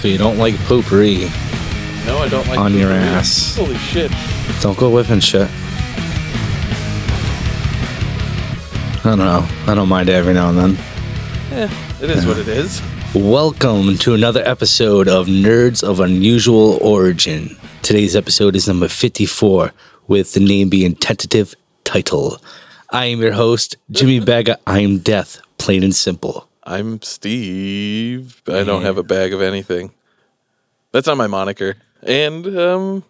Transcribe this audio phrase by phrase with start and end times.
[0.00, 1.28] So you don't like poopery.
[2.06, 3.02] No, I don't like On your poopery.
[3.02, 3.56] ass.
[3.56, 4.10] Holy shit!
[4.62, 5.48] Don't go whipping shit.
[9.02, 9.46] I don't know.
[9.66, 10.78] I don't mind it every now and then.
[11.52, 11.68] Eh,
[12.02, 12.80] it is what it is.
[13.14, 17.56] Welcome to another episode of Nerds of Unusual Origin.
[17.82, 19.72] Today's episode is number 54,
[20.06, 21.54] with the name being tentative
[21.84, 22.38] title.
[22.88, 24.56] I am your host, Jimmy Bagga.
[24.66, 26.49] I am death, plain and simple.
[26.62, 28.42] I'm Steve.
[28.46, 29.92] I don't have a bag of anything.
[30.92, 31.76] That's not my moniker.
[32.02, 33.04] And um,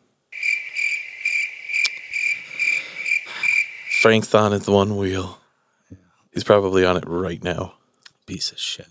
[4.01, 5.39] Frank's on his one wheel.
[6.33, 7.75] He's probably on it right now.
[8.27, 8.87] Piece of shit.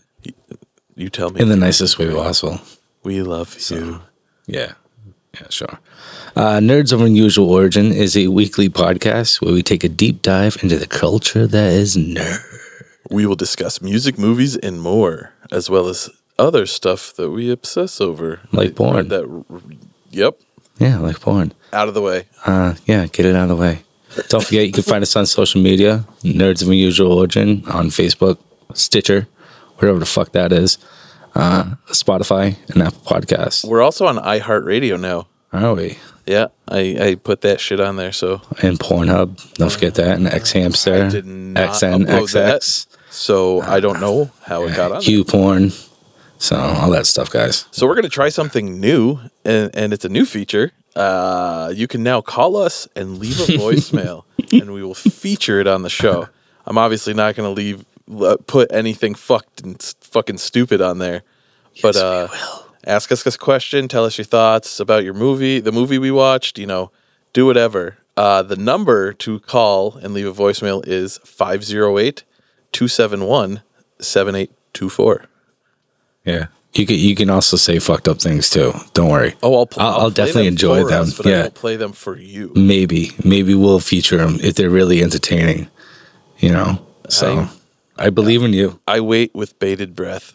[0.95, 1.39] You tell me.
[1.41, 2.59] In the nicest way possible.
[3.03, 4.01] we love you.
[4.47, 4.73] Yeah.
[5.35, 5.79] Yeah, sure.
[6.35, 10.57] Uh, Nerds of Unusual Origin is a weekly podcast where we take a deep dive
[10.63, 12.39] into the culture that is nerd.
[13.09, 17.99] We will discuss music, movies, and more, as well as other stuff that we obsess
[17.99, 19.07] over, Like porn.
[19.09, 19.43] That,
[20.11, 20.39] yep,
[20.77, 21.53] Yeah, like porn.
[21.73, 22.25] out of the way.
[22.45, 23.83] Uh, yeah, get it out of the way.
[24.29, 28.37] Don't forget, you can find us on social media, Nerds of Unusual Origin, on Facebook,
[28.73, 29.27] Stitcher,
[29.77, 30.77] whatever the fuck that is,
[31.35, 33.65] uh, Spotify, and Apple Podcasts.
[33.67, 35.27] We're also on iHeartRadio now.
[35.51, 35.97] Are we?
[36.25, 38.11] Yeah, I, I put that shit on there.
[38.11, 42.88] So And Pornhub, don't forget that, and X Hamster, I did not upload XNXX,
[43.19, 45.01] so I don't know how it got on.
[45.01, 45.71] Q Porn,
[46.37, 47.65] so all that stuff, guys.
[47.69, 50.71] So we're gonna try something new, and, and it's a new feature.
[50.95, 55.67] Uh, you can now call us and leave a voicemail, and we will feature it
[55.67, 56.29] on the show.
[56.65, 57.85] I'm obviously not gonna leave
[58.47, 61.23] put anything fucked and fucking stupid on there,
[61.81, 62.29] but uh,
[62.87, 66.57] ask us a question, tell us your thoughts about your movie, the movie we watched.
[66.57, 66.91] You know,
[67.33, 67.97] do whatever.
[68.15, 72.23] Uh, the number to call and leave a voicemail is 508
[72.71, 73.61] 271
[73.99, 75.25] 7824.
[76.25, 76.47] Yeah.
[76.73, 78.73] You can you can also say fucked up things too.
[78.93, 79.33] Don't worry.
[79.41, 81.01] Oh, I'll, pl- I'll- I'll play definitely enjoy them.
[81.03, 81.49] us, I Yeah.
[81.53, 82.51] play them for you.
[82.55, 85.67] Maybe maybe we'll feature them if they're really entertaining.
[86.37, 86.85] You know.
[87.09, 87.49] So I'm-
[87.97, 88.79] I believe in you.
[88.87, 90.33] I wait with bated breath.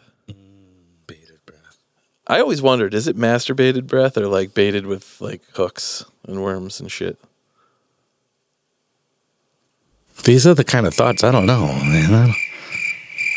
[1.07, 1.79] Bated breath.
[2.27, 6.81] I always wondered, is it masturbated breath or like baited with like hooks and worms
[6.81, 7.17] and shit?
[10.25, 11.67] These are the kind of thoughts I don't know.
[11.67, 12.15] Man.
[12.15, 12.37] I, don't-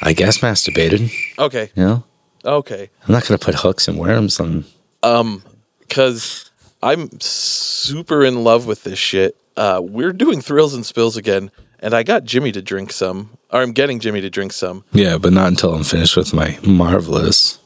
[0.04, 1.12] I guess masturbated.
[1.40, 2.04] Okay, You know.
[2.46, 2.90] okay.
[3.08, 4.64] I'm not gonna put hooks and worms on.
[5.04, 5.44] Um,
[5.80, 6.52] because
[6.84, 9.36] I'm super in love with this shit.
[9.56, 11.50] Uh, we're doing thrills and spills again,
[11.80, 14.84] and I got Jimmy to drink some, or I'm getting Jimmy to drink some.
[14.94, 17.58] Yeah, but not until I'm finished with my marvelous,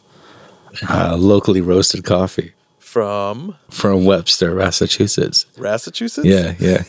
[0.90, 5.46] uh, locally roasted coffee From from Webster, Massachusetts.
[5.58, 6.26] Massachusetts?
[6.26, 6.84] Yeah, yeah.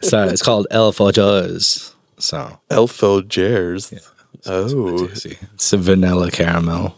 [0.00, 1.92] So it's called El Fojos.
[2.18, 3.92] So Elfo Jers.
[4.46, 6.96] Oh, it's a vanilla caramel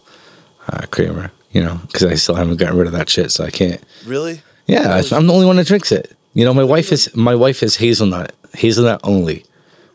[0.68, 1.30] uh, creamer.
[1.52, 3.82] You know, because I still haven't gotten rid of that shit, so I can't.
[4.06, 4.42] really?
[4.66, 6.16] Yeah, I, I'm the only one that drinks it.
[6.32, 9.44] You know, my wife is my wife is hazelnut, hazelnut only.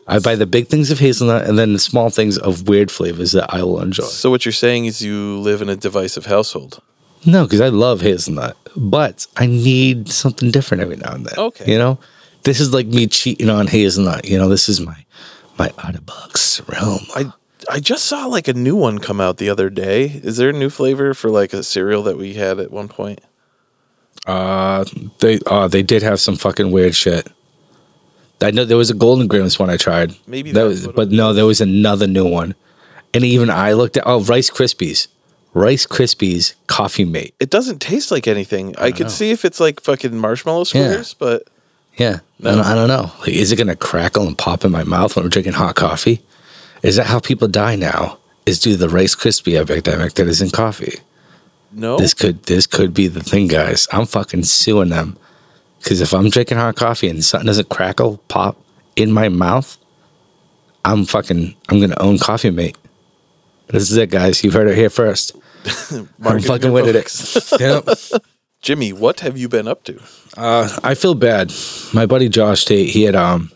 [0.06, 3.32] I buy the big things of hazelnut and then the small things of weird flavors
[3.32, 4.04] that I will enjoy.
[4.04, 6.80] So what you're saying is you live in a divisive household.
[7.24, 11.34] No, because I love hazelnut, but I need something different every now and then.
[11.36, 11.72] Okay.
[11.72, 11.98] you know,
[12.46, 14.24] this is like me cheating on hazelnut.
[14.24, 15.04] You know, this is my
[15.58, 17.00] my Otterbox realm.
[17.14, 17.32] I
[17.68, 20.04] I just saw like a new one come out the other day.
[20.22, 23.20] Is there a new flavor for like a cereal that we had at one point?
[24.26, 24.84] Uh,
[25.18, 27.28] they uh they did have some fucking weird shit.
[28.40, 30.14] I know there was a Golden Grahams one I tried.
[30.26, 32.54] Maybe that was, but no, there was another new one,
[33.12, 35.08] and even I looked at oh Rice Krispies,
[35.52, 37.34] Rice Krispies Coffee Mate.
[37.40, 38.76] It doesn't taste like anything.
[38.76, 39.08] I, could know.
[39.08, 41.48] see if it's like fucking marshmallow squares, but
[41.96, 42.50] Yeah, No.
[42.50, 43.10] I, don't, I don't know.
[43.20, 46.22] Like, is it gonna crackle and pop in my mouth when I'm drinking hot coffee?
[46.82, 48.18] Is that how people die now?
[48.44, 51.00] Is due to the Rice Krispie epidemic that is in coffee?
[51.72, 51.98] no.
[51.98, 53.86] This could this could be the thing, guys.
[53.92, 55.18] I'm fucking suing them
[55.78, 58.56] because if I'm drinking hot coffee and something doesn't crackle pop
[58.96, 59.76] in my mouth,
[60.84, 62.76] I'm fucking I'm gonna own Coffee Mate.
[63.68, 64.44] This is it, guys.
[64.44, 65.36] You've heard it here first.
[66.24, 67.60] I'm fucking with it.
[67.60, 68.22] yep.
[68.66, 70.02] Jimmy, what have you been up to?
[70.36, 71.52] Uh, I feel bad.
[71.94, 73.52] My buddy Josh Tate, he had um,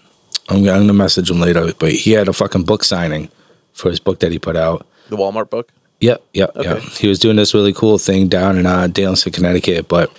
[0.49, 3.29] I'm, I'm gonna message him later, but he had a fucking book signing
[3.73, 4.87] for his book that he put out.
[5.09, 5.73] The Walmart book?
[6.01, 6.79] Yep, yep, yep.
[6.83, 9.89] He was doing this really cool thing down in uh, Danielson, Connecticut.
[9.89, 10.17] But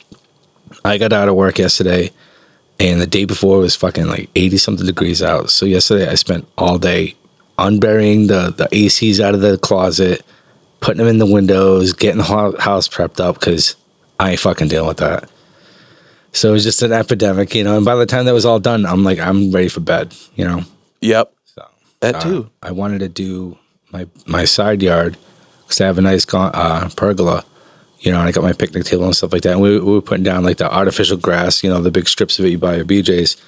[0.84, 2.12] I got out of work yesterday,
[2.78, 5.52] and the day before it was fucking like eighty something degrees out.
[5.52, 7.16] So yesterday I spent all day
[7.58, 10.26] unburying the the ACs out of the closet,
[10.82, 13.78] putting them in the windows, getting the ho- house prepped up because
[14.22, 15.30] I ain't fucking dealing with that.
[16.32, 17.76] So it was just an epidemic, you know.
[17.76, 20.46] And by the time that was all done, I'm like, I'm ready for bed, you
[20.46, 20.62] know.
[21.02, 21.34] Yep.
[21.46, 21.68] So
[22.02, 22.50] That uh, too.
[22.62, 23.58] I wanted to do
[23.92, 25.18] my my side yard
[25.64, 27.44] because I have a nice uh, pergola,
[28.00, 29.54] You know, and I got my picnic table and stuff like that.
[29.54, 32.38] And we, we were putting down like the artificial grass, you know, the big strips
[32.40, 33.42] of it you buy at BJ's.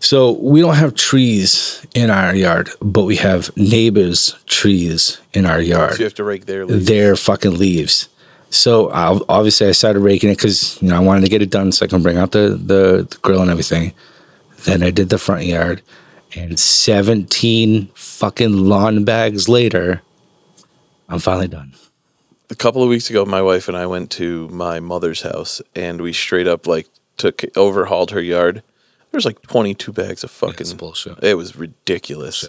[0.00, 5.60] So we don't have trees in our yard, but we have neighbors' trees in our
[5.60, 6.86] yard So you have to rake their leaves.
[6.86, 8.08] their fucking leaves.
[8.52, 11.50] So I, obviously, I started raking it because you know I wanted to get it
[11.50, 13.94] done so I can bring out the, the the grill and everything.
[14.64, 15.82] Then I did the front yard,
[16.36, 20.02] and seventeen fucking lawn bags later,
[21.08, 21.72] I'm finally done.
[22.50, 26.00] a couple of weeks ago, my wife and I went to my mother's house, and
[26.02, 28.62] we straight up like took overhauled her yard.
[29.10, 31.22] There's like 22 bags of fucking bullshit.
[31.22, 32.46] It was ridiculous.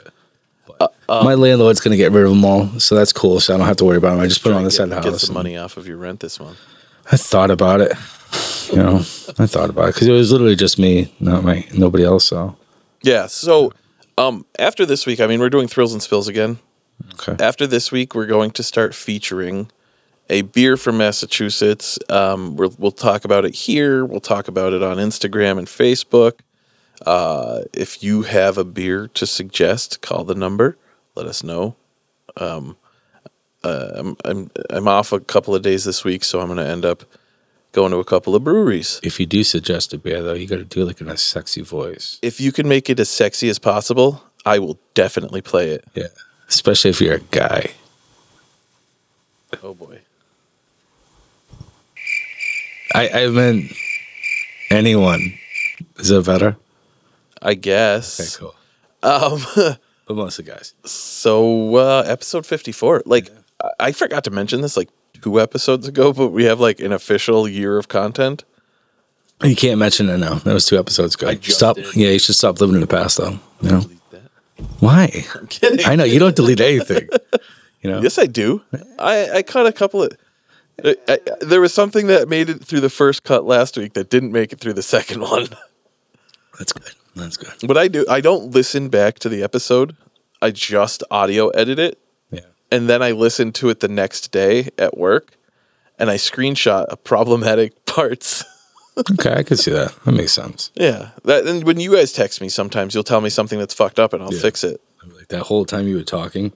[1.10, 3.40] My landlord's gonna get rid of them all, so that's cool.
[3.40, 4.20] So I don't have to worry about them.
[4.22, 5.04] I just put them on the Get, side of the house.
[5.06, 5.22] get house.
[5.24, 6.58] some money off of your rent this month.
[7.12, 7.92] I thought about it.
[8.72, 8.96] You know,
[9.38, 12.26] I thought about it because it was literally just me, not my nobody else.
[12.26, 12.56] So
[13.04, 13.28] Yeah.
[13.28, 13.74] So
[14.18, 16.58] um, after this week, I mean, we're doing thrills and spills again.
[17.20, 19.70] okay, After this week, we're going to start featuring
[20.30, 22.00] a beer from Massachusetts.
[22.10, 24.06] Um, we'll, we'll talk about it here.
[24.06, 26.40] We'll talk about it on Instagram and Facebook.
[27.06, 30.78] Uh, if you have a beer to suggest, call the number.
[31.16, 31.76] Let us know.
[32.38, 32.78] Um,
[33.64, 36.66] uh, I'm, I'm I'm off a couple of days this week, so I'm going to
[36.66, 37.04] end up
[37.72, 39.00] going to a couple of breweries.
[39.04, 41.18] if you do suggest a beer though, you got to do it like in a
[41.18, 42.20] sexy voice.
[42.22, 45.86] If you can make it as sexy as possible, I will definitely play it.
[45.94, 46.08] Yeah,
[46.50, 47.72] especially if you're a guy.
[49.62, 50.00] Oh boy.
[52.94, 53.72] I I meant
[54.70, 55.34] anyone.
[55.98, 56.58] Is that better?
[57.44, 58.20] I guess.
[58.20, 58.56] Okay, cool.
[59.04, 59.76] Um,
[60.06, 60.74] But mostly guys.
[60.86, 63.02] so uh, episode fifty four.
[63.06, 63.30] Like
[63.64, 64.90] I, I forgot to mention this like
[65.22, 68.44] two episodes ago, but we have like an official year of content.
[69.44, 70.36] You can't mention it now.
[70.36, 71.34] That was two episodes ago.
[71.42, 71.76] Stop.
[71.78, 71.96] did.
[71.96, 73.40] Yeah, you should stop living in the past, though.
[73.62, 73.82] You know
[74.80, 75.26] why?
[75.36, 75.86] I'm kidding.
[75.86, 77.08] I know you don't delete anything.
[77.82, 78.02] You know.
[78.02, 78.62] Yes, I do.
[79.00, 80.12] I I cut a couple of.
[80.84, 84.10] I, I, there was something that made it through the first cut last week that
[84.10, 85.48] didn't make it through the second one.
[86.58, 86.94] That's good.
[87.16, 87.54] That's good.
[87.68, 89.96] What I do, I don't listen back to the episode.
[90.42, 92.00] I just audio edit it
[92.32, 92.42] Yeah.
[92.72, 95.38] and then I listen to it the next day at work,
[96.00, 98.44] and I screenshot problematic parts.
[99.12, 99.96] Okay, I can see that.
[100.06, 100.72] That makes sense.
[100.76, 104.00] yeah, that and when you guys text me, sometimes you'll tell me something that's fucked
[104.00, 104.42] up, and I'll Yeah.
[104.42, 104.82] fix it
[105.16, 106.52] Like that whole time you were talking,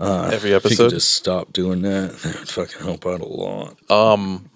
[0.00, 0.90] uh, every you could episode.
[0.90, 3.76] just stop doing that, that would fucking help out a lot.
[3.90, 4.50] Um,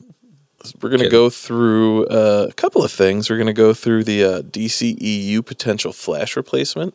[0.80, 3.28] We're gonna go through uh, a couple of things.
[3.28, 6.94] We're gonna go through the uh, DCEU potential Flash replacement.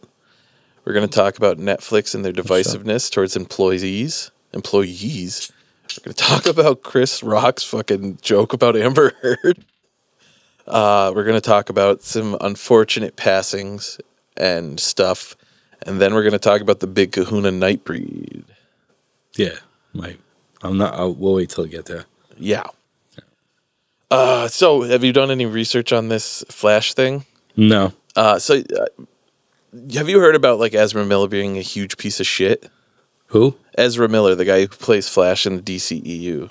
[0.86, 4.32] We're gonna talk about Netflix and their divisiveness towards employees.
[4.54, 5.52] Employees.
[5.98, 9.66] We're gonna talk about Chris Rock's fucking joke about Amber Heard.
[10.66, 14.00] Uh, we're gonna talk about some unfortunate passings
[14.36, 15.36] and stuff,
[15.86, 18.44] and then we're gonna talk about the Big Kahuna Nightbreed.
[19.36, 19.60] Yeah,
[19.94, 20.20] like
[20.62, 20.94] I'm not.
[20.94, 22.06] I'll, we'll wait till we get there.
[22.38, 22.64] Yeah.
[24.10, 27.26] Uh, so have you done any research on this Flash thing?
[27.56, 29.04] No, Uh, so uh,
[29.94, 32.70] have you heard about like Ezra Miller being a huge piece of shit?
[33.28, 33.56] who?
[33.78, 36.50] Ezra Miller, the guy who plays Flash in the DCEU.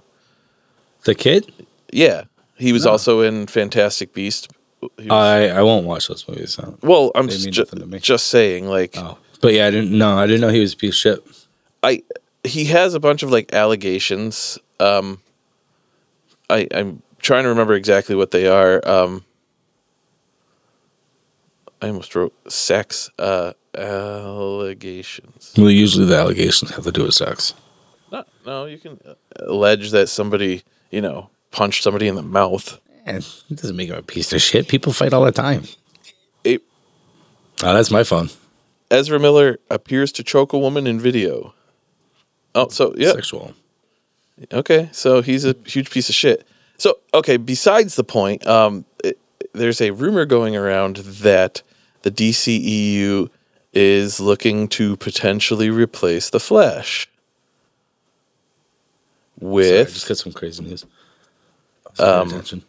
[1.04, 1.50] The kid?
[1.92, 2.24] Yeah,
[2.58, 2.92] he was No.
[2.92, 4.48] also in Fantastic Beast.
[4.82, 6.52] Was- I I won't watch those movies.
[6.54, 6.76] So.
[6.82, 7.98] well, I'm mean ju- nothing to me.
[7.98, 9.96] just saying, like, Oh, but yeah, I didn't.
[9.96, 10.18] know.
[10.18, 11.26] I didn't know he was a piece of shit.
[11.82, 12.02] I
[12.44, 14.58] he has a bunch of like allegations.
[14.78, 15.20] Um,
[16.50, 18.80] I I'm trying to remember exactly what they are.
[18.88, 19.24] Um,
[21.82, 25.52] I almost wrote sex uh, allegations.
[25.58, 27.52] Well, usually the allegations have to do with sex.
[28.12, 32.80] No, no, you can uh, allege that somebody you know punched somebody in the mouth.
[33.04, 33.18] And
[33.50, 34.68] it doesn't make him a piece of shit.
[34.68, 35.64] People fight all the time.
[36.44, 36.62] It,
[37.62, 38.28] Oh, that's my phone.
[38.90, 41.54] Ezra Miller appears to choke a woman in video.
[42.54, 43.54] Oh, so yeah, Sexual.
[44.52, 46.46] Okay, so he's a huge piece of shit.
[46.78, 49.18] So okay, besides the point, um, it,
[49.52, 51.62] there's a rumor going around that
[52.02, 53.28] the DCEU
[53.72, 57.08] is looking to potentially replace the Flash
[59.38, 60.86] Sorry, I with just got some crazy news.
[61.98, 62.62] Um, attention.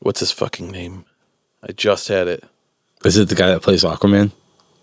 [0.00, 1.04] what's his fucking name?
[1.62, 2.44] I just had it.
[3.04, 4.32] Is it the guy that plays Aquaman?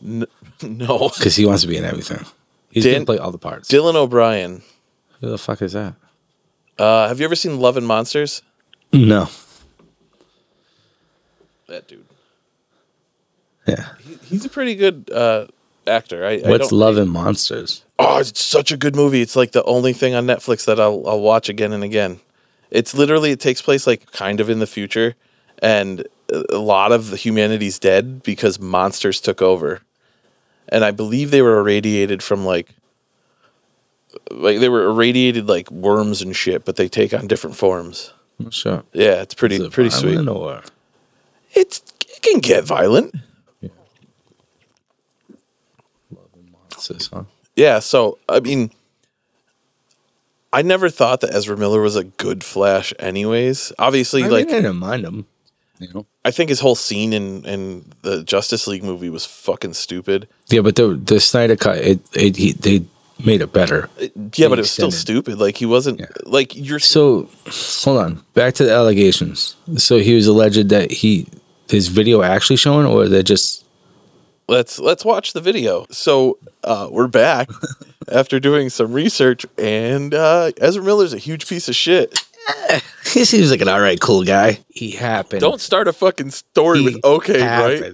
[0.64, 2.26] No, Because he wants to be in everything.
[2.72, 3.70] He's Dan- gonna play all the parts.
[3.70, 4.64] Dylan O'Brien.
[5.22, 5.94] Who the fuck is that?
[6.80, 8.42] Uh, have you ever seen Love and Monsters?
[8.94, 9.30] No.
[11.68, 12.06] That dude.
[13.68, 13.90] Yeah.
[14.00, 15.48] He, he's a pretty good uh,
[15.86, 16.26] actor.
[16.26, 17.84] I, I What's don't- Love and Monsters?
[18.00, 19.22] Oh, it's such a good movie.
[19.22, 22.20] It's like the only thing on Netflix that I'll I'll watch again and again.
[22.70, 25.16] It's literally it takes place like kind of in the future,
[25.64, 29.82] and a lot of the humanity's dead because monsters took over,
[30.70, 32.70] and I believe they were irradiated from like
[34.32, 38.14] like they were irradiated like worms and shit, but they take on different forms.
[38.38, 38.86] What's up?
[38.94, 40.28] Yeah, it's pretty it pretty sweet.
[40.28, 40.62] Or?
[41.54, 43.16] It's it can get violent.
[46.70, 47.24] What's this, huh?
[47.56, 48.72] Yeah, so I mean,
[50.54, 52.94] I never thought that Ezra Miller was a good Flash.
[53.00, 55.26] Anyways, obviously, I like mean, I didn't mind him.
[55.80, 56.06] You know.
[56.24, 60.28] I think his whole scene in in the Justice League movie was fucking stupid.
[60.50, 62.86] Yeah, but the the Snyder cut, it, it he, they
[63.26, 63.90] made it better.
[64.36, 65.40] Yeah, but it was still stupid.
[65.40, 66.08] Like he wasn't Yeah.
[66.26, 66.80] like you're.
[66.80, 67.30] So,
[67.84, 68.24] hold on.
[68.34, 69.56] Back to the allegations.
[69.78, 71.28] So he was alleged that he
[71.70, 73.66] his video actually showing, or they're just
[74.48, 75.86] let's let's watch the video.
[75.92, 77.50] So uh, we're back
[78.12, 82.24] after doing some research, and uh, Ezra Miller's a huge piece of shit.
[83.14, 84.60] he seems like an all right, cool guy.
[84.70, 85.42] He happened.
[85.42, 87.94] Don't start a fucking story he with okay, right?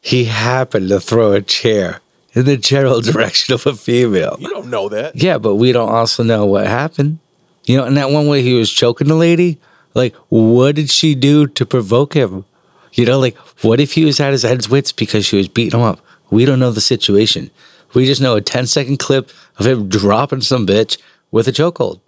[0.00, 2.00] He happened to throw a chair
[2.36, 4.36] in the general direction of a female.
[4.38, 5.16] You don't know that.
[5.16, 7.18] Yeah, but we don't also know what happened.
[7.64, 9.58] You know, and that one way he was choking the lady,
[9.94, 12.44] like, what did she do to provoke him?
[12.92, 15.80] You know, like, what if he was at his head's wits because she was beating
[15.80, 16.00] him up?
[16.30, 17.50] We don't know the situation.
[17.94, 20.98] We just know a 10 second clip of him dropping some bitch
[21.30, 22.00] with a chokehold.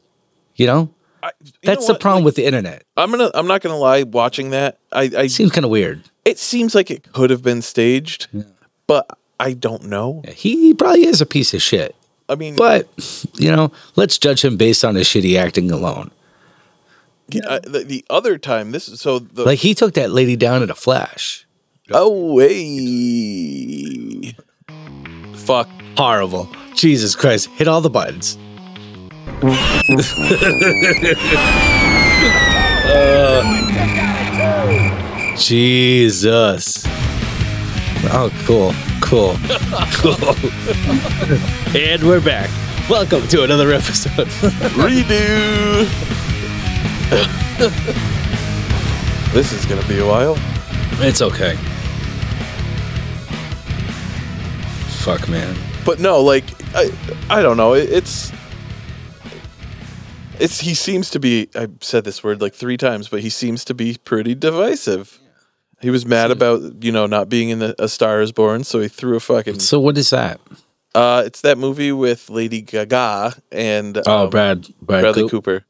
[0.57, 0.91] You know?
[1.23, 2.85] I, you That's know the problem Like, with the internet.
[2.97, 3.31] I'm gonna.
[3.35, 4.05] I'm not gonna lie.
[4.05, 5.11] Watching that, I.
[5.17, 6.03] I Seems kind of weird.
[6.25, 8.29] it seems like it could have been staged,
[8.87, 10.23] but I don't know.
[10.29, 11.95] He, probably is a piece of shit.
[12.29, 12.89] I mean, But,
[13.35, 16.11] you know, let's judge him based on his shitty acting alone.
[17.47, 20.63] uh, the, the other time, this is so the Like, he took that lady down
[20.63, 21.47] in a flash.
[21.91, 24.35] oh way.
[25.35, 25.69] Fuck.
[25.97, 26.49] Horrible.
[26.75, 27.47] Jesus Christ.
[27.51, 28.37] Hit all the buttons.
[32.91, 33.43] Uh,
[35.37, 36.83] Jesus.
[38.11, 38.73] Oh, cool.
[39.09, 39.37] Cool.
[40.01, 40.35] Cool.
[41.75, 42.51] and we're back.
[42.91, 44.27] Welcome to another episode.
[44.77, 45.89] Redo.
[49.33, 50.37] this is gonna be a while.
[51.03, 51.57] it's okay.
[54.99, 55.57] Fuck, man.
[55.87, 56.45] But no, like
[56.77, 56.93] I,
[57.31, 57.73] I don't know.
[57.73, 58.31] It, it's,
[60.39, 60.61] it's.
[60.61, 61.49] He seems to be.
[61.55, 65.19] I said this word like three times, but he seems to be pretty divisive.
[65.81, 68.81] He was mad about you know not being in the, A Star Is Born, so
[68.81, 69.61] he threw a fucking.
[69.61, 70.41] So, what is that?
[70.95, 74.63] Uh, it's that movie with Lady Gaga and Oh, um, Brad.
[74.81, 75.31] Brad Bradley Coop.
[75.31, 75.65] Cooper.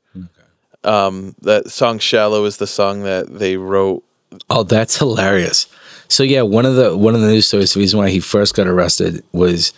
[0.85, 4.05] Um, that song "Shallow" is the song that they wrote.
[4.49, 5.67] Oh, that's hilarious.
[6.09, 8.55] So yeah, one of the one of the news stories, the reason why he first
[8.55, 9.73] got arrested was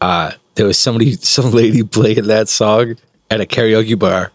[0.00, 2.96] uh there was somebody some lady playing that song
[3.30, 4.32] at a karaoke bar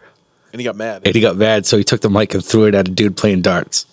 [0.54, 1.02] And he got mad.
[1.06, 3.18] and he got mad, so he took the mic and threw it at a dude
[3.18, 3.86] playing darts.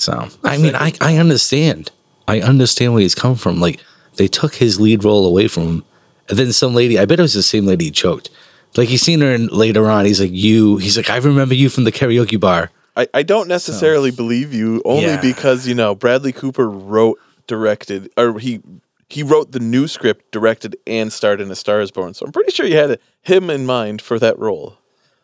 [0.00, 1.90] So I mean I, I understand.
[2.26, 3.60] I understand where he's come from.
[3.60, 3.80] Like
[4.16, 5.84] they took his lead role away from him.
[6.28, 8.30] And then some lady, I bet it was the same lady he choked.
[8.76, 10.04] Like he's seen her in, later on.
[10.04, 12.70] He's like, you he's like, I remember you from the karaoke bar.
[12.96, 15.20] I, I don't necessarily believe you only Yeah.
[15.20, 18.60] because you know Bradley Cooper wrote, directed, or he
[19.08, 22.14] he wrote the new script, directed, and starred in A Star Is Born.
[22.14, 24.78] So I'm pretty sure you had him in mind for that role.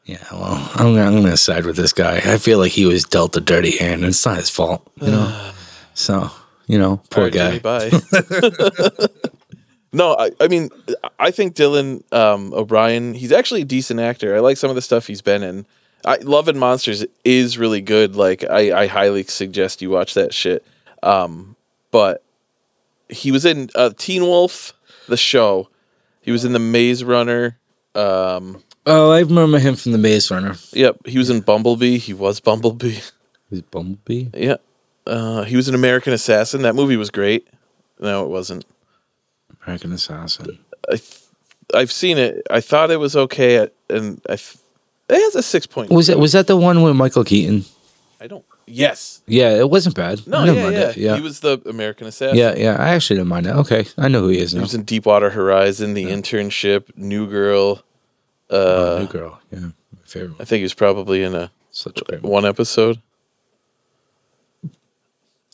[0.07, 2.19] Yeah, well, I'm gonna, I'm gonna side with this guy.
[2.19, 5.09] I feel like he was dealt a dirty hand, and it's not his fault, you
[5.09, 5.53] know.
[5.95, 6.31] so,
[6.69, 7.91] you know, poor All right, guy.
[7.91, 8.01] Jimmy,
[9.01, 9.09] bye.
[9.93, 10.71] no, I, I mean,
[11.19, 14.37] I think Dylan um, O'Brien, he's actually a decent actor.
[14.37, 15.67] I like some of the stuff he's been in.
[16.05, 18.15] I, Love and Monsters is really good.
[18.15, 20.65] Like, I, I highly suggest you watch that shit.
[21.03, 21.57] Um,
[21.91, 22.23] but
[23.09, 24.73] he was in uh, Teen Wolf,
[25.09, 25.69] the show.
[26.21, 27.59] He was in The Maze Runner.
[27.97, 30.55] Um, Oh, I remember him from the Maze Runner.
[30.73, 31.99] yep, he was in Bumblebee.
[31.99, 32.99] He was Bumblebee.
[33.51, 34.29] He's Bumblebee.
[34.35, 34.57] Yeah.
[35.07, 36.63] Uh, he was an American Assassin.
[36.63, 37.47] That movie was great.
[38.01, 38.65] No, it wasn't.
[39.65, 40.59] American Assassin.
[40.89, 41.21] I th-
[41.75, 42.43] I've seen it.
[42.51, 44.57] I thought it was okay, at, and I th-
[45.09, 45.91] it has a six point.
[45.91, 47.65] Was that was that the one with Michael Keaton?
[48.21, 48.45] I don't.
[48.69, 49.23] Yes.
[49.27, 50.27] Yeah, it wasn't bad.
[50.27, 50.39] No.
[50.39, 50.63] I Yeah, didn't yeah.
[50.65, 50.97] mind it.
[50.97, 51.15] yeah.
[51.17, 52.37] He was the American assassin.
[52.37, 52.77] yeah, yeah.
[52.79, 53.51] I actually didn't mind it.
[53.57, 54.61] Okay, I know who he is now.
[54.61, 57.83] He was in Deepwater Horizon, The Internship, New Girl.
[58.51, 59.41] Uh, New girl.
[59.51, 59.73] Yeah, my
[60.05, 60.37] favorite.
[60.41, 63.01] I think he was probably in a Such a one episode.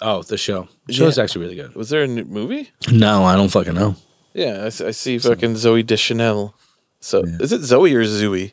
[0.01, 0.69] Oh, the show.
[0.87, 1.25] The show's Yeah.
[1.25, 1.75] actually really good.
[1.75, 2.71] Was there a new movie?
[2.91, 3.97] No, I don't fucking know.
[4.35, 6.55] Yeah, I see fucking Zooey Deschanel.
[7.01, 7.37] So Yeah.
[7.41, 8.53] is it Zoe or Zoe?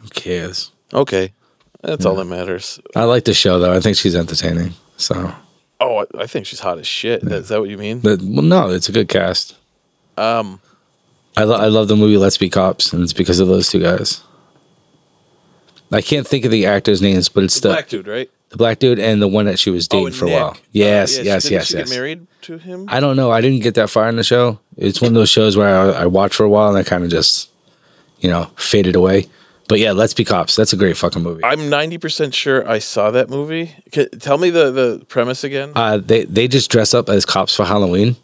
[0.00, 0.70] Who cares?
[0.92, 1.32] Okay,
[1.82, 2.78] that's all that matters.
[2.94, 3.72] I like the show though.
[3.72, 4.74] I think she's entertaining.
[4.96, 5.32] So,
[5.80, 7.22] Oh, I, I think she's hot as shit.
[7.22, 8.00] Is that what you mean?
[8.00, 9.54] but well, no, it's a good cast.
[10.16, 10.60] Um,
[11.38, 13.80] I, lo- I love the movie Let's Be Cops, and it's because of those two
[13.80, 14.22] guys.
[15.90, 18.30] I can't think of the actors' names, but it's the black dude, right?
[18.50, 20.40] the black dude and the one that she was Oh, dating and for a Nick.
[20.40, 20.50] while.
[20.50, 21.88] Uh, Yes, yeah, yes, yes, she yes.
[21.90, 22.86] Get married to him.
[22.88, 23.30] I don't know.
[23.30, 24.58] I didn't get that far in the show.
[24.76, 27.04] It's one of those shows where I, I watch for a while and I kind
[27.04, 27.50] of just
[28.20, 29.26] you know, faded away.
[29.68, 30.56] But yeah, Let's Be Cops.
[30.56, 31.44] That's a great fucking movie.
[31.44, 33.74] I'm 90% sure I saw that movie.
[33.94, 35.72] C- tell me the, the premise again.
[35.76, 38.16] Uh, they they just dress up as cops for Halloween,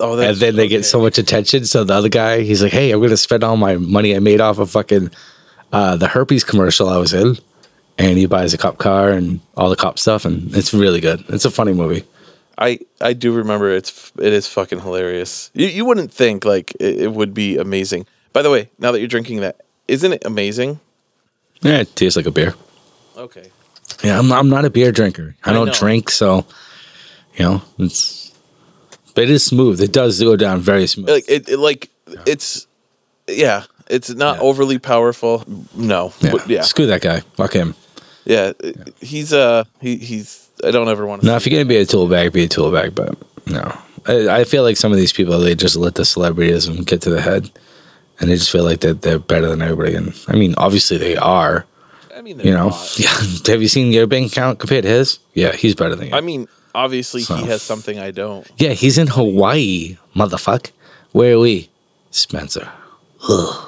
[0.00, 1.64] oh, and then they get so much attention.
[1.64, 4.40] So the other guy, he's like, "Hey, I'm gonna spend all my money I made
[4.40, 5.10] off of fucking
[5.72, 7.36] uh, the herpes commercial I was in,"
[7.98, 11.24] and he buys a cop car and all the cop stuff, and it's really good.
[11.28, 12.04] It's a funny movie.
[12.58, 15.50] I I do remember it's it is fucking hilarious.
[15.54, 18.06] You you wouldn't think like it, it would be amazing.
[18.32, 20.80] By the way, now that you're drinking that, isn't it amazing?
[21.62, 22.54] Yeah, it tastes like a beer.
[23.16, 23.50] Okay.
[24.02, 25.36] Yeah, I'm I'm not a beer drinker.
[25.44, 25.72] I I don't know.
[25.72, 26.46] drink, so
[27.36, 28.27] you know it's.
[29.18, 29.80] But it is smooth.
[29.80, 31.08] It does go down very smooth.
[31.10, 31.90] Like it, it like
[32.24, 32.68] it's
[33.26, 34.42] yeah, it's not Yeah.
[34.42, 35.42] overly powerful.
[35.74, 36.12] No.
[36.20, 36.30] yeah.
[36.32, 36.62] But yeah.
[36.62, 37.20] Screw that guy.
[37.34, 37.74] Fuck him.
[38.24, 38.52] Yeah,
[39.00, 41.84] he's uh he he's I don't ever want to No, if you're gonna be a
[41.86, 42.94] tool bag, be a tool bag.
[42.94, 46.86] But no, I, I feel like some of these people they just let the celebrityism
[46.86, 47.50] get to the head,
[48.20, 49.94] and they just feel like that they're better than everybody.
[49.96, 51.66] And I mean, obviously they are.
[52.16, 52.98] I mean, You know, not.
[53.00, 53.52] yeah.
[53.52, 55.18] Have you seen your bank account compared to his?
[55.34, 56.14] Yeah, he's better than you.
[56.14, 57.36] I mean, obviously So.
[57.36, 58.46] he has something I don't.
[58.58, 60.70] yeah, he's in Hawaii, motherfuck.
[61.12, 61.70] Where are we,
[62.10, 62.70] Spencer?
[63.26, 63.62] Why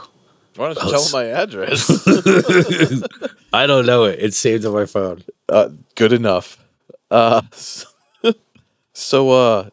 [0.56, 1.88] don't you Oh, tell him my address?
[3.52, 4.18] I don't know it.
[4.20, 5.24] It's saved on my phone.
[5.48, 6.58] uh, good enough.
[7.10, 7.42] Uh,
[8.92, 9.70] so uh,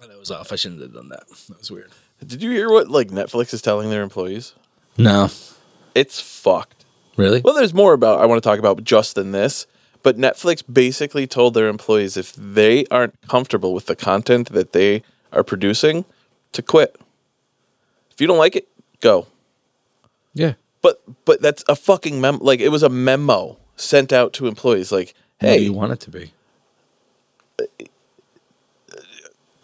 [0.00, 0.52] That was off.
[0.52, 1.24] I shouldn't have done that.
[1.48, 1.90] That was weird.
[2.24, 4.54] did you hear what like Netflix is telling their employees?
[4.98, 5.28] No,
[5.94, 6.84] It's fucked.
[7.16, 7.40] really.
[7.44, 9.66] Well, there's more about I want to talk about just than this,
[10.06, 15.02] but Netflix basically told their employees if they aren't comfortable with the content that they
[15.32, 16.04] are producing,
[16.52, 16.94] to quit.
[18.12, 18.68] If you don't like it,
[19.00, 19.26] go.
[20.32, 20.52] Yeah.
[20.80, 22.38] But but that's a fucking mem.
[22.40, 24.92] Like it was a memo sent out to employees.
[24.92, 26.32] Like, hey, you want it to be?
[27.58, 27.64] Uh,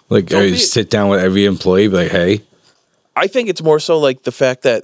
[0.09, 2.43] like, Don't you be- sit down with every employee, be like, hey,
[3.15, 4.83] I think it's more so like the fact that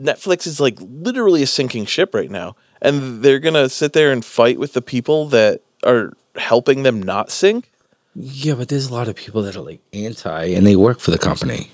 [0.00, 4.24] Netflix is like literally a sinking ship right now, and they're gonna sit there and
[4.24, 7.70] fight with the people that are helping them not sink.
[8.14, 11.10] yeah, but there's a lot of people that are like anti and they work for
[11.10, 11.70] the company.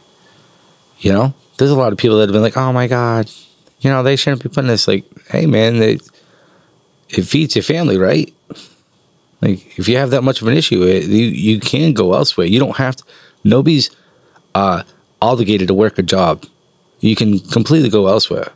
[0.98, 3.30] You know, there's a lot of people that have been like, oh my God,
[3.80, 4.86] you know, they shouldn't be putting this.
[4.86, 5.98] Like, hey, man, they,
[7.08, 8.32] it feeds your family, right?
[9.40, 12.46] Like, if you have that much of an issue, it, you, you can go elsewhere.
[12.46, 13.04] You don't have to,
[13.42, 13.90] nobody's
[14.54, 14.84] uh,
[15.20, 16.44] obligated to work a job.
[17.00, 18.52] You can completely go elsewhere.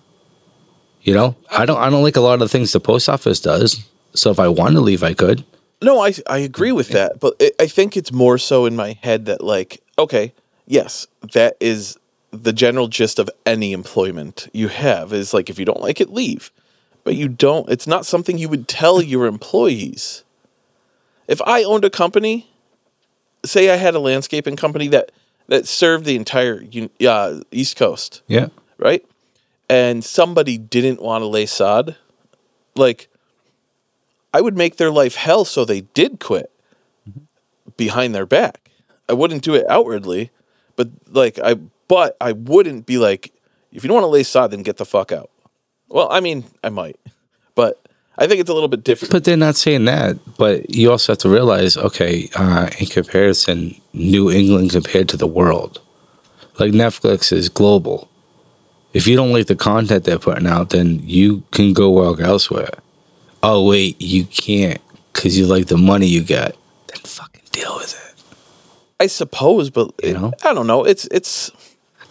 [1.06, 1.78] You know, I don't.
[1.78, 3.88] I don't like a lot of the things the post office does.
[4.14, 5.44] So if I wanted to leave, I could.
[5.80, 8.98] No, I I agree with that, but it, I think it's more so in my
[9.02, 10.32] head that like, okay,
[10.66, 11.96] yes, that is
[12.32, 16.12] the general gist of any employment you have is like if you don't like it,
[16.12, 16.50] leave.
[17.04, 17.70] But you don't.
[17.70, 20.24] It's not something you would tell your employees.
[21.28, 22.50] If I owned a company,
[23.44, 25.12] say I had a landscaping company that
[25.46, 26.64] that served the entire
[27.06, 28.48] uh, East Coast, Yeah.
[28.78, 29.04] right?
[29.68, 31.96] And somebody didn't want to lay sod,
[32.76, 33.08] like
[34.32, 36.52] I would make their life hell so they did quit
[37.76, 38.70] behind their back.
[39.08, 40.30] I wouldn't do it outwardly,
[40.76, 41.54] but like I
[41.88, 43.32] but I wouldn't be like
[43.72, 45.30] if you don't want to lay sod then get the fuck out.
[45.88, 46.98] Well, I mean, I might.
[47.54, 47.86] But
[48.18, 49.12] I think it's a little bit different.
[49.12, 50.18] But they're not saying that.
[50.36, 55.26] But you also have to realize, okay, uh, in comparison, New England compared to the
[55.26, 55.80] world,
[56.58, 58.10] like Netflix is global.
[58.96, 62.70] If you don't like the content they're putting out, then you can go work elsewhere.
[63.42, 64.80] Oh wait, you can't
[65.12, 66.56] because you like the money you get.
[66.88, 68.24] Then fucking deal with it.
[68.98, 70.32] I suppose, but You it- know?
[70.44, 70.84] I don't know.
[70.84, 71.50] It's it's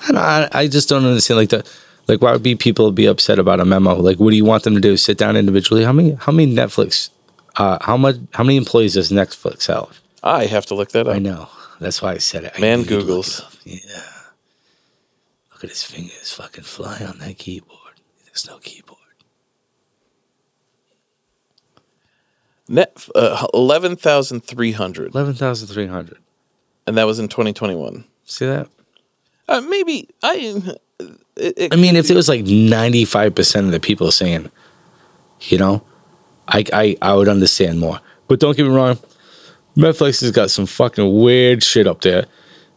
[0.07, 1.65] I, don't, I, I just don't understand like the
[2.07, 3.95] like why would be people be upset about a memo?
[3.95, 4.95] Like what do you want them to do?
[4.95, 5.83] Sit down individually?
[5.83, 7.09] How many how many Netflix
[7.57, 9.89] uh how much how many employees does Netflix have?
[10.23, 11.15] I have to look that up.
[11.15, 11.49] I know.
[11.81, 12.59] That's why I said it.
[12.59, 13.41] Man Googles.
[13.65, 14.03] Yeah.
[15.55, 18.01] Look at his fingers fucking fly on that keyboard.
[18.25, 18.99] There's no keyboard.
[22.67, 26.17] Net uh, eleven thousand three hundred, Eleven thousand three hundred.
[26.85, 28.03] and that was in twenty twenty one.
[28.25, 28.67] See that?
[29.47, 30.61] Uh, maybe I.
[31.37, 34.51] It, it I mean, if it was like ninety five percent of the people saying,
[35.41, 35.85] you know,
[36.49, 38.01] I, I I would understand more.
[38.27, 38.97] But don't get me wrong,
[39.77, 42.25] Netflix has got some fucking weird shit up there.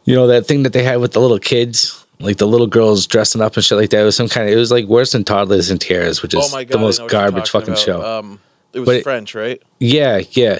[0.04, 3.06] You know that thing that they had with the little kids, like the little girls
[3.06, 4.00] dressing up and shit like that.
[4.00, 4.54] It was some kind of.
[4.54, 7.04] It was like worse than Toddlers and Tiaras, which is oh god, the most know
[7.04, 7.78] what you're garbage fucking about.
[7.78, 8.02] show.
[8.18, 8.40] Um,
[8.72, 9.62] it was But French, right?
[9.78, 10.58] yeah, yeah,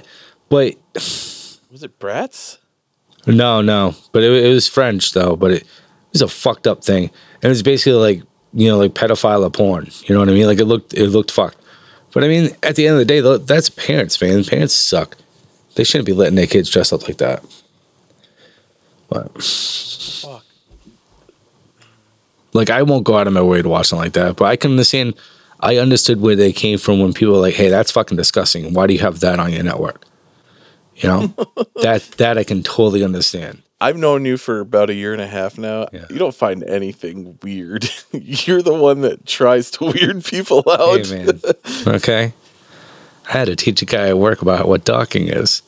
[0.49, 2.59] but Was it Bratz?
[3.27, 5.37] No, no, but it, it was French though.
[5.37, 5.68] But it, it
[6.14, 7.05] was a fucked up thing.
[7.35, 8.23] And it was basically like
[8.55, 9.88] you know like pedophile porn.
[10.05, 10.47] You know what I mean?
[10.47, 11.59] Like it looked it looked fucked.
[12.14, 14.42] But I mean, at the end of the day, though, that's parents, man.
[14.44, 15.16] Parents suck.
[15.75, 17.44] They shouldn't be letting their kids dress up like that.
[19.11, 20.44] But Fuck.
[22.59, 24.57] Like I won't go out of my way to watch something like that, but I
[24.57, 25.14] can understand.
[25.61, 28.75] I understood where they came from when people were like, "Hey, that's fucking disgusting.
[28.75, 30.05] Why do you have that on your network?"
[30.97, 31.27] You know,
[31.83, 33.62] that that I can totally understand.
[33.81, 35.87] I've known you for about a year and a half now.
[35.92, 36.07] Yeah.
[36.11, 37.88] You don't find anything weird.
[38.12, 41.07] You're the one that tries to weird people out.
[41.07, 41.40] Hey, man.
[41.87, 42.33] Okay.
[43.29, 45.62] I had to teach a guy at work about what docking is,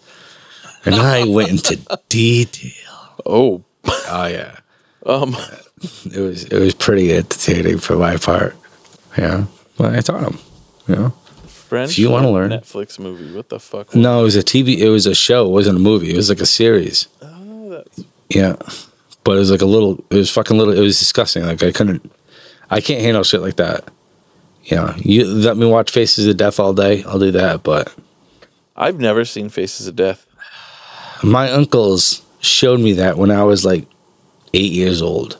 [0.84, 1.76] and I went into
[2.08, 2.72] detail.
[3.24, 4.56] Oh, Oh yeah,
[5.06, 5.36] um,
[6.04, 8.54] it was it was pretty entertaining for my part.
[9.16, 9.46] Yeah,
[9.78, 10.38] well, I taught him.
[10.86, 11.10] You know.
[11.46, 11.92] French.
[11.92, 12.50] If you wanna learn.
[12.50, 13.34] Netflix movie.
[13.34, 13.94] What the fuck?
[13.94, 14.78] No, it was a TV.
[14.78, 15.46] It was a show.
[15.46, 16.10] It wasn't a movie.
[16.10, 17.06] It was like a series.
[17.22, 18.56] Oh, that's Yeah,
[19.24, 20.04] but it was like a little.
[20.10, 20.74] It was fucking little.
[20.74, 21.44] It was disgusting.
[21.44, 22.10] Like I couldn't.
[22.70, 23.84] I can't handle shit like that.
[24.64, 27.02] You know, you let me watch Faces of Death all day.
[27.04, 27.62] I'll do that.
[27.62, 27.94] But
[28.76, 30.26] I've never seen Faces of Death.
[31.22, 33.86] my uncles showed me that when I was like
[34.54, 35.39] eight years old.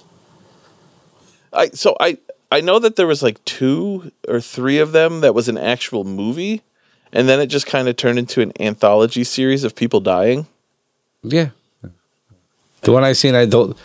[1.53, 2.19] I so I
[2.51, 6.05] I know that there was like two or three of them that was an actual
[6.05, 6.63] movie,
[7.13, 10.47] and then it just kind of turned into an anthology series of people dying.
[11.23, 11.51] Yeah.
[12.83, 13.77] The one I seen, I don't.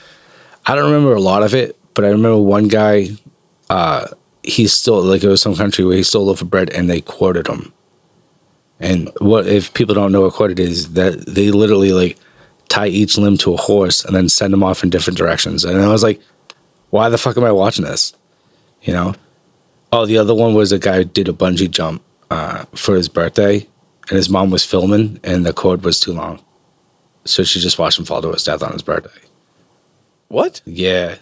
[0.65, 3.10] I don't remember a lot of it, but I remember one guy.
[3.69, 4.08] Uh,
[4.43, 6.89] he stole like it was some country where he stole a loaf of bread and
[6.89, 7.73] they quartered him.
[8.80, 10.93] And what if people don't know what quartered is?
[10.93, 12.17] That they literally like
[12.69, 15.63] tie each limb to a horse and then send them off in different directions.
[15.63, 16.21] And I was like,
[16.89, 18.13] why the fuck am I watching this?
[18.82, 19.15] You know.
[19.91, 23.08] Oh, the other one was a guy who did a bungee jump uh, for his
[23.08, 23.67] birthday,
[24.10, 26.43] and his mom was filming, and the cord was too long.
[27.24, 29.21] So she just watched him fall to his death on his birthday.
[30.28, 30.62] What?
[30.65, 31.15] Yeah.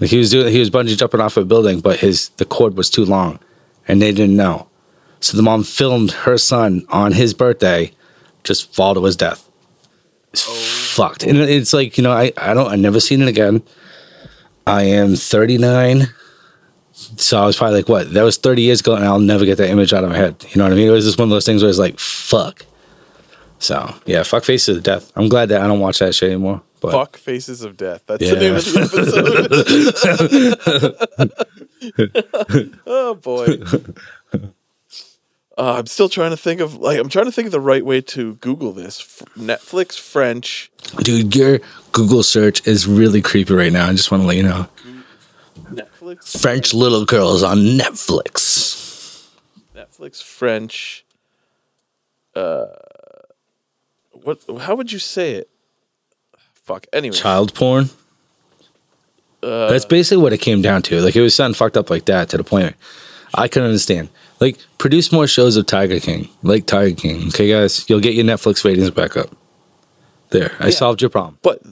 [0.00, 2.76] Like he was doing he was bungee jumping off a building, but his the cord
[2.76, 3.38] was too long
[3.86, 4.68] and they didn't know.
[5.20, 7.92] So the mom filmed her son on his birthday
[8.42, 9.48] just fall to his death.
[10.32, 10.42] It's
[10.92, 11.22] fucked.
[11.22, 13.62] And it's like, you know, I, I don't I never seen it again.
[14.66, 16.08] I am 39.
[16.92, 18.12] So I was probably like, what?
[18.12, 20.36] That was 30 years ago, and I'll never get that image out of my head.
[20.50, 20.88] You know what I mean?
[20.88, 22.64] It was just one of those things where it's like, fuck.
[23.58, 25.10] So yeah, fuck faces of death.
[25.16, 26.62] I'm glad that I don't watch that shit anymore.
[26.80, 28.02] But Fuck Faces of Death.
[28.06, 28.34] That's Yeah.
[28.34, 28.80] the name of the
[31.24, 32.72] episode.
[32.86, 33.46] oh boy.
[35.56, 37.84] Uh, I'm still trying to think of like I'm trying to think of the right
[37.84, 39.00] way to Google this.
[39.00, 40.70] F- Netflix French.
[40.98, 41.60] dude, your
[41.92, 43.86] Google search is really creepy right now.
[43.86, 44.66] I just want to let you know.
[45.70, 49.28] Netflix French little girls on Netflix.
[49.76, 51.04] Netflix French.
[52.34, 52.66] Uh,
[54.10, 54.42] what?
[54.60, 55.50] How would you say it?
[56.54, 56.86] Fuck.
[56.92, 57.90] Anyway, Child porn.
[59.40, 61.00] That's basically what it came down to.
[61.00, 62.74] Like it was something fucked up like that to the point
[63.34, 64.08] I couldn't understand.
[64.40, 67.28] Like produce more shows of Tiger King, like Tiger King.
[67.28, 69.30] Okay, guys, you'll get your Netflix ratings back up.
[70.30, 71.38] There, I solved your problem.
[71.42, 71.62] but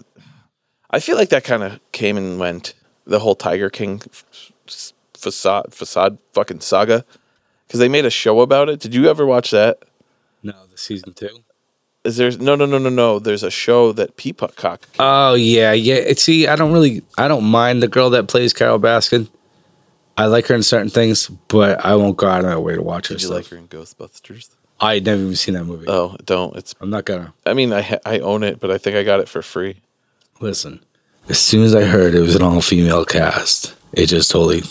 [0.91, 2.75] I feel like that kind of came and went.
[3.05, 4.25] The whole Tiger King f-
[4.69, 7.05] f- facade facade fucking saga,
[7.67, 8.79] because they made a show about it.
[8.79, 9.81] Did you ever watch that?
[10.45, 11.41] No, the season two.
[12.05, 13.19] Is there no no no no no?
[13.19, 14.87] There's a show that Peacock.
[15.01, 16.13] Oh yeah, yeah.
[16.17, 19.29] See, I don't really, I don't mind the girl that plays Carole Baskin.
[20.17, 22.83] I like her in certain things, but I won't go out of my way to
[22.83, 23.37] watch her Did you stuff.
[23.37, 24.51] like her in Ghostbusters?
[24.81, 25.87] I never even seen that movie.
[25.89, 26.55] Oh, don't.
[26.57, 26.75] It's.
[26.81, 29.21] I'm not gonna I mean, I ha- I own it, but I think I got
[29.21, 29.81] it for free.
[30.41, 30.85] listen.
[31.29, 34.63] As soon as I heard it was an all-female cast, it just totally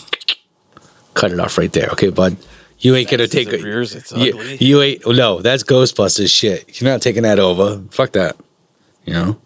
[1.14, 1.88] cut it off right there.
[1.92, 2.36] Okay, bud,
[2.78, 3.62] you ain't gonna take it.
[3.62, 4.56] Rears, it's You, ugly.
[4.60, 5.06] you ain't.
[5.06, 6.78] No, that's Ghostbusters shit.
[6.80, 7.82] You're not taking that over.
[7.90, 8.36] Fuck that.
[9.06, 9.40] You know.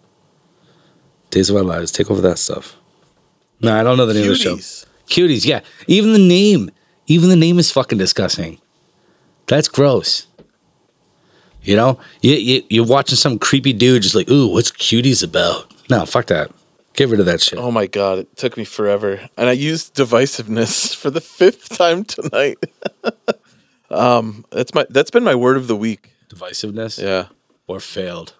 [1.29, 1.91] Days of Our Lives.
[1.93, 2.75] Take over that stuff.
[3.61, 4.57] No, I don't know the name of the show.
[5.07, 5.45] Cuties.
[5.45, 5.61] Yeah.
[5.87, 6.69] Even the name,
[7.07, 8.59] even the name is fucking disgusting.
[9.47, 10.27] That's gross.
[11.63, 15.73] You know, you, you you're watching some creepy dude just like, ooh, what's cuties about?
[15.89, 16.51] No, fuck that.
[16.93, 17.59] Get rid of that shit.
[17.59, 22.03] Oh my god, it took me forever, and I used divisiveness for the fifth time
[22.05, 22.57] tonight.
[23.91, 26.11] um, that's my that's been my word of the week.
[26.29, 27.27] Divisiveness, Yeah.
[27.67, 28.33] or failed.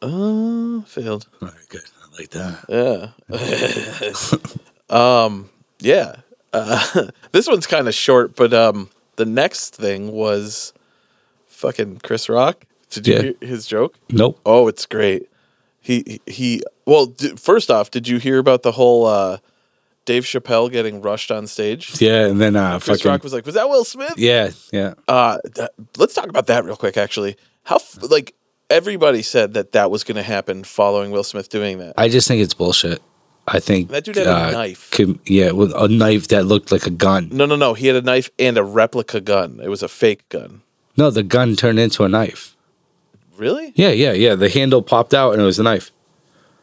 [0.00, 1.26] Uh, failed.
[1.42, 1.82] All right, good.
[2.02, 2.64] I like that.
[2.68, 4.48] Yeah.
[4.90, 5.50] um.
[5.80, 6.16] Yeah.
[6.52, 10.72] Uh, this one's kind of short, but um, the next thing was
[11.46, 12.64] fucking Chris Rock.
[12.90, 13.22] Did you Yeah.
[13.22, 13.96] hear his joke?
[14.10, 14.40] Nope.
[14.46, 15.28] Oh, it's great.
[15.80, 16.62] He he.
[16.86, 19.38] well, d- first off, did you hear about the whole uh,
[20.04, 22.00] Dave Chappelle getting rushed on stage?
[22.00, 24.94] Yeah, and then uh, Chris fucking Rock was like, "Was that Will Smith?" yeah, yeah.
[25.06, 26.96] Uh, that, let's talk about that real quick.
[26.96, 28.34] Actually, how f- like
[28.70, 31.94] everybody said that that was going to happen following Will Smith doing that.
[31.96, 33.00] I just think it's bullshit.
[33.50, 34.90] I think That dude had a knife.
[35.26, 37.28] yeah, with a knife that looked like a gun.
[37.32, 37.74] no, no, no.
[37.74, 39.60] He had a knife and a replica gun.
[39.62, 40.62] It was a fake gun.
[40.96, 42.56] No, the gun turned into a knife.
[43.36, 43.72] Really?
[43.76, 44.34] Yeah, yeah, yeah.
[44.34, 45.90] The handle popped out and it was a knife.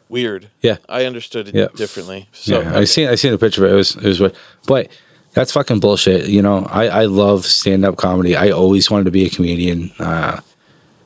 [0.08, 0.48] weird.
[0.62, 0.76] Yeah.
[0.88, 1.68] I understood it Yeah.
[1.74, 2.28] differently.
[2.32, 3.74] So yeah, I seen I seen a picture of it.
[3.74, 4.34] It was it was weird.
[4.66, 4.88] But
[5.32, 6.28] that's fucking bullshit.
[6.28, 8.36] You know, I I love stand up comedy.
[8.36, 9.90] I always wanted to be a comedian.
[9.98, 10.40] Uh,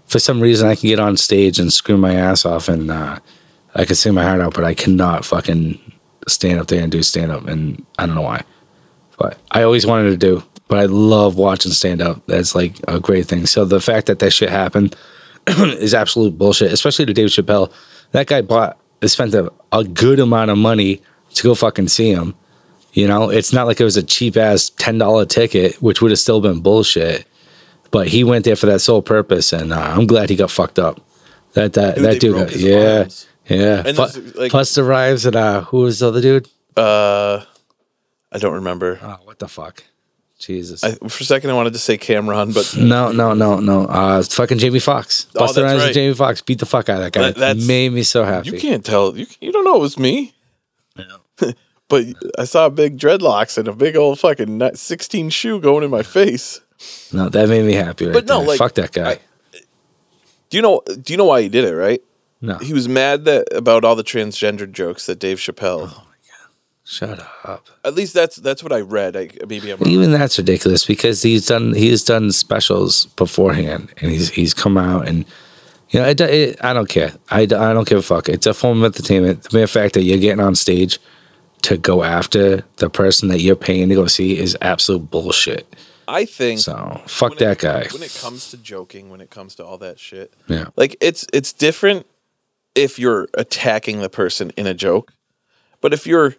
[0.06, 3.20] for some reason, I can get on stage and scream my ass off, and uh,
[3.74, 5.78] I can sing my heart out, but I cannot fucking
[6.28, 8.42] stand up there and do stand up, and I don't know why.
[9.18, 10.42] But I always wanted to do.
[10.68, 12.24] But I love watching stand up.
[12.26, 13.46] That's like a great thing.
[13.46, 14.94] So the fact that that shit happened
[15.46, 17.72] is absolute bullshit, especially to Dave Chappelle.
[18.12, 21.02] That guy bought, spent a, a good amount of money
[21.34, 22.34] to go fucking see him.
[22.92, 26.10] You know, it's not like it was a cheap ass ten dollar ticket, which would
[26.10, 27.26] have still been bullshit.
[27.90, 30.78] But he went there for that sole purpose, and uh, I'm glad he got fucked
[30.78, 31.00] up.
[31.54, 33.26] That that Dude, that dude, got, yeah, arms.
[33.50, 33.82] Yeah.
[33.84, 36.48] And Plus, like- plus rhymes and uh, who was the other dude?
[36.76, 37.44] uh,
[38.32, 38.98] I don't remember.
[39.02, 39.82] Oh, what the fuck,
[40.38, 40.84] Jesus.
[40.84, 43.86] I, for a second, I wanted to say Cameron, but no, no, no, no.
[43.86, 45.26] Uh, fucking Jamie Foxx.
[45.34, 45.86] Oh, that's Rhymes right.
[45.86, 47.32] and Jamie Foxx beat the fuck out of that guy.
[47.32, 48.50] That- made me so happy.
[48.50, 49.16] you can't tell.
[49.18, 50.32] You you don't know it was me.
[51.88, 52.04] but
[52.38, 56.60] I saw big dreadlocks and a big old fucking sixteen shoe going in my face.
[57.12, 58.06] No, that made me happy.
[58.06, 58.48] Right But no, there.
[58.48, 59.10] like, fuck that guy.
[59.12, 59.18] I-
[60.50, 60.82] Do you know?
[60.86, 61.74] Do you know why he did it?
[61.74, 62.00] Right?
[62.40, 65.90] No, He was mad that about all the transgender jokes that Dave Chappelle.
[65.92, 66.06] Oh,
[66.84, 67.66] shut up.
[67.84, 69.16] At least that's that's what I read.
[69.16, 69.86] I, maybe I'm.
[69.86, 75.06] Even that's ridiculous because he's done he's done specials beforehand and he's he's come out
[75.06, 75.24] and
[75.90, 78.54] you know it, it, I don't care I, I don't give a fuck it's a
[78.54, 80.98] form of entertainment the mere fact that you're getting on stage
[81.62, 85.76] to go after the person that you're paying to go see is absolute bullshit
[86.08, 89.54] I think so fuck that it, guy When it comes to joking, when it comes
[89.56, 92.06] to all that shit, yeah like it's it's different
[92.74, 95.12] if you're attacking the person in a joke,
[95.80, 96.36] but if you're,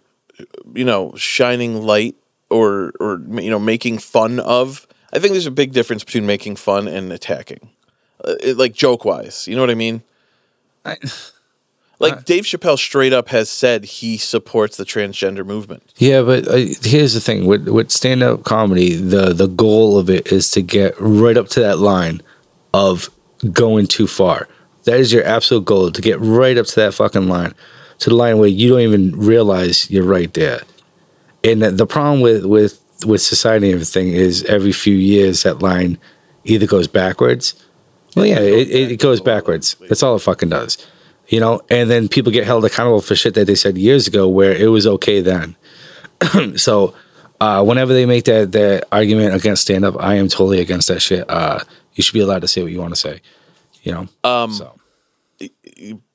[0.73, 2.15] you know, shining light
[2.49, 6.55] or or you know making fun of, I think there's a big difference between making
[6.57, 7.69] fun and attacking,
[8.23, 9.47] uh, it- like joke wise.
[9.47, 10.03] You know what I mean?
[10.85, 10.97] I,
[11.99, 15.93] Like Dave Chappelle straight up has said he supports the transgender movement.
[15.97, 20.09] Yeah, but uh, here's the thing with with stand up comedy, the the goal of
[20.09, 22.23] it is to get right up to that line
[22.73, 23.11] of
[23.51, 24.47] going too far.
[24.83, 27.53] That is your absolute goal to get right up to that fucking line,
[27.99, 30.61] to the line where you don't even realize you're right there.
[31.43, 35.97] And the- problem with with with society and everything is every few years that line
[36.43, 37.55] either goes backwards.
[38.15, 39.75] Well, yeah, it, it, it goes backwards.
[39.87, 40.77] That's all it fucking does.
[41.27, 44.27] You know, and then people get held accountable for shit that they said years ago
[44.27, 45.55] where it was okay then.
[46.57, 46.93] so
[47.39, 51.01] uh, whenever they make that that argument against stand up, I am totally against that
[51.01, 51.27] shit.
[51.29, 51.63] Uh,
[51.93, 53.21] you should be allowed to say what you want to say.
[53.81, 54.07] You know.
[54.23, 54.79] Um, so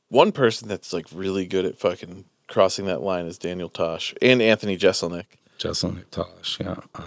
[0.09, 4.40] one person that's like really good at fucking crossing that line is Daniel Tosh and
[4.40, 5.26] Anthony Jeselnik.
[5.59, 6.76] Jocelyn Tosh, yeah.
[6.94, 7.05] Um,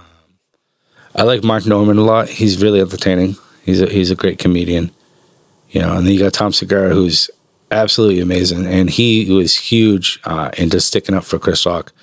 [1.15, 2.29] I like Mark Normand a lot.
[2.29, 3.35] He's really entertaining.
[3.63, 4.91] He's a he's a great comedian.
[5.69, 7.29] You know, and then you got Tom Segura, who's
[7.69, 11.93] absolutely amazing, and he was huge uh, into sticking up for Chris Rock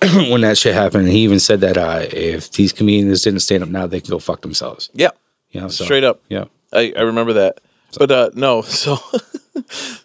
[0.02, 1.04] when that shit happened.
[1.04, 4.10] And he even said that uh, if these comedians didn't stand up now, they can
[4.10, 4.90] go fuck themselves.
[4.94, 5.10] Yeah,
[5.50, 6.22] You know, so, straight up.
[6.28, 6.44] Yeah.
[6.72, 7.60] I, I remember that.
[7.98, 8.98] But uh, no, so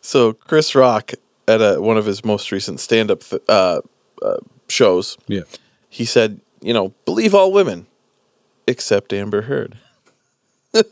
[0.02, 1.12] so Chris Rock
[1.48, 3.82] at a, one of his most recent stand up th- uh,
[4.22, 5.42] uh, shows, Yeah.
[5.90, 7.86] he said, you know, believe all women
[8.68, 9.78] except Amber Heard.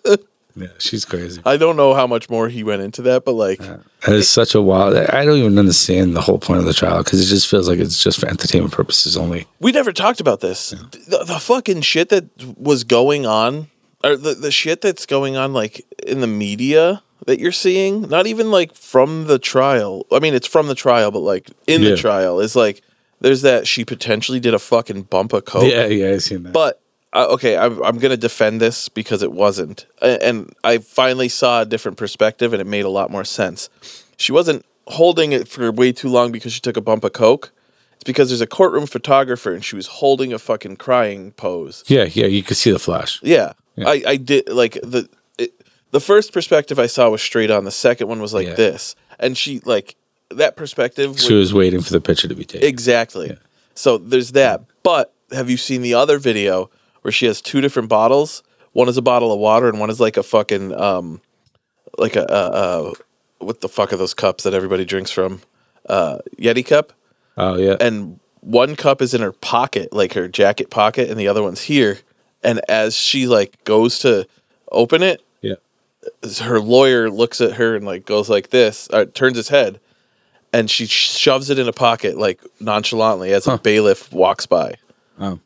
[0.55, 1.41] Yeah, she's crazy.
[1.47, 4.53] I don't know how much more he went into that, but like, That is such
[4.53, 4.95] a wild.
[4.95, 7.79] I don't even understand the whole point of the trial because it just feels like
[7.79, 9.47] it's just for entertainment purposes only.
[9.59, 10.69] we never talked about this.
[10.69, 12.25] The, the fucking shit that
[12.55, 13.67] was going on,
[14.03, 18.27] or the, the shit that's going on, like in the media that you're seeing, not
[18.27, 20.05] even like from the trial.
[20.11, 21.91] I mean, it's from the trial, but like in Yeah.
[21.91, 22.81] the trial is like
[23.21, 25.71] there's that she potentially did a fucking bump of coke.
[25.71, 26.51] Yeah, yeah, I seen that.
[26.53, 26.81] But
[27.13, 29.85] uh, okay, I'm, I'm going to defend this because it wasn't.
[30.01, 33.69] And I finally saw a different perspective and it made a lot more sense.
[34.17, 37.51] She wasn't holding it for way too long because she took a bump of Coke.
[37.93, 41.83] It's because there's a courtroom photographer and she was holding a fucking crying pose.
[41.87, 43.19] yeah, yeah, you could see the flash.
[43.23, 43.53] Yeah.
[43.75, 43.89] Yeah.
[43.89, 45.09] I, I did like the.
[45.37, 45.51] It,
[45.91, 47.65] the first perspective I saw was straight on.
[47.65, 48.53] The second one was like Yeah.
[48.55, 48.95] this.
[49.19, 49.95] And she, like,
[50.31, 51.19] that perspective.
[51.19, 52.67] She would- was waiting for the picture to be taken.
[52.67, 53.37] Exactly.
[53.75, 54.61] So there's that.
[54.83, 56.69] But have you seen the other video
[57.03, 58.41] where she has two different bottles?
[58.73, 61.21] One is a bottle of water, and one is like a fucking um,
[61.99, 62.93] like a uh, uh,
[63.37, 65.41] what the fuck are those cups that everybody drinks from?
[65.87, 66.91] Uh, Yeti cup.
[67.37, 71.27] Oh yeah, And one cup is in her pocket, like her jacket pocket, and the
[71.27, 71.99] other one's here.
[72.43, 74.27] And as she like goes to
[74.71, 75.55] open it, yeah.
[76.41, 79.79] her lawyer looks at her and like goes like this, uh, turns his head,
[80.51, 84.75] and she shoves it in a pocket like nonchalantly as a bailiff walks by.
[85.19, 85.39] Oh.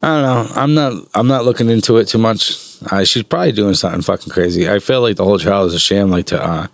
[0.00, 0.52] I don't know.
[0.54, 1.08] I'm not.
[1.14, 2.56] I'm not looking into it too much.
[2.90, 4.70] Uh, she's probably doing something fucking crazy.
[4.70, 6.68] I feel like the whole trial is a sham, like to uh,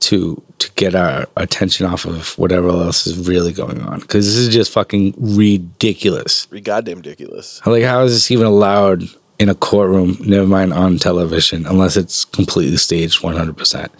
[0.00, 4.36] to to get our attention off of whatever else is really going on because this
[4.36, 6.46] is just fucking ridiculous.
[6.46, 7.60] Goddamn ridiculous.
[7.66, 9.04] Like, how is this even allowed
[9.38, 10.16] in a courtroom?
[10.20, 13.92] Never mind on television, unless it's completely staged one hundred percent.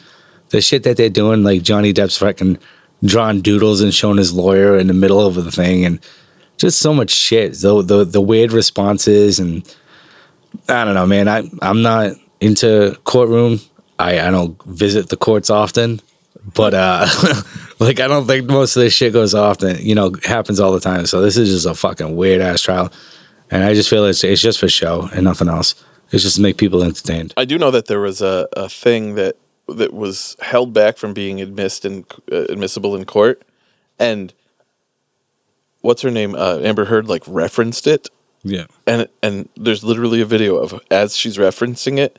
[0.50, 2.58] The shit that they're doing, like Johnny Depp's fucking
[3.04, 6.00] drawing doodles and showing his lawyer in the middle of the thing, and
[6.58, 7.54] just so much shit.
[7.54, 9.62] The the the weird responses and
[10.68, 11.28] I don't know, man.
[11.28, 13.60] I I'm not into courtroom.
[13.98, 16.00] I I don't visit the courts often,
[16.54, 17.06] but uh,
[17.78, 19.76] like I don't think most of this shit goes often.
[19.80, 21.06] You know, happens all the time.
[21.06, 22.92] So this is just a fucking weird ass trial,
[23.50, 25.74] and I just feel it's it's just for show and nothing else.
[26.10, 27.34] It's just to make people entertained.
[27.36, 29.36] I do know that there was a, a thing that
[29.68, 33.42] that was held back from being admissed in, uh, admissible in court,
[33.98, 34.32] and
[35.80, 36.34] what's her name?
[36.34, 38.08] Uh, Amber Heard like referenced it,
[38.42, 38.66] Yeah.
[38.86, 42.18] and and there's literally a video of as she's referencing it,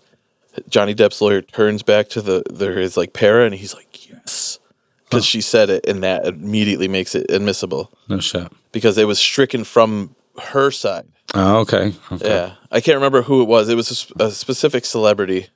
[0.67, 4.59] Johnny Depp's lawyer turns back to the there is like para, and he's like yes,
[5.05, 8.51] because she said it, and that immediately makes it admissible No shit.
[8.71, 10.15] because it was stricken from
[10.51, 11.05] her side.
[11.35, 11.93] Oh, okay.
[12.11, 12.27] okay.
[12.27, 13.69] Yeah, I can't remember who it was.
[13.69, 15.47] It was a, a specific celebrity,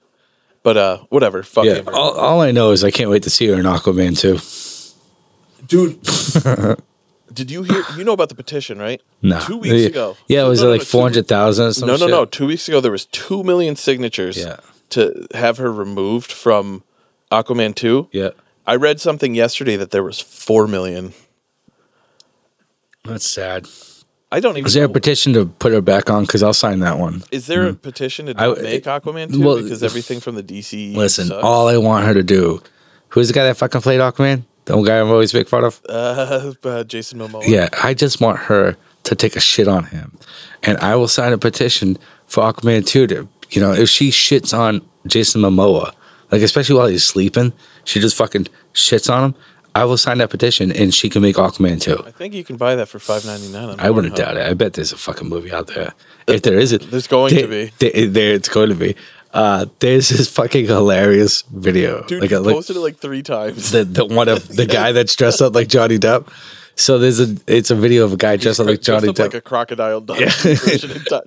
[0.61, 1.41] but uh, whatever.
[1.43, 1.81] Fuck Yeah.
[1.87, 4.37] All, all I know is I can't wait to see her in Aquaman too.
[5.67, 5.99] dude.
[7.33, 7.83] Did you hear?
[7.97, 9.01] You know about the petition, right?
[9.23, 9.39] No.
[9.39, 9.87] Two weeks yeah.
[9.87, 10.17] ago.
[10.27, 11.87] Yeah, was No, it no, like no, four hundred thousand?
[11.87, 12.25] No, no, no.
[12.25, 14.37] Two weeks ago, there was two million signatures.
[14.37, 14.57] Yeah.
[14.91, 16.83] To have her removed from
[17.31, 18.09] Aquaman two.
[18.11, 18.29] Yeah.
[18.67, 21.13] I read something yesterday that there was four million.
[23.05, 23.67] That's sad.
[24.31, 24.65] I don't even.
[24.65, 26.23] Is there a petition to put her back on?
[26.23, 27.23] Because I'll sign that one.
[27.31, 30.95] is there a petition to I- make Aquaman two well, because everything from the DC?
[30.95, 31.43] Listen, sucks?
[31.43, 32.61] all I want her to do.
[33.09, 34.43] Who's the guy that fucking played Aquaman?
[34.65, 35.81] The guy I'm always make fun of.
[35.89, 37.45] uh, uh, Jason Momoa.
[37.45, 40.17] Yeah, I just want her to take a shit on him,
[40.63, 43.05] and I will sign a petition for Aquaman two.
[43.07, 45.93] To you know, if she shits on Jason Momoa,
[46.31, 49.35] like especially while he's sleeping, she just fucking shits on him.
[49.75, 52.03] I will sign that petition, and she can make Aquaman too.
[52.05, 53.75] I think you can buy that for five ninety nine.
[53.79, 54.45] I wouldn't doubt it.
[54.45, 55.93] I bet there's a fucking movie out there.
[56.27, 57.71] If there isn't, There's going to be.
[57.79, 58.95] There, there it's going to be.
[59.33, 62.03] Uh, there's this fucking hilarious video.
[62.03, 63.71] Dude, like, a, like posted it like three times.
[63.71, 66.27] the the one of the guy that's dressed up like Johnny Depp.
[66.75, 69.19] So there's a it's a video of a guy dressed like Johnny Depp.
[69.19, 70.27] like a crocodile dog Yeah.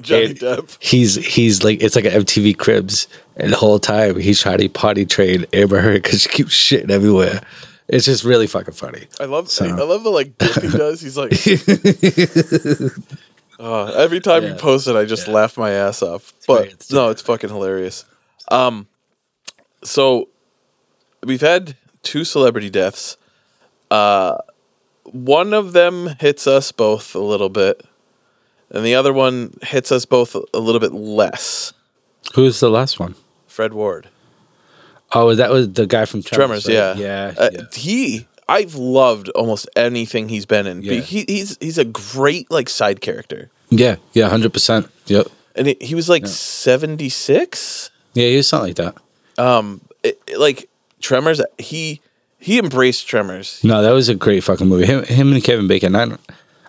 [0.00, 0.76] Johnny Depp.
[0.82, 3.06] He's he's like it's like an MTV Cribs,
[3.36, 6.90] and the whole time he's trying to potty train Amber Heard because she keeps shitting
[6.90, 7.40] everywhere.
[7.88, 9.06] It's just really fucking funny.
[9.20, 11.00] I love So- I love the like dip he does.
[11.00, 11.30] He's like
[13.58, 14.50] Uh, every time Yeah.
[14.50, 16.32] you post it, I just laugh my ass off.
[16.46, 16.66] But.
[16.68, 18.04] It's no, it's fucking hilarious.
[18.48, 18.86] Um,
[19.82, 20.28] so
[21.24, 23.16] we've had two celebrity deaths.
[23.90, 24.36] Uh,
[25.12, 27.84] one of them hits us both a little bit,
[28.70, 31.72] and the other one hits us both a little bit less.
[32.34, 33.14] Who's the last one?
[33.46, 34.08] Fred Ward,
[35.12, 36.64] Oh, that was the guy from Tremors.
[36.64, 36.98] Tremors, right?
[36.98, 37.60] yeah, yeah, Uh, yeah.
[37.72, 40.82] He, I've loved almost anything he's been in.
[40.82, 41.00] Yeah.
[41.00, 44.88] He, he's he's a great like side character, Yeah, yeah, hundred percent.
[45.06, 45.28] Yep.
[45.54, 47.90] and he, he was like seventy six.
[48.14, 48.94] Yeah, he was something like
[49.36, 49.42] that.
[49.42, 50.68] um it, it- like
[51.00, 52.00] tremors he
[52.46, 54.86] he embraced tremors No, that was a great fucking movie.
[54.86, 55.94] Him, him and Kevin Bacon.
[55.96, 56.20] I, don't-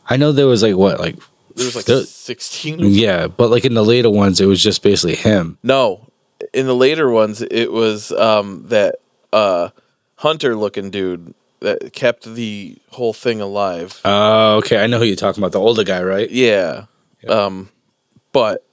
[0.09, 1.15] I know there was like what, like
[1.55, 4.81] there was like There- 16 yeah, but like in the later ones, it was just
[4.83, 5.57] basically him.
[5.63, 6.07] no
[6.53, 8.95] in the later ones it was um that
[9.33, 9.69] uh
[10.17, 14.77] hunter looking dude that kept the whole thing alive Oh, okay.
[14.83, 15.51] I know who you're talking about.
[15.53, 16.29] The older guy, right?
[16.29, 16.85] yeah
[17.27, 17.69] um
[18.31, 18.63] but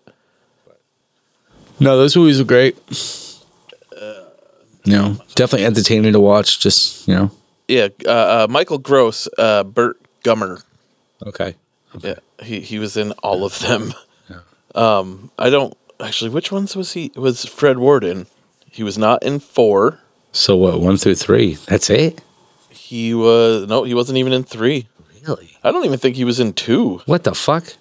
[1.81, 2.77] No, those movies were great.
[4.85, 6.61] You know, definitely entertaining to watch.
[6.61, 7.31] Just you know,
[7.69, 10.63] yeah uh, uh michael gross uh burt gummer
[11.27, 11.55] okay.
[12.01, 13.95] yeah he he was in all of them
[14.29, 14.41] Yeah.
[14.75, 18.27] um i don't actually which ones was he was fred ward in
[18.71, 20.01] he was not in four
[20.33, 20.81] So what?
[20.81, 21.55] One through three.
[21.69, 22.21] That's it.
[22.69, 24.89] He was no, he wasn't even in three.
[25.27, 25.57] Really?
[25.63, 27.01] I don't even think he was in two.
[27.07, 27.77] What the fuck?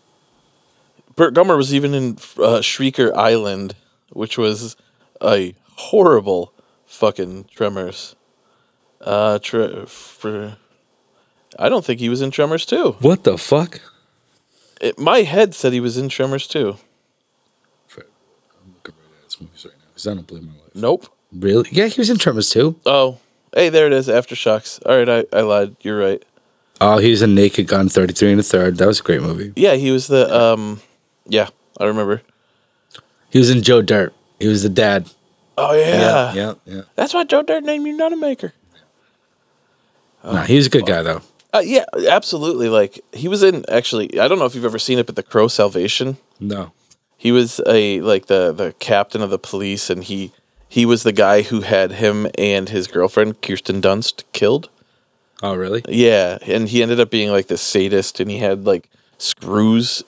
[1.16, 3.76] Burt Gummer was even in uh, Shrieker Island,
[4.12, 4.78] which was
[5.20, 6.54] a horrible
[6.94, 8.16] fucking Tremors.
[9.02, 10.56] Uh, tre- for,
[11.60, 12.96] I don't think he was in Tremors too.
[13.00, 13.82] What the fuck?
[14.80, 16.78] It, my head said he was in Tremors too.
[17.98, 20.76] I'm looking right at this movies right now because I don't believe my life.
[20.76, 21.08] Nope.
[21.34, 21.70] Really?
[21.72, 22.80] Yeah, he was in Tremors too.
[22.86, 23.18] Oh,
[23.54, 24.08] hey, there it is.
[24.08, 24.80] Aftershocks.
[24.86, 25.76] All right, I, I lied.
[25.82, 26.24] You're right.
[26.80, 28.78] Oh, he was in Naked Gun 33 and a third.
[28.78, 29.54] That was a great movie.
[29.56, 30.82] Yeah, he was the um.
[31.26, 32.22] Yeah, I remember.
[33.30, 34.14] He was in Joe Dirt.
[34.40, 35.10] He was the dad.
[35.58, 36.82] Oh yeah, yeah, yeah.
[36.96, 38.54] That's why Joe Dirt named you not a maker.
[40.24, 41.22] nah, he was a good guy though.
[41.54, 42.70] Uh, yeah, absolutely.
[42.70, 44.20] Like he was in actually.
[44.20, 46.18] I don't know if you've ever seen it, but the Crow Salvation.
[46.40, 46.72] No.
[47.18, 50.32] He was a like the the captain of the police, and he
[50.68, 54.70] He was the guy who had him and his girlfriend Kirsten Dunst killed.
[55.44, 55.84] Oh, really?
[55.88, 58.90] Yeah, and he ended up being like the sadist, and he had like
[59.20, 60.04] screws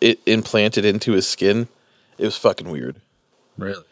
[0.00, 1.66] it implanted into his skin.
[2.18, 2.96] It was fucking weird.
[3.58, 3.82] Really?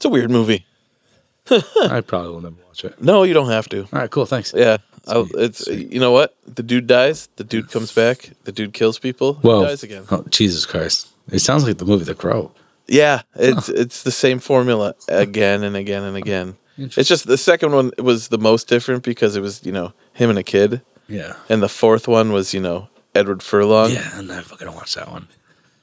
[0.00, 0.64] It's a weird movie.
[1.50, 3.02] I probably will never watch it.
[3.02, 3.80] No, you don't have to.
[3.82, 4.24] All right, cool.
[4.24, 4.54] Thanks.
[4.56, 5.92] Yeah, I'll, it's sweet.
[5.92, 6.34] you know what?
[6.46, 7.28] The dude dies.
[7.36, 8.30] The dude comes back.
[8.44, 9.34] The dude kills people.
[9.34, 9.64] he Whoa.
[9.66, 10.04] dies again.
[10.10, 11.08] Oh, Jesus Christ.
[11.30, 12.50] It sounds like the movie The Crow.
[12.86, 16.56] Yeah, it's it's the same formula again and again and again.
[16.78, 20.30] It's just the second one was the most different because it was you know him
[20.30, 21.34] and a kid, Yeah.
[21.50, 23.90] and the fourth one was you know Edward Furlong.
[23.90, 25.28] Yeah, I'm never going to watch that one.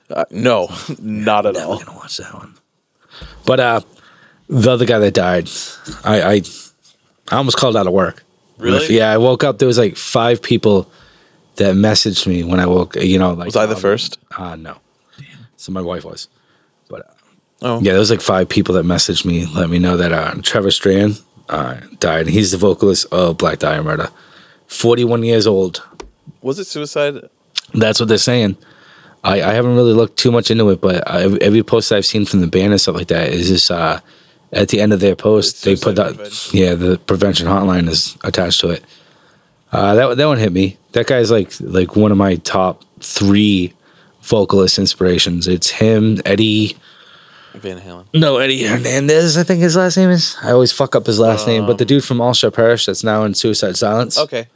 [0.10, 1.74] Uh, no, not at Never all.
[1.76, 2.56] going to watch that one.
[3.46, 3.82] But uh,
[4.50, 5.50] the other guy that died,
[6.04, 6.42] I, I,
[7.32, 8.24] I almost called out of work.
[8.58, 8.98] Really?
[8.98, 9.60] Yeah, I woke up.
[9.60, 10.90] There was like five people
[11.56, 12.96] that messaged me when I woke.
[12.96, 14.18] You know, like Was I the um, first?
[14.38, 14.78] Uh, no.
[15.58, 16.28] So my wife was.
[16.88, 17.14] But uh,
[17.62, 20.36] Oh, yeah, there was like five people that messaged me, let me know that uh,
[20.44, 22.28] Trevor Strnad uh, died.
[22.28, 24.10] He's the vocalist of Black Dahlia Murder.
[24.68, 25.82] 41 years old.
[26.42, 27.30] Was it suicide?
[27.74, 28.58] That's what they're saying.
[29.24, 32.26] I, I haven't really looked too much into it, but I, every post I've seen
[32.26, 34.00] from the band and stuff like that is just uh,
[34.52, 36.58] at the end of their post, they put that, prevention.
[36.58, 38.84] yeah, the prevention hotline is attached to it.
[39.72, 40.78] Uh, that that one hit me.
[40.94, 43.74] That guy's like like one of my top three
[44.22, 45.48] vocalist inspirations.
[45.48, 46.78] It's him, Eddie.
[47.56, 48.06] Van Halen.
[48.14, 49.36] No, Eddie Hernandez.
[49.36, 50.38] I think his last name is.
[50.44, 53.04] I always fuck up his last name, but the dude from All Shall Perish that's
[53.04, 54.18] now in Suicide Silence.
[54.18, 54.48] Okay.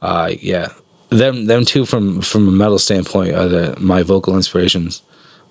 [0.00, 0.72] Uh, yeah,
[1.08, 5.02] them them two from from a metal standpoint are the my vocal inspirations.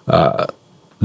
[0.08, 0.48] Uh,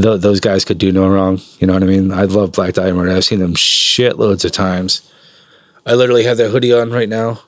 [0.01, 1.41] th- those guys could do no wrong.
[1.59, 2.13] You know what I mean?
[2.13, 3.11] I love Black Diamond.
[3.11, 5.11] I've seen them shitloads of times.
[5.87, 7.41] I literally have their hoodie on right now.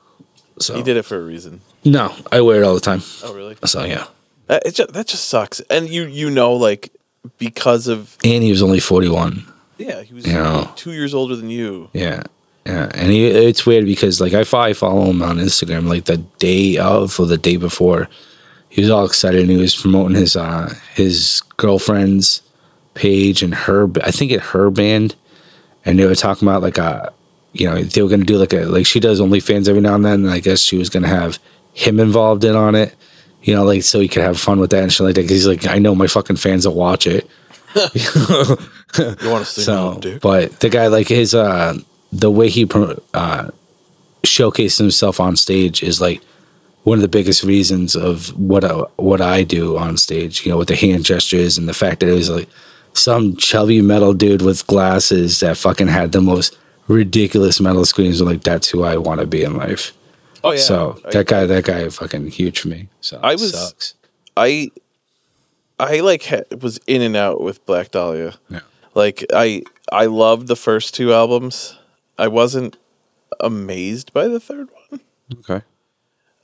[0.59, 1.61] So He did it for a reason.
[1.83, 3.01] no, I wear it all the time.
[3.23, 3.57] Oh, really?
[3.65, 4.05] So yeah,
[4.47, 5.59] That, it just, that just sucks.
[5.69, 6.91] And you you know like
[7.37, 9.45] because of and he was only forty one.
[9.77, 10.71] yeah he was You know.
[10.75, 11.89] two years older than you.
[11.93, 12.23] Yeah.
[12.65, 16.05] Yeah, and he, it's weird because like I follow, I follow him on Instagram like
[16.05, 18.07] the day of or the day before.
[18.71, 22.41] He was all excited and he was promoting his uh his girlfriend's
[22.93, 25.15] page and her I think it her band,
[25.85, 27.11] and they were talking about like a
[27.53, 30.05] you know they were gonna do like a like she does OnlyFans every now and
[30.05, 30.23] then.
[30.25, 31.37] And I guess she was gonna have
[31.73, 32.95] him involved in on it,
[33.43, 35.23] you know, like so he could have fun with that and shit like that.
[35.23, 37.29] 'Cause he's like, I know my fucking fans will watch it.
[38.97, 40.19] You want to see So, dick?
[40.21, 41.77] but the guy, like his, uh,
[42.11, 43.47] the way he uh,
[44.23, 46.21] showcased himself on stage is like
[46.83, 50.45] one of the biggest reasons of what I, what I do on stage.
[50.45, 52.49] You know, with the hand gestures and the fact that it was like
[52.93, 56.57] some chubby metal dude with glasses that fucking had the most
[56.87, 58.19] ridiculous metal screams.
[58.19, 59.93] I'm like, that's who I want to be in life.
[60.43, 60.59] Oh yeah.
[60.59, 62.87] So I- that guy, that guy, fucking huge for me.
[63.01, 63.93] So I was- sucks.
[64.35, 64.71] I
[65.79, 68.35] I like ha- was in and out with Black Dahlia.
[68.49, 68.61] Yeah.
[68.95, 71.77] Like I I loved the first two albums.
[72.17, 72.77] I wasn't
[73.39, 75.01] amazed by the third one.
[75.39, 75.63] Okay.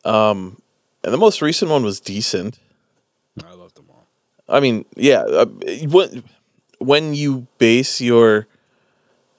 [0.07, 2.59] And the most recent one was decent.
[3.45, 4.07] I love them all.
[4.49, 5.45] I mean, yeah, uh,
[5.89, 6.23] when
[6.79, 8.47] when you base your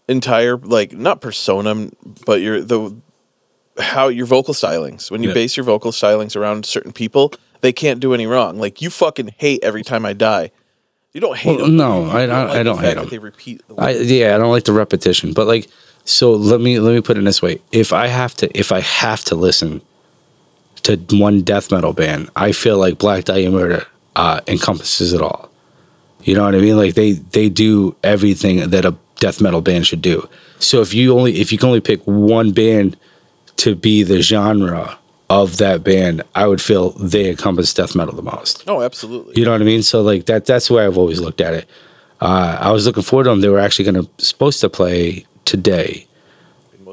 [0.08, 1.90] entire like not persona,
[2.26, 2.94] but your the
[3.78, 5.34] how your vocal stylings when you Yeah.
[5.34, 8.58] base your vocal stylings around certain people, they can't do any wrong.
[8.58, 10.50] Like you fucking hate every time I die.
[11.12, 11.76] You don't hate Well, them.
[11.76, 13.08] no, I- I- like I don't hate that 'em.
[13.08, 13.62] They repeat.
[13.68, 15.68] The I yeah, I don't like the repetition, but like
[16.04, 17.60] so let me let me put it this way.
[17.72, 19.80] If I have to if I have to listen
[20.82, 25.50] to one death metal band, I feel like Black Dahlia Murder uh, encompasses it all.
[26.22, 26.76] You know what I mean?
[26.76, 30.28] Like they they do everything that a death metal band should do.
[30.58, 32.96] So if you only if you can only pick one band
[33.56, 34.98] to be the genre
[35.30, 38.64] of that band, I would feel they encompass death metal the most.
[38.66, 39.34] oh, absolutely.
[39.36, 39.82] You know what I mean?
[39.82, 41.68] So like that that's the way I've always looked at it.
[42.20, 43.40] Uh, I was looking forward to them.
[43.40, 46.08] They were actually going to supposed to play today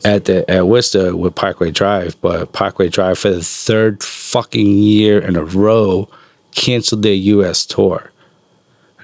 [0.05, 5.19] at the at Worcester with Parkway Drive, but Parkway Drive for the third fucking year
[5.19, 6.07] in a row
[6.51, 7.65] canceled their U.S.
[7.65, 8.11] tour.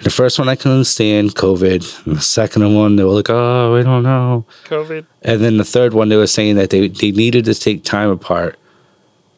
[0.04, 2.06] The first one I couldn't understand, COVID.
[2.06, 5.06] And the second one, they were like, "Oh, we don't know." COVID.
[5.24, 8.10] And then the third one, they were saying that they, they needed to take time
[8.10, 8.58] apart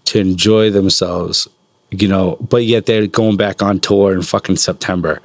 [0.05, 1.47] to enjoy themselves,
[1.91, 5.22] you know, but yet they're going back on tour in fucking September.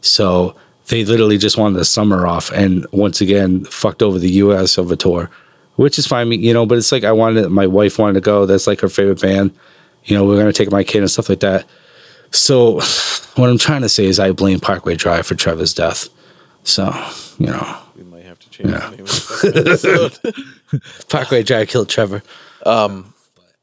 [0.00, 0.56] So
[0.88, 4.90] they literally just wanted the summer off and once again fucked over the US of
[4.90, 5.30] a tour,
[5.76, 8.46] which is fine, you know, but it's like I wanted, my wife wanted to go.
[8.46, 9.52] That's like her favorite band.
[10.04, 11.66] You know, we're going to take my kid and stuff like that.
[12.30, 12.74] So
[13.36, 16.08] what I'm trying to say is I blame Parkway Drive for Trevor's death.
[16.62, 16.84] So,
[17.38, 20.20] you know, We might have to change the name of
[20.80, 21.06] this.
[21.08, 22.22] Parkway Drive killed Trevor.
[22.66, 23.12] Um,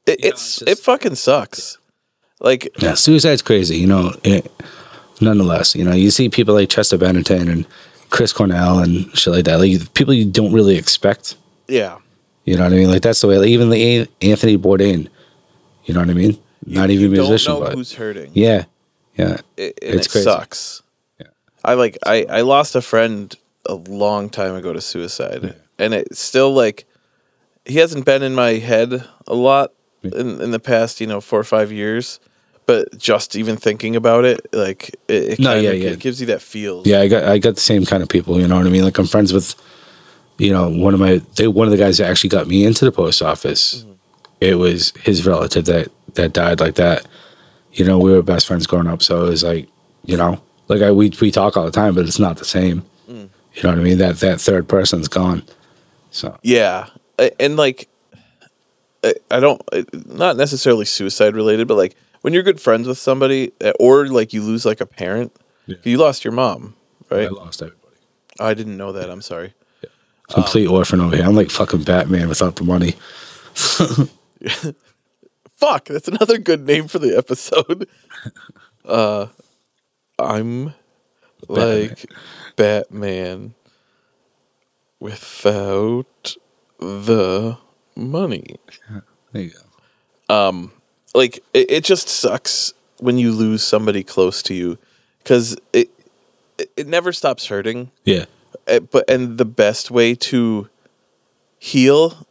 [0.05, 1.77] it, know, it's it's it just- fucking sucks.
[2.39, 4.13] Like Yeah, suicide's crazy, you know.
[4.23, 4.51] It,
[5.19, 7.67] nonetheless, you know, you see people like Chester Bennington and
[8.09, 9.59] Chris Cornell and shit like that.
[9.59, 11.35] Like people you don't really expect.
[11.71, 11.97] Yeah.
[12.45, 12.89] You know what I mean?
[12.89, 13.37] Like that's the way.
[13.37, 15.07] Like, even the An- Anthony Bourdain.
[15.85, 16.37] You know what I mean?
[16.65, 18.31] Not even a musician, don't know but who's hurting.
[18.33, 18.65] yeah,
[19.17, 19.37] yeah.
[19.57, 20.23] it, It's it crazy.
[20.25, 20.83] sucks.
[21.19, 21.27] Yeah.
[21.65, 26.19] I like I I lost a friend a long time ago to suicide, and it's
[26.19, 26.85] still like
[27.65, 29.71] he hasn't been in my head a lot
[30.03, 32.19] in in the past you know four or five years.
[32.67, 35.95] But just even thinking about it, like it, it No, kinda yeah, yeah.
[35.95, 36.83] gives you that feel.
[36.85, 38.39] Yeah, I got I got the same kind of people.
[38.39, 38.83] You know what I mean?
[38.83, 39.55] Like I'm friends with,
[40.37, 42.85] you know, one of my they one of the guys that actually got me into
[42.85, 43.85] the post office.
[44.39, 47.05] It was his relative that that died like that.
[47.73, 49.69] You know, we were best friends growing up, so it was like,
[50.03, 52.83] you know, like I we we talk all the time, but it's not the same.
[53.53, 53.97] You know what I mean?
[53.97, 55.43] That that third person's gone.
[56.09, 56.87] So Yeah,
[57.39, 57.87] and like,
[59.03, 59.61] I don't
[60.07, 64.31] not necessarily suicide related, but like when you're good friends with somebody, uh, or like
[64.31, 65.77] you lose like a parent, Yeah.
[65.83, 66.75] you lost your mom,
[67.09, 67.25] right?
[67.27, 67.95] I lost everybody.
[68.39, 69.09] I didn't know that.
[69.09, 69.53] I'm sorry.
[70.33, 71.25] Complete orphan over here.
[71.25, 72.95] I'm like fucking Batman without the money.
[75.57, 77.87] Fuck, that's another good name for the episode.
[78.83, 79.27] Uh,
[80.17, 80.73] I'm
[81.47, 82.03] like
[82.55, 83.53] Batman
[84.99, 86.35] without
[86.79, 87.57] the
[87.95, 88.57] money.
[89.33, 89.51] There you
[90.27, 90.35] go.
[90.35, 90.71] Um,
[91.13, 94.79] Like it, it just sucks when you lose somebody close to you
[95.19, 95.89] because it,
[96.57, 97.91] it it never stops hurting.
[98.03, 98.25] Yeah.
[98.71, 100.69] Uh, but and the best way to
[101.59, 102.25] heal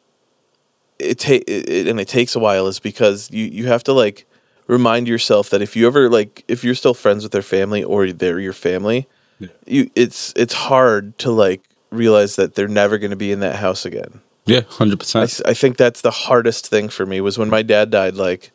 [0.99, 4.27] it take it, and it takes a while is because you you have to like
[4.67, 8.13] remind yourself that if you ever like if you're still friends with their family or
[8.13, 9.49] they're your family Yeah.
[9.67, 13.57] you it's it's hard to like realize that they're never going to be in that
[13.57, 15.23] house again Yeah, hundred I, percent.
[15.25, 18.53] s- I think that's the hardest thing for me was when my dad died like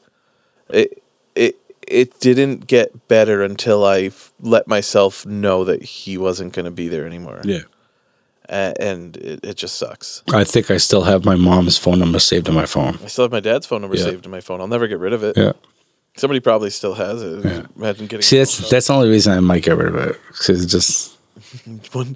[0.70, 1.02] it
[1.36, 1.56] it
[1.88, 4.10] it didn't get better until i
[4.40, 7.64] let myself know that he wasn't going to be there anymore Yeah.
[8.50, 10.22] And it, it just sucks.
[10.34, 13.00] I think I still have my mom's phone number saved in my phone.
[13.04, 14.04] I still have my dad's phone number Yeah.
[14.06, 14.62] saved in my phone.
[14.62, 15.36] I'll never get rid of it.
[15.38, 15.54] Yeah.
[16.18, 17.44] Somebody probably still has it.
[17.46, 17.66] Yeah.
[17.76, 20.20] Imagine getting See, that's that's the only reason I might get rid of it.
[20.28, 21.18] Because it's just
[21.94, 22.16] one.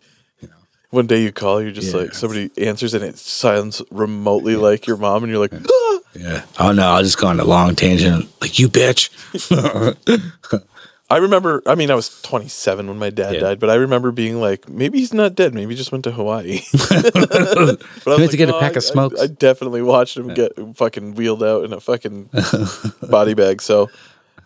[0.92, 2.02] One day you call, you're just Yeah.
[2.02, 6.46] like somebody answers and it sounds remotely like your mom, and you're like, "Ah!" yeah.
[6.60, 8.28] Oh no, I'll just go on a long tangent.
[8.42, 9.10] Like you bitch.
[11.12, 11.64] I remember.
[11.66, 13.40] I mean, I was 27 when my dad Yeah.
[13.40, 15.56] died, but I remember being like, maybe he's not dead.
[15.56, 16.60] Maybe he just went to Hawaii.
[16.74, 20.18] but I was went to get a pack I- of smokes." I, I definitely watched
[20.18, 22.30] him get fucking wheeled out in a fucking
[23.10, 23.62] body bag.
[23.62, 23.90] So,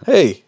[0.05, 0.43] hey,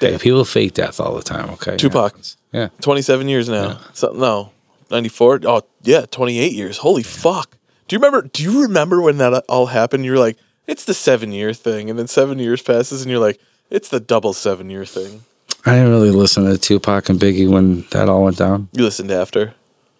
[0.00, 1.48] hey, people fake death all the time.
[1.50, 1.76] Okay.
[1.76, 2.14] Tupac.
[2.52, 2.68] Yeah.
[2.80, 3.80] 27 years now.
[3.94, 4.50] So, no,
[4.90, 5.40] 94.
[5.44, 6.78] Oh, yeah, 28 years.
[6.78, 7.56] Holy fuck.
[7.88, 8.28] Do you remember?
[8.28, 10.04] Do you remember when that all happened?
[10.04, 10.36] You're like,
[10.66, 13.40] it's the seven year thing, and then seven years passes, and you're like,
[13.70, 15.22] it's the double seven year thing.
[15.66, 18.68] I didn't really listen to Tupac and Biggie when that all went down.
[18.72, 19.54] You listened after.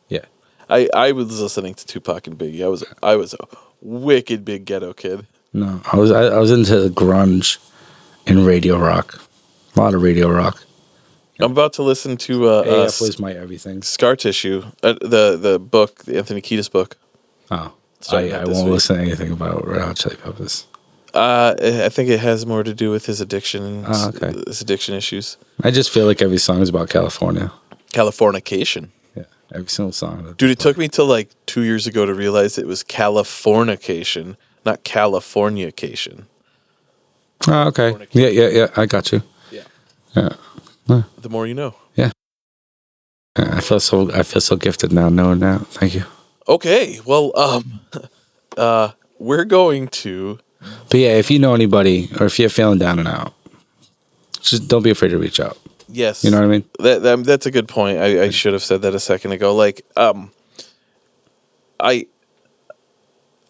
[0.09, 0.25] Yeah.
[0.71, 2.65] I I was listening to Tupac and Biggie.
[2.65, 3.47] I was I was a
[3.81, 5.27] wicked big ghetto kid.
[5.53, 7.59] No, I was I, I was into the grunge
[8.27, 9.21] and radio rock.
[9.75, 10.63] A lot of radio rock.
[11.41, 13.83] I'm about to listen to uh, uh AF was my everything.
[13.83, 16.97] Scar Tissue, uh, the the book, the Anthony Kiedis book.
[17.51, 17.73] Oh.
[18.01, 18.75] Starting I, I won't week.
[18.75, 20.67] listen to anything about Red Hot Chili Peppers.
[21.17, 21.55] Uh,
[21.87, 24.33] I think it has more to do with his addiction and Oh, okay.
[24.47, 25.37] his addiction issues.
[25.63, 27.51] I just feel like every song is about California.
[27.93, 28.91] Californication.
[29.17, 30.35] Yeah, every single song.
[30.37, 34.37] Dude, it took me till like two years ago to realize it was Californication,
[34.67, 36.25] not Californication.
[37.49, 37.97] Oh, okay.
[38.13, 38.67] Yeah, yeah, yeah.
[38.77, 39.23] I got you.
[39.51, 39.63] Yeah.
[40.15, 41.03] Yeah.
[41.19, 41.75] The more you know.
[41.95, 42.11] Yeah.
[43.37, 44.11] I feel so.
[44.13, 45.67] I feel so gifted now, knowing that.
[45.69, 46.05] Thank you.
[46.49, 47.81] Okay, well, um,
[48.57, 50.39] uh, we're going to.
[50.91, 53.35] But yeah, if you know anybody, or if you're feeling down and out,
[54.41, 55.59] just don't be afraid to reach out.
[55.89, 56.65] Yes, You know what I mean?
[56.81, 57.99] That, that that's a good point.
[57.99, 59.55] I, I should have said that a second ago.
[59.55, 60.33] Like, um,
[61.79, 62.07] I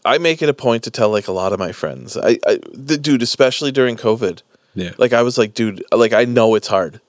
[0.04, 2.16] I make it a point to tell like a lot of my friends.
[2.16, 4.42] I, I the dude, especially during COVID.
[4.74, 4.92] Yeah.
[4.98, 7.00] Like I was like, dude, like I know it's hard.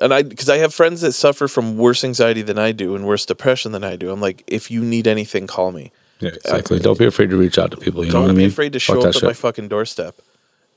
[0.00, 3.04] And I, because I have friends that suffer from worse anxiety than I do and
[3.04, 4.12] worse depression than I do.
[4.12, 5.90] I'm like, if you need anything, call me.
[6.22, 6.78] Yeah, exactly.
[6.78, 8.04] Don't be afraid to reach out to people.
[8.04, 8.50] You know Don't what I be mean?
[8.50, 9.22] afraid to Fuck show that up at shit.
[9.24, 10.16] my fucking doorstep.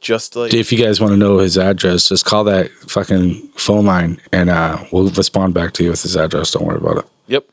[0.01, 3.85] Just like if you guys want to know his address, just call that fucking phone
[3.85, 6.51] line, and uh, we'll respond back to you with his address.
[6.51, 7.05] Don't worry about it.
[7.27, 7.45] Yep.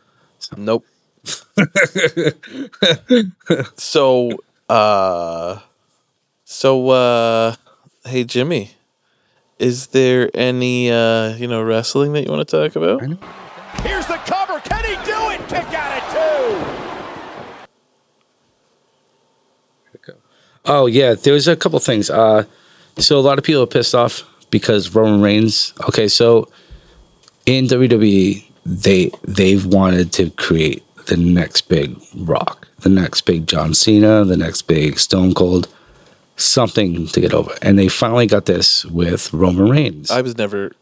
[0.56, 0.84] Nope.
[3.76, 4.30] so,
[4.68, 5.60] uh,
[6.44, 7.54] so, uh,
[8.04, 8.72] hey, Jimmy,
[9.58, 13.00] is there any, uh, you know, wrestling that you want to talk about?
[13.82, 14.58] Here's the cover.
[14.60, 15.40] Can he do it?
[15.48, 16.18] Kick out at two.
[20.64, 22.08] Oh yeah, there was a couple things.
[22.10, 22.44] Uh,
[22.98, 25.72] so a lot of people are pissed off because Roman Reigns.
[25.88, 26.48] Okay, so
[27.46, 33.74] in WWE, they they've wanted to create the next big rock, the next big John
[33.74, 35.68] Cena, the next big Stone Cold,
[36.36, 37.52] something to get over.
[37.60, 40.10] And they finally got this with Roman Reigns.
[40.10, 40.72] I was never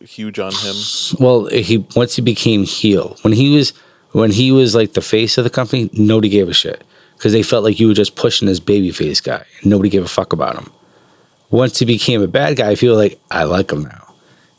[0.00, 0.74] huge on him.
[1.20, 3.72] well, he once he became heel, when he was
[4.10, 6.82] when he was like the face of the company, nobody gave a shit
[7.20, 9.44] because they felt like you were just pushing this babyface guy.
[9.60, 10.72] And nobody gave a fuck about him.
[11.50, 14.14] Once he became a bad guy, people were like, I like him now.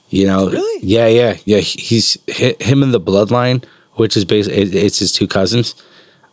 [0.09, 0.47] You know?
[0.47, 0.86] Really?
[0.86, 1.57] Yeah, yeah, yeah.
[1.57, 5.74] He's hi- him in the bloodline, which is basically it's his two cousins.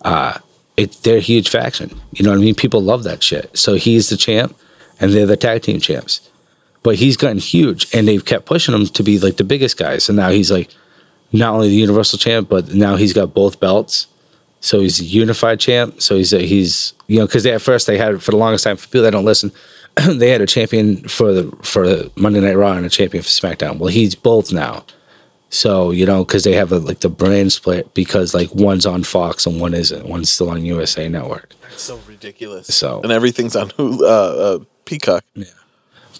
[0.02, 0.38] Uh,
[0.76, 1.98] it they're a huge faction.
[2.12, 2.54] You know what I mean?
[2.54, 3.56] People love that shit.
[3.56, 4.54] So he's the champ,
[5.00, 6.28] and they're the tag team champs.
[6.82, 9.96] But he's gotten huge, and they've kept pushing him to be like the biggest guy.
[9.96, 10.68] So now he's like
[11.32, 14.07] not only the universal champ, but now he's got both belts.
[14.60, 16.02] So he's a unified champ.
[16.02, 18.76] So he's a, he's you know because at first they had for the longest time
[18.76, 19.52] for people that don't listen,
[20.08, 23.28] they had a champion for the for the Monday Night Raw and a champion for
[23.28, 23.78] SmackDown.
[23.78, 24.84] Well, he's both now.
[25.50, 29.02] So you know because they have a, like the brand split because like one's on
[29.04, 30.06] Fox and one isn't.
[30.06, 31.54] One's still on USA Network.
[31.72, 32.66] It's so ridiculous.
[32.66, 35.24] So- and everything's on Hulu, uh, uh, Peacock.
[35.34, 35.46] Yeah,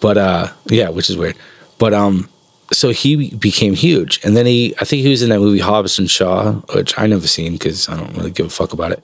[0.01, 1.35] but uh yeah, which is weird.
[1.77, 2.27] But um
[2.71, 5.97] so he became huge and then he I think he was in that movie Hobbs
[5.99, 9.03] and Shaw, which I never seen cuz I don't really give a fuck about it.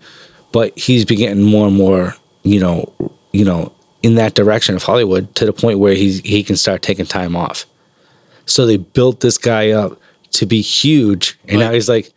[0.52, 2.94] But he's been getting more and more, you know,
[3.32, 3.72] you know,
[4.04, 7.36] in that direction of Hollywood to the point where he's he can start taking time
[7.36, 7.66] off.
[8.46, 10.00] So they built this guy up
[10.32, 12.12] to be huge and now he's like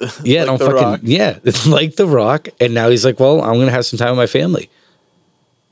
[0.22, 1.00] yeah, Like don't fucking Rock?
[1.02, 3.98] yeah, it's like the rock and now he's like, "Well, I'm going to have some
[3.98, 4.68] time with my family."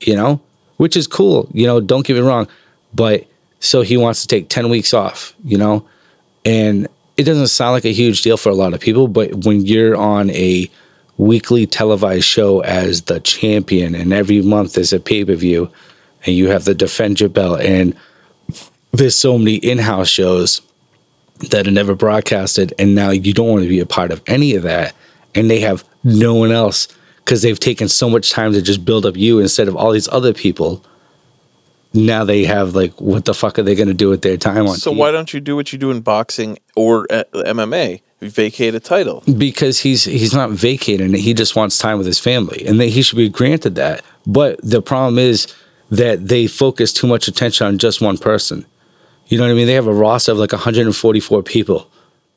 [0.01, 0.41] you know,
[0.77, 1.49] which is cool.
[1.53, 2.47] You know, don't get me wrong,
[2.93, 3.25] but
[3.63, 5.87] so he wants to take 10 weeks off, you know,
[6.43, 6.85] and
[7.15, 9.95] it doesn't sound like a huge deal for a lot of people, but when you're
[9.95, 10.69] on a
[11.17, 15.71] weekly televised show as the champion and every month there's a pay per view
[16.25, 17.95] and you have to defend your belt and
[18.91, 20.61] there's so many in house shows
[21.51, 24.55] that are never broadcasted and now you don't want to be a part of any
[24.55, 24.93] of that
[25.35, 26.87] and they have no one else
[27.17, 30.09] because they've taken so much time to just build up you instead of all these
[30.09, 30.83] other people
[31.93, 34.67] now they have like what the fuck are they going to do with their time
[34.67, 34.97] on So TV?
[34.97, 38.01] why don't you do what you do in boxing or uh, MMA?
[38.21, 39.21] Vacate a title.
[39.37, 42.87] because he's he's not vacating it he just wants time with his family and that
[42.87, 45.53] he should be granted that but the problem is
[45.91, 48.65] that they focus too much attention on just one person
[49.27, 51.89] you know what i mean they have a roster of like 144 people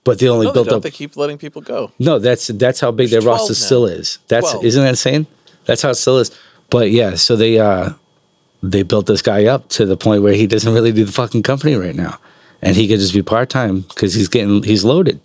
[0.03, 0.77] but they only No, they built don't.
[0.79, 1.91] up They keep letting people go.
[2.01, 3.67] No, that's that's how big There's their roster now.
[3.67, 4.19] still is.
[4.29, 4.65] That's 12.
[4.65, 5.27] isn't that insane?
[5.67, 6.31] That's how it still is.
[6.71, 7.91] But yeah, so they uh
[8.63, 11.43] they built this guy up to the point where he doesn't really do the fucking
[11.43, 12.19] company right now,
[12.63, 15.21] and he could just be part time because he's getting he's loaded.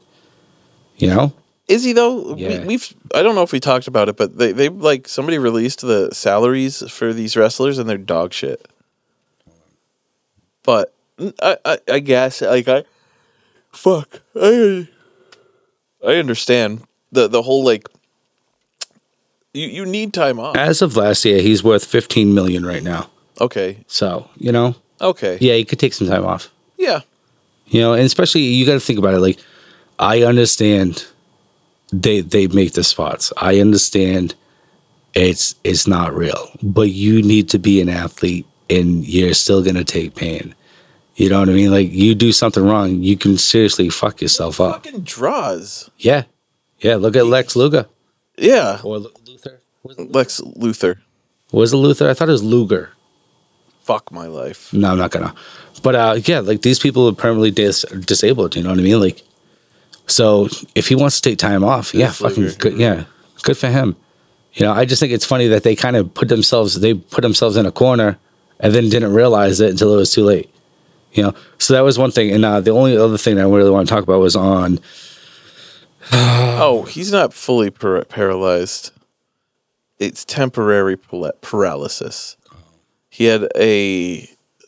[0.98, 1.34] You know,
[1.68, 2.36] Is he though?
[2.36, 2.60] Yeah.
[2.60, 5.38] We, we've I don't know if we talked about it, but they they like somebody
[5.38, 8.68] released the salaries for these wrestlers and they're dog shit.
[10.64, 10.94] But
[11.42, 12.84] I I, I guess like I
[13.72, 14.88] fuck I
[16.06, 17.88] I understand the the whole like
[19.54, 20.56] you you need time off.
[20.56, 23.10] as of last year, he's worth fifteen million right now.
[23.42, 23.84] Okay.
[23.88, 25.38] So you know, Okay.
[25.42, 26.50] yeah, you could take some time off.
[26.78, 27.02] Yeah.
[27.68, 29.20] You know, and especially you got to think about it.
[29.22, 29.39] Like,
[30.00, 31.06] I understand
[31.94, 33.32] they they make the spots.
[33.38, 34.36] I understand
[35.14, 39.84] it's it's not real, but you need to be an athlete, and you're still gonna
[39.84, 40.56] take pain.
[41.16, 41.72] You know what I mean?
[41.72, 44.86] Like, you do something wrong, you can seriously fuck yourself up.
[44.86, 45.89] Fucking draws.
[45.98, 46.24] Yeah,
[46.80, 46.96] yeah.
[46.96, 47.86] Look at Lex Luger
[48.38, 48.80] Yeah.
[48.84, 49.60] or Lu- Luther.
[49.98, 50.96] Lex Luthor.
[51.52, 52.10] was it Luther?
[52.10, 52.89] I thought it was Luger.
[53.92, 54.72] Fuck my life.
[54.72, 55.36] No, I'm not gonna.
[55.84, 58.56] But uh, yeah, like these people are permanently dis- disabled.
[58.56, 59.00] You know what I mean?
[59.02, 59.22] Like,
[60.08, 62.78] so if he wants to take time off, yeah, fucking good.
[62.78, 63.04] Yeah,
[63.44, 63.98] good for him.
[64.54, 67.22] You know, I just think it's funny that they kind of put themselves they put
[67.22, 68.18] themselves in a corner
[68.62, 70.50] and then didn't realize it until it was too late.
[71.12, 72.32] You know, so that was one thing.
[72.32, 74.80] And uh, the only other thing I really want to talk about was on
[76.14, 78.92] Oh, he's not fully par- paralyzed.
[80.00, 80.98] It's temporary
[81.42, 82.38] paralysis.
[83.12, 84.22] He had a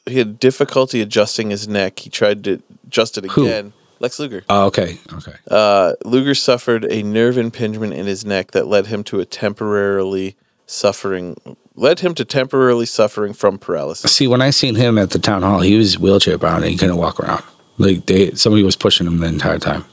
[0.05, 1.99] he had difficulty adjusting his neck.
[1.99, 3.45] He tried to adjust it Who?
[3.45, 3.73] again.
[3.99, 4.43] Lex Luger.
[4.49, 5.35] Oh, okay, okay.
[5.49, 10.35] Uh, Luger suffered a nerve impingement in his neck that led him to a temporarily
[10.65, 11.37] suffering
[11.75, 14.11] led him to temporarily suffering from paralysis.
[14.11, 16.77] See, when I seen him at the town hall, he was wheelchair bound and he
[16.77, 17.43] couldn't walk around.
[17.77, 19.85] Like they, somebody was pushing him the entire time.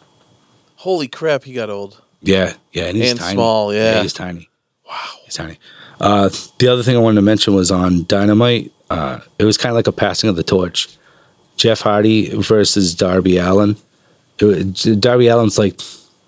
[0.76, 2.02] Holy crap, he got old.
[2.20, 3.34] Yeah, yeah, and he's And tiny.
[3.34, 4.02] small, yeah.
[4.02, 4.49] he's tiny.
[4.90, 5.58] Wow, he's tiny.
[6.00, 6.28] Uh,
[6.58, 8.72] the other thing I wanted to mention was on Dynamite.
[8.90, 10.88] Uh, it was kind of like a passing of the torch.
[11.56, 13.76] Jeff Hardy versus Darby Allin.
[14.38, 15.80] It Darby Allin's like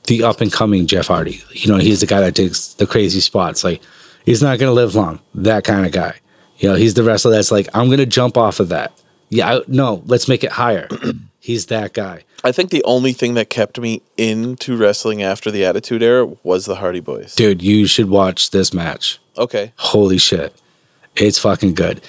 [0.05, 1.43] the up and coming Jeff Hardy.
[1.53, 3.65] You know, he's the guy that takes the crazy spots.
[3.65, 3.83] Like
[4.25, 5.21] he's not gonna live long.
[5.35, 6.17] That kind of guy.
[6.59, 8.93] You know, he's the wrestler that's like, I'm gonna jump off of that.
[9.31, 10.89] Yeah, I, no, let's make it higher.
[11.43, 12.23] He's that guy.
[12.45, 16.67] I think the only thing that kept me into wrestling after the Attitude Era was
[16.67, 17.35] the Hardy Boys.
[17.35, 19.19] Dude, you should watch this match.
[19.37, 19.73] Okay.
[19.77, 20.55] Holy shit.
[21.17, 22.01] It's fucking good.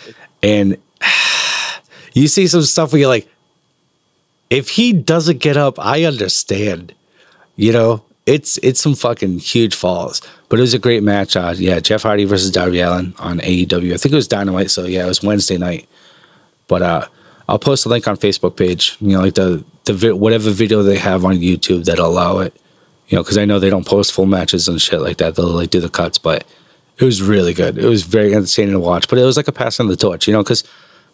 [0.43, 0.77] And
[2.13, 3.27] you see some stuff where you're like,
[4.51, 6.93] if he doesn't get up, I understand.
[7.55, 10.21] You know, it's it's some fucking huge falls.
[10.47, 11.35] But it was a great match.
[11.35, 13.95] Uh, yeah, Jeff Hardy versus Darby Allin on AEW.
[13.95, 15.89] I think it was Dynamite, so yeah, it was Wednesday night.
[16.67, 17.07] But uh
[17.47, 18.97] I'll post a link on Facebook page.
[19.01, 22.55] You know, like the the vi- whatever video they have on YouTube that allow it.
[23.09, 25.35] You know, because I know they don't post full matches and shit like that.
[25.35, 26.45] They'll like do the cuts, but
[26.97, 27.77] it was really good.
[27.77, 29.07] It was very entertaining to watch.
[29.07, 30.63] But it was like a pass on the torch, you know, because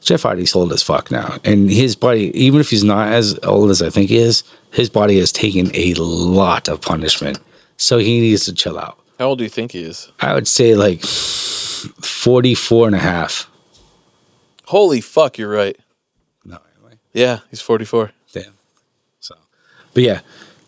[0.02, 3.70] Jeff Hardy's old as fuck now, and his body, even if he's not as old
[3.70, 7.40] as I think he is, his body has taken a lot of punishment.
[7.78, 8.98] So he needs to chill out.
[9.18, 10.10] How old do you think he is?
[10.22, 13.50] I would say like 44 and a half.
[14.66, 15.78] Holy fuck, you're right.
[17.14, 18.12] Yeah, he's 44.
[18.34, 18.44] damn.
[19.20, 19.36] So,
[19.94, 20.22] but yeah,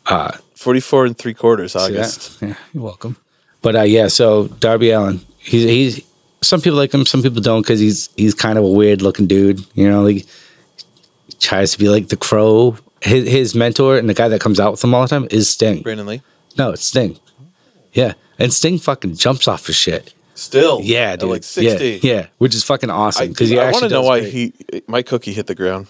[0.08, 1.76] uh, 44 and three quarters?
[1.76, 2.38] August.
[2.42, 3.18] Yeah, you're welcome.
[3.62, 6.06] But uh, yeah, so Darby Allin, he's he's
[6.42, 9.28] some people like him, some people don't because he's he's kind of a weird looking
[9.28, 9.64] dude.
[9.76, 10.26] You know, like
[11.40, 12.76] tries to be like the Crow.
[13.02, 15.48] His his mentor and the guy that comes out with him all the time is
[15.50, 15.82] Sting.
[15.84, 16.22] Brandon Lee?
[16.58, 17.20] No, it's Sting.
[17.94, 20.14] Yeah, and Sting fucking jumps off his shit.
[20.34, 20.80] Still.
[20.82, 21.30] Yeah, At dude.
[21.30, 22.00] like 60.
[22.04, 24.32] Yeah, yeah, which is fucking awesome because he I want to know why great.
[24.34, 24.54] he
[24.88, 25.88] my cookie hit the ground.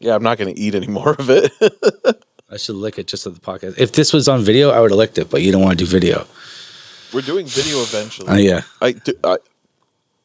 [0.00, 1.52] Yeah, I'm not going to eat any more of it.
[2.50, 3.78] I should lick it just at the podcast.
[3.78, 5.84] If this was on video, I would have licked it, but you don't want to
[5.84, 6.26] do video.
[7.12, 8.28] We're doing video eventually.
[8.28, 9.36] Oh yeah, I, do, I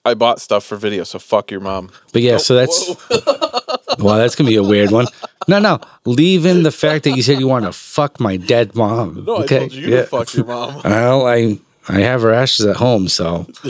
[0.05, 1.91] I bought stuff for video, so fuck your mom.
[2.11, 2.37] but yeah.
[2.37, 5.07] so oh, that's Wow, that's gonna be a weird one.
[5.47, 8.75] No, no, leave in the fact that you said you want to fuck my dead
[8.75, 9.23] mom.
[9.25, 9.55] No, okay?
[9.55, 10.01] I told you Yeah.
[10.01, 10.81] to fuck your mom.
[10.83, 11.57] Well, I
[11.89, 13.45] I have her ashes at home, so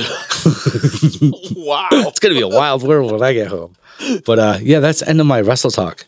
[1.55, 1.87] wow.
[1.91, 3.75] it's gonna be a wild world when I get home.
[4.25, 6.05] But uh, yeah, that's the end of my wrestle talk.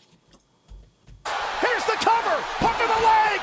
[1.60, 2.36] Here's the cover.
[2.60, 3.40] Hook to the leg.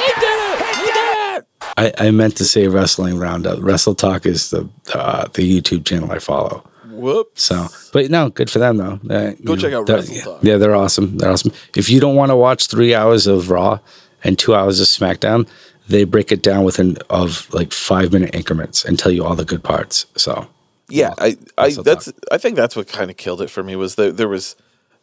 [0.00, 0.76] He, did it.
[0.76, 2.00] He did it.
[2.00, 3.60] I, I meant to say wrestling roundup.
[3.60, 6.68] Wrestle Talk is the uh, the YouTube channel I follow.
[6.86, 7.42] Whoops.
[7.42, 9.00] So, but no, good for them though.
[9.08, 10.38] Uh, Go check out Wrestle yeah, Talk.
[10.42, 11.18] Yeah, they're awesome.
[11.18, 11.52] They're awesome.
[11.76, 13.78] If you don't want to watch three hours of Raw
[14.24, 15.48] and two hours of SmackDown,
[15.88, 19.44] they break it down within of like five minute increments and tell you all the
[19.44, 20.06] good parts.
[20.16, 20.48] So
[20.88, 23.96] Yeah, I, I that's I think that's what kind of killed it for me was
[23.96, 24.56] that there was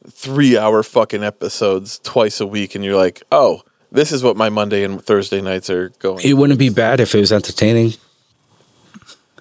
[0.09, 4.49] three hour fucking episodes twice a week, and you're like, oh, this is what my
[4.49, 6.19] Monday and Thursday nights are going.
[6.23, 7.93] it wouldn't be bad if it was entertaining.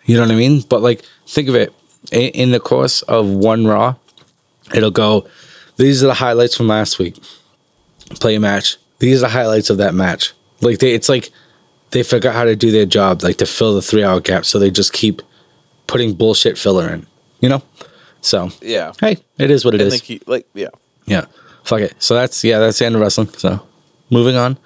[0.05, 0.63] You know what I mean?
[0.63, 1.73] But like, think of it
[2.11, 3.97] in, in the course of one Raw,
[4.75, 5.29] it'll go.
[5.77, 7.17] These are the highlights from last week.
[8.19, 8.77] Play a match.
[8.99, 10.35] These are the highlights of that match.
[10.61, 11.31] Like they, it's like
[11.91, 14.45] they forgot how to do their job, like to fill the three hour gap.
[14.45, 15.23] So they just keep
[15.87, 17.07] putting bullshit filler in.
[17.41, 17.63] You know.
[18.21, 20.01] So yeah, hey, it is what it and is.
[20.01, 20.69] keep like yeah.
[21.07, 21.25] Yeah.
[21.65, 21.95] Fuck it.
[22.03, 23.29] So that's yeah, that's the end of wrestling.
[23.31, 23.67] So
[24.11, 24.59] moving on.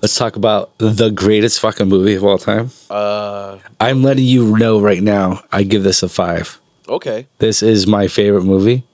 [0.00, 2.70] Let's talk about the greatest fucking movie of all time.
[2.88, 6.60] Uh, I'm letting you know right now, I give this a five.
[6.88, 7.26] okay.
[7.38, 8.84] This is my favorite movie.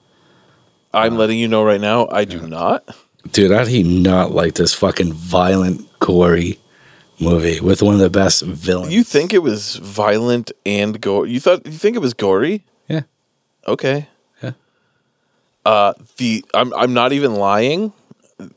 [0.94, 2.08] I'm letting you know right now.
[2.10, 2.88] I do not.
[3.32, 6.58] Dude, how do you not like this fucking violent, gory
[7.20, 8.92] movie with one of the best villains?
[8.92, 11.26] You think it was violent and gore?
[11.26, 12.64] You thought you think it was gory?
[12.88, 13.02] Yeah.
[13.66, 14.08] Okay.
[14.42, 14.52] Yeah.
[15.64, 17.92] Uh, the I'm I'm not even lying.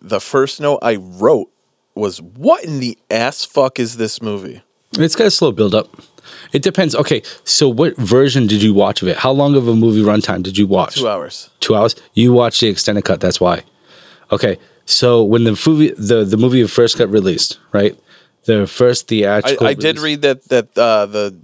[0.01, 1.49] The first note I wrote
[1.95, 4.61] was, "What in the ass fuck is this movie?"
[4.93, 5.88] It's got a slow build up.
[6.51, 6.93] It depends.
[6.93, 9.18] Okay, so what version did you watch of it?
[9.18, 10.95] How long of a movie runtime did you watch?
[10.95, 11.49] Two hours.
[11.61, 11.95] two hours.
[12.13, 13.22] You watched the extended cut.
[13.22, 13.63] That's why.
[14.32, 17.97] Okay, so when the movie the the movie first got released, right?
[18.45, 19.67] The first I, theatrical.
[19.67, 21.38] I did read that that uh, the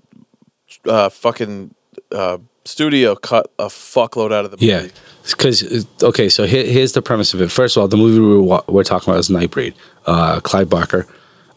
[0.86, 1.74] uh, fucking
[2.12, 4.68] uh, studio cut a fuckload out of the movie.
[4.68, 4.88] Yeah,
[5.30, 7.52] because okay, so here, here's the premise of it.
[7.52, 9.74] First of all, the movie we were, we're talking about is Nightbreed,
[10.06, 11.08] uh, Clive Barker.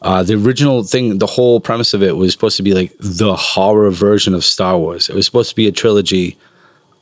[0.03, 3.35] Uh, the original thing, the whole premise of it was supposed to be like the
[3.35, 5.09] horror version of Star Wars.
[5.09, 6.37] It was supposed to be a trilogy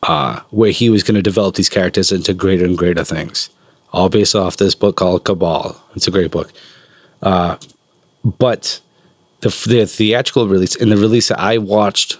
[0.05, 3.51] uh, where he was going to develop these characters into greater and greater things,
[3.95, 5.81] all based off this book called Cabal.
[5.95, 6.53] It's a great book.
[7.23, 7.57] Uh,
[8.25, 8.81] but
[9.41, 12.19] the, the theatrical release and the release that I watched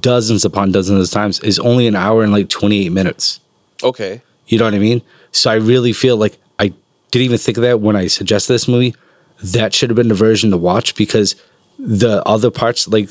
[0.00, 3.40] dozens upon dozens of times is only an hour and like 28 minutes.
[3.82, 4.20] Okay.
[4.46, 5.02] You know what I mean?
[5.30, 6.72] So I really feel like I
[7.10, 8.94] didn't even think of that when I suggested this movie.
[9.42, 11.36] That should have been the version to watch because
[11.78, 13.10] the other parts, like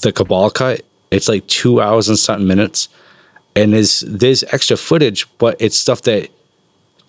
[0.00, 2.88] the Cabal cut, it's like two hours and something minutes.
[3.54, 6.30] And there's there's extra footage, but it's stuff that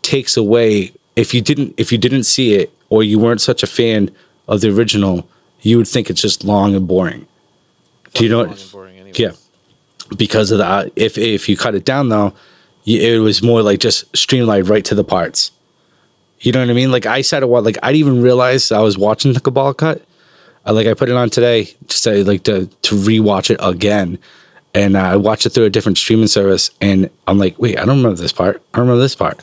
[0.08, 3.68] takes away if you didn't if you didn't see it or you weren't such a
[3.68, 4.10] fan
[4.48, 5.28] of the original,
[5.62, 7.28] you would think it's just long and boring.
[8.14, 8.44] Do you know?
[8.44, 9.12] Long and boring.
[9.16, 9.32] Yeah,
[10.16, 10.88] because of that.
[10.88, 12.34] Uh, if if you cut it down though,
[12.86, 15.52] it was more like just streamlined right to the parts.
[16.40, 16.92] You know what I mean?
[16.92, 20.04] Like I said, what like I didn't even realize I was watching the Cabal cut.
[20.66, 24.20] I like I put it on today just to like to to rewatch it again,
[24.78, 27.86] and uh, I watched it through a different streaming service, and I'm like, wait, I
[27.86, 28.62] don't remember this part.
[28.74, 29.40] I remember this part.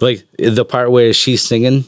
[0.00, 1.84] Like the part where she's singing.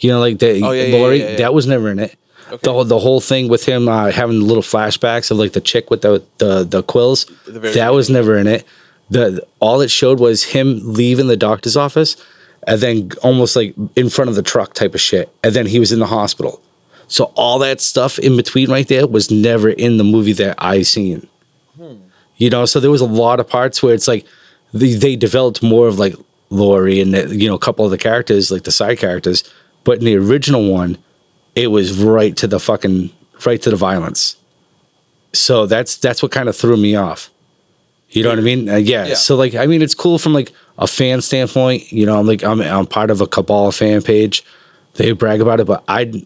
[0.00, 1.36] You know, like the Oh, yeah, Lori, yeah, yeah.
[1.36, 2.16] that was never in it.
[2.48, 2.58] Okay.
[2.62, 5.90] The whole the whole thing with him uh, having little flashbacks of like the chick
[5.90, 8.64] with the the the quills, The that was never in it.
[9.10, 12.16] The all it showed was him leaving the doctor's office,
[12.66, 15.78] and then almost like in front of the truck type of shit, and then he
[15.78, 16.60] was in the hospital.
[17.06, 20.82] So all that stuff in between right there was never in the movie that I
[20.82, 21.26] seen.
[22.36, 24.26] You know, so there was a lot of parts where it's like
[24.72, 26.14] they, they developed more of like
[26.50, 29.44] Lori and you know a couple of the characters like the side characters,
[29.84, 30.98] but in the original one,
[31.54, 33.10] it was right to the fucking
[33.46, 34.36] right to the violence.
[35.32, 37.30] So that's that's what kind of threw me off.
[38.10, 38.68] You know what I mean?
[38.68, 39.06] Uh, yeah.
[39.06, 39.14] Yeah.
[39.14, 41.90] So like, I mean, it's cool from like a fan standpoint.
[41.90, 44.44] You know, I'm like I'm I'm part of a Cabal fan page.
[44.94, 46.24] They brag about it, but I,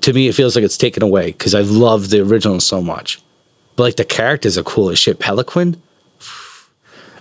[0.00, 3.22] to me, it feels like it's taken away because I love the original so much.
[3.76, 5.18] But like the characters are cool as shit.
[5.18, 5.80] Peloquin,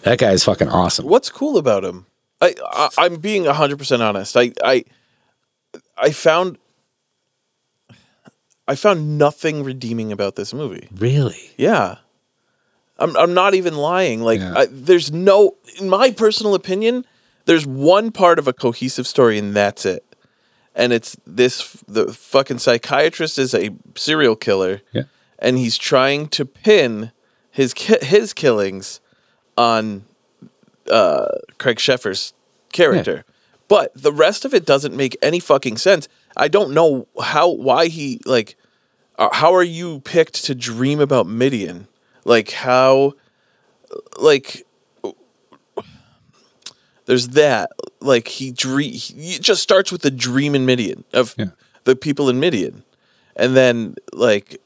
[0.04, 1.06] that guy is fucking awesome.
[1.06, 2.06] What's cool about him?
[2.42, 4.36] I, I I'm being hundred percent honest.
[4.38, 4.86] I I
[5.98, 6.58] I found
[8.68, 10.88] I found nothing redeeming about this movie.
[10.96, 11.52] Really?
[11.58, 11.98] Yeah.
[12.98, 14.22] I'm I'm not even lying.
[14.22, 14.54] Like Yeah.
[14.58, 17.06] I, there's no in my personal opinion,
[17.46, 20.04] there's one part of a cohesive story and that's it.
[20.74, 25.04] And it's this the fucking psychiatrist is a serial killer Yeah.
[25.40, 27.12] And he's trying to pin
[27.52, 29.00] his ki- his killings
[29.58, 30.06] on
[30.92, 31.28] uh,
[31.58, 32.34] Craig Sheffer's
[32.72, 33.24] character.
[33.68, 36.08] But the rest of it doesn't make any fucking sense.
[36.38, 38.56] I don't know how why he like
[39.18, 41.88] uh, how are you picked to dream about Midian?
[42.26, 43.14] Like how
[44.18, 44.66] like
[47.06, 47.70] there's that
[48.00, 51.46] like he dream he it just starts with the dream in Midian of Yeah.
[51.84, 52.84] the people in Midian.
[53.36, 54.60] And then like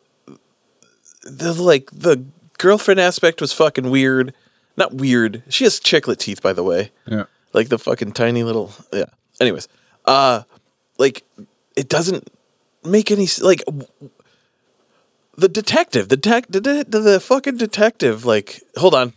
[1.30, 2.24] the like the
[2.58, 4.34] girlfriend aspect was fucking weird.
[4.78, 5.44] Not weird.
[5.50, 6.92] She has chiclet teeth, by the way.
[7.06, 7.26] Yeah.
[7.54, 9.06] Like the fucking tiny little yeah.
[9.40, 9.68] Anyways,
[10.06, 10.44] uh,
[10.98, 11.24] like
[11.76, 12.30] it doesn't
[12.84, 13.88] make any like w-
[15.38, 18.26] the detective, the tech, the, the, the fucking detective.
[18.26, 19.14] Like, hold on.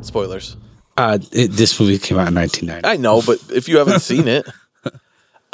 [0.00, 0.56] Spoilers.
[0.96, 2.86] Uh, it, this movie came out in 1990.
[2.86, 4.46] I know, but if you haven't seen it,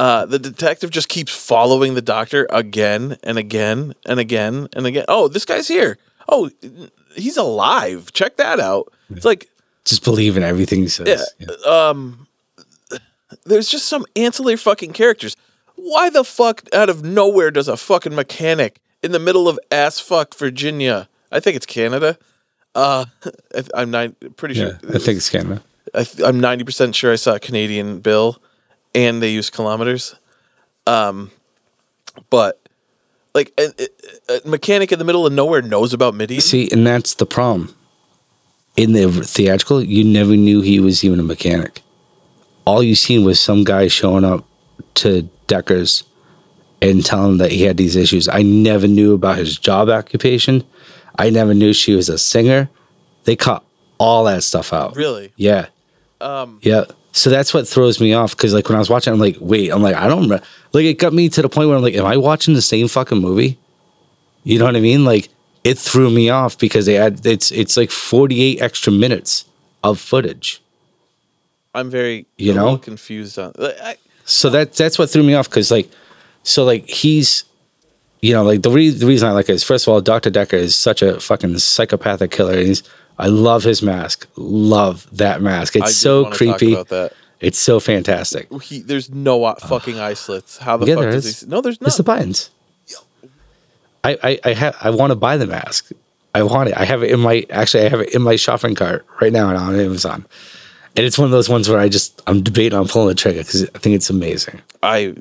[0.00, 5.04] uh, the detective just keeps following the doctor again and again and again and again.
[5.08, 5.98] Oh, this guy's here.
[6.28, 6.50] Oh,
[7.14, 8.12] he's alive.
[8.12, 8.92] Check that out.
[9.10, 9.48] It's like
[9.84, 11.30] Just believe in everything he says.
[11.38, 11.46] Yeah.
[11.66, 12.26] um
[13.44, 15.36] there's just some ancillary fucking characters.
[15.76, 19.98] Why the fuck out of nowhere does a fucking mechanic in the middle of ass
[20.00, 21.08] fuck Virginia?
[21.32, 22.18] I think it's Canada.
[22.74, 23.04] Uh,
[23.54, 24.94] I- I'm nine, pretty Yeah, sure.
[24.94, 25.62] I think it's Canada.
[25.94, 28.40] I th- I'm ninety percent sure I saw a Canadian bill,
[28.94, 30.14] and they use kilometers.
[30.86, 31.30] Um,
[32.30, 32.60] but
[33.34, 33.72] like a,
[34.28, 36.40] a- mechanic in the middle of nowhere knows about MIDI.
[36.40, 37.74] See, and that's the problem.
[38.76, 41.82] In the theatrical, you never knew he was even a mechanic.
[42.64, 44.44] All you seen was some guy showing up
[44.94, 46.04] to Decker's
[46.80, 48.28] and telling him that he had these issues.
[48.28, 50.64] I never knew about his job occupation.
[51.18, 52.70] I never knew she was a singer.
[53.24, 53.62] They cut
[53.98, 54.96] all that stuff out.
[54.96, 55.32] Really?
[55.36, 55.66] Yeah.
[56.20, 56.84] Um, yeah.
[57.12, 59.70] So that's what throws me off because, like, when I was watching, I'm like, wait,
[59.70, 60.44] I'm like, I don't remember.
[60.72, 62.86] Like, it got me to the point where I'm like, am I watching the same
[62.86, 63.58] fucking movie?
[64.44, 65.04] You know what I mean?
[65.04, 65.28] Like,
[65.64, 69.44] it threw me off because they had it's it's like 48 extra minutes
[69.84, 70.62] of footage.
[71.74, 72.78] I'm very You know?
[72.78, 73.52] confused on.
[73.58, 75.90] I, So that that's what threw me off because like,
[76.44, 77.44] so like he's,
[78.22, 80.30] you know, like the re- the reason I like it is first of all, Doctor
[80.30, 82.54] Decker is such a fucking psychopathic killer.
[82.54, 82.82] And he's
[83.20, 85.76] I love his mask, love that mask.
[85.76, 86.72] It's so creepy.
[86.72, 87.12] about that.
[87.40, 88.48] It's so fantastic.
[88.62, 90.58] He, there's no uh, fucking eye slits.
[90.58, 91.40] How the Yeah, fuck there does is.
[91.40, 91.46] he?
[91.46, 91.88] No, there's not.
[91.88, 92.50] It's the buttons.
[94.04, 95.90] I I I, ha- I want to buy the mask.
[96.34, 96.76] I want it.
[96.76, 99.48] I have it in my actually I have it in my shopping cart right now
[99.54, 100.26] on Amazon.
[100.96, 103.40] And it's one of those ones where I just I'm debating on pulling the trigger
[103.40, 104.60] because I think it's amazing.
[104.82, 105.14] I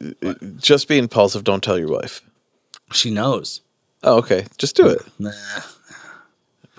[0.58, 1.44] just be impulsive.
[1.44, 2.22] Don't tell your wife.
[2.92, 3.62] She knows.
[4.04, 4.46] Oh, okay.
[4.58, 5.02] Just do it.
[5.20, 5.32] Nah.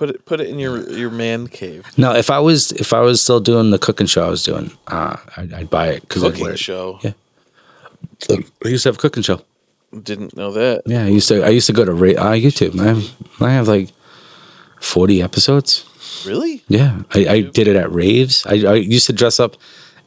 [0.01, 0.25] Put it.
[0.25, 1.87] Put it in your your man cave.
[1.99, 4.71] No, if I was if I was still doing the cooking show I was doing,
[4.87, 6.99] uh, I'd, I'd buy it because Cooking show.
[7.03, 7.13] Yeah.
[8.65, 9.43] I used to have a cooking show.
[10.03, 10.85] Didn't know that.
[10.87, 11.45] Yeah, I used to.
[11.45, 12.81] I used to go to ra- uh, YouTube.
[12.81, 13.91] I have, I have like
[14.81, 15.85] forty episodes.
[16.27, 16.65] Really?
[16.67, 18.47] Yeah, I, I did it at raves.
[18.47, 19.59] I, I used to dress up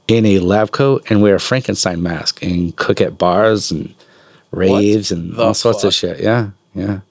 [0.08, 3.94] in a lab coat and wear a Frankenstein mask and cook at bars and
[4.50, 5.90] raves and the all sorts fuck?
[5.90, 6.20] of shit.
[6.20, 7.02] Yeah, yeah.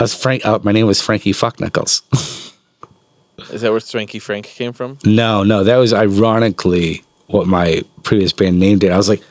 [0.00, 0.46] I was Frank.
[0.46, 2.00] Uh, my name was Frankie Fuck Nichols.
[3.52, 4.98] Is that where Swanky Frank came from?
[5.04, 8.92] no, no, that was ironically what my previous band named it.
[8.92, 9.22] I was like,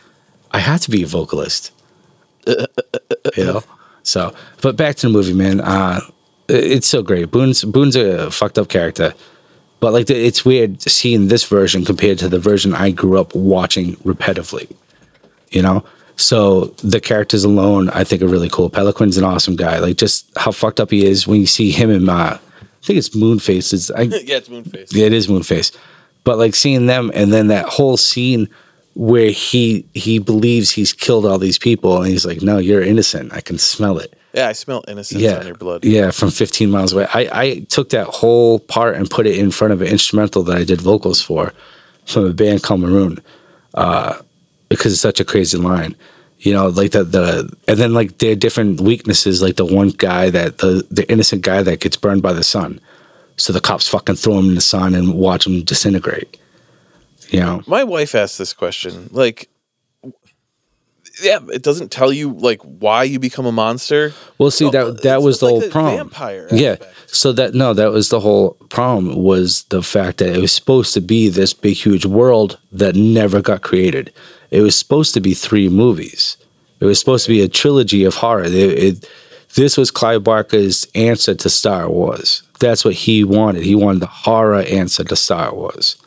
[0.51, 1.71] I had to be a vocalist.
[2.47, 2.65] you
[3.37, 3.63] know.
[4.03, 5.59] So, but back to the movie, man.
[5.59, 6.01] Uh,
[6.47, 7.31] it's so great.
[7.31, 9.15] Boone's Boone's a fucked up character,
[9.79, 13.95] but like it's weird seeing this version compared to the version I grew up watching
[13.97, 14.71] repetitively.
[15.49, 15.83] You know.
[16.19, 18.69] So the characters alone, I think, are really cool.
[18.69, 19.79] Peloquin's an awesome guy.
[19.79, 22.97] Like just how fucked up he is when you see him and uh, I think
[22.99, 23.71] it's Moonface.
[23.73, 24.89] It's I, yeah, it's Moonface.
[24.93, 25.75] yeah, it is Moonface.
[26.25, 28.49] But like seeing them and then that whole scene
[28.95, 33.31] where he he believes he's killed all these people and he's like, No, you're innocent.
[33.31, 34.13] I can smell it.
[34.33, 35.39] Yeah, I smell innocence Yeah.
[35.39, 35.85] on your blood.
[35.85, 37.07] Yeah, from 15 miles away.
[37.13, 40.57] I, I took that whole part and put it in front of an instrumental that
[40.57, 41.53] I did vocals for
[42.05, 43.19] from a band called Maroon.
[43.73, 44.19] Uh,
[44.69, 45.95] because it's such a crazy line.
[46.39, 50.29] You know, like the the and then like their different weaknesses, like the one guy
[50.29, 52.79] that the the innocent guy that gets burned by the sun.
[53.35, 56.37] So the cops fucking throw him in the sun and watch him disintegrate.
[57.29, 57.61] You know?
[57.67, 59.07] My wife asked this question.
[59.11, 59.49] Like,
[61.21, 64.13] yeah, it doesn't tell you like why you become a monster.
[64.37, 65.97] Well, see No, that that was the like whole the problem.
[65.97, 66.71] vampire Yeah.
[66.71, 66.93] aspect.
[67.15, 70.93] So that no, that was the whole problem was the fact that it was supposed
[70.93, 74.13] to be this big huge world that never got created.
[74.51, 76.37] It was supposed to be three movies.
[76.79, 78.43] It was supposed to be a trilogy of horror.
[78.45, 79.09] It, it,
[79.55, 82.43] this was Clive Barker's answer to Star Wars.
[82.59, 83.63] That's what he wanted.
[83.63, 85.97] He wanted the horror answer to Star Wars.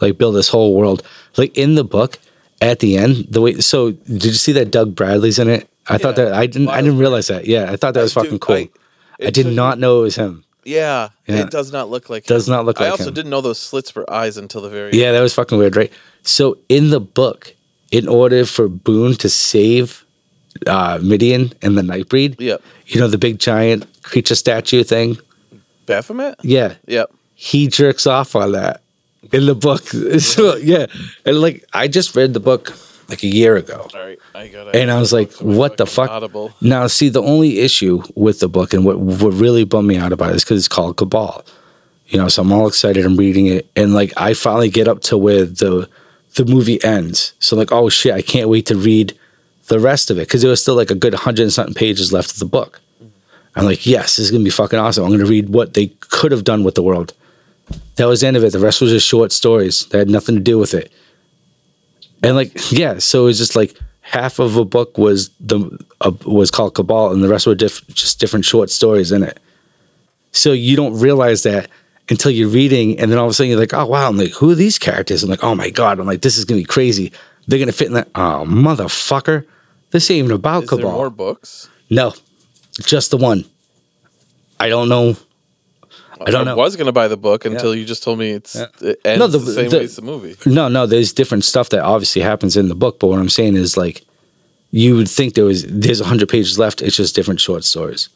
[0.00, 1.02] Like build this whole world.
[1.36, 2.18] Like in the book,
[2.60, 5.68] at the end, the way so did you see that Doug Bradley's in it?
[5.88, 7.46] I thought that I didn't I didn't realize that.
[7.46, 8.56] Yeah, I thought that was I- fucking cool.
[8.56, 8.70] I-
[9.20, 10.44] I, did not know it was him.
[10.64, 11.40] Yeah, Yeah.
[11.42, 12.24] it does not look like.
[12.26, 12.52] Does him.
[12.52, 13.14] not look I like also him.
[13.14, 14.92] didn't know those slits were eyes until the very.
[14.92, 15.92] Yeah, that was fucking weird, right?
[16.22, 17.54] So in the book,
[17.90, 20.04] in order for Boone to save
[20.66, 22.62] uh, Midian and the Nightbreed, Yep.
[22.86, 25.18] you know the big giant creature statue thing.
[25.86, 26.36] Baphomet.
[26.42, 27.10] Yeah, Yep.
[27.34, 28.82] he jerks off on that
[29.32, 29.84] in the book.
[30.20, 30.86] So yeah,
[31.24, 32.76] and like I just read the book
[33.08, 33.88] like a year ago.
[33.94, 34.74] All right, I got.
[34.74, 36.10] And I was like, what the fuck?
[36.10, 36.52] Audible.
[36.60, 40.12] Now, see, the only issue with the book and what, what really bummed me out
[40.12, 41.44] about it is because it's called Cabal.
[42.06, 43.04] You know, so I'm all excited.
[43.04, 43.70] I'm reading it.
[43.76, 45.88] And like, I finally get up to where the
[46.34, 47.32] the movie ends.
[47.38, 49.18] So, like, oh shit, I can't wait to read
[49.66, 52.12] the rest of it because there was still like a good hundred and something pages
[52.12, 52.80] left of the book.
[53.54, 55.04] I'm like, yes, this is going to be fucking awesome.
[55.04, 57.12] I'm going to read what they could have done with the world.
[57.96, 58.52] That was the end of it.
[58.52, 60.92] The rest was just short stories that had nothing to do with it.
[62.22, 66.12] And like, yeah, so it was just like half of a book was the uh,
[66.24, 69.38] was called Cabal, and the rest were diff- just different short stories in it.
[70.32, 71.68] So you don't realize that
[72.08, 74.32] until you're reading, and then all of a sudden you're like, oh wow, I'm like,
[74.32, 75.22] who are these characters?
[75.22, 77.12] I'm like, oh my god, I'm like, this is gonna be crazy.
[77.46, 78.08] They're gonna fit in that.
[78.14, 79.46] Oh motherfucker,
[79.90, 80.92] this ain't even about Is there Cabal.
[80.92, 81.68] more books?
[81.90, 82.14] No,
[82.80, 83.44] just the one.
[84.60, 85.16] I don't know.
[86.26, 86.56] I don't know.
[86.56, 88.66] was gonna buy the book until you just told me it's Yeah.
[88.80, 90.36] it ends No, the, the- same the- way as the movie.
[90.46, 93.56] No, no, there's different stuff that obviously happens in the book, but what I'm saying
[93.56, 94.04] is like
[94.70, 98.08] you would think there was there's 100 pages left, it's just different short stories.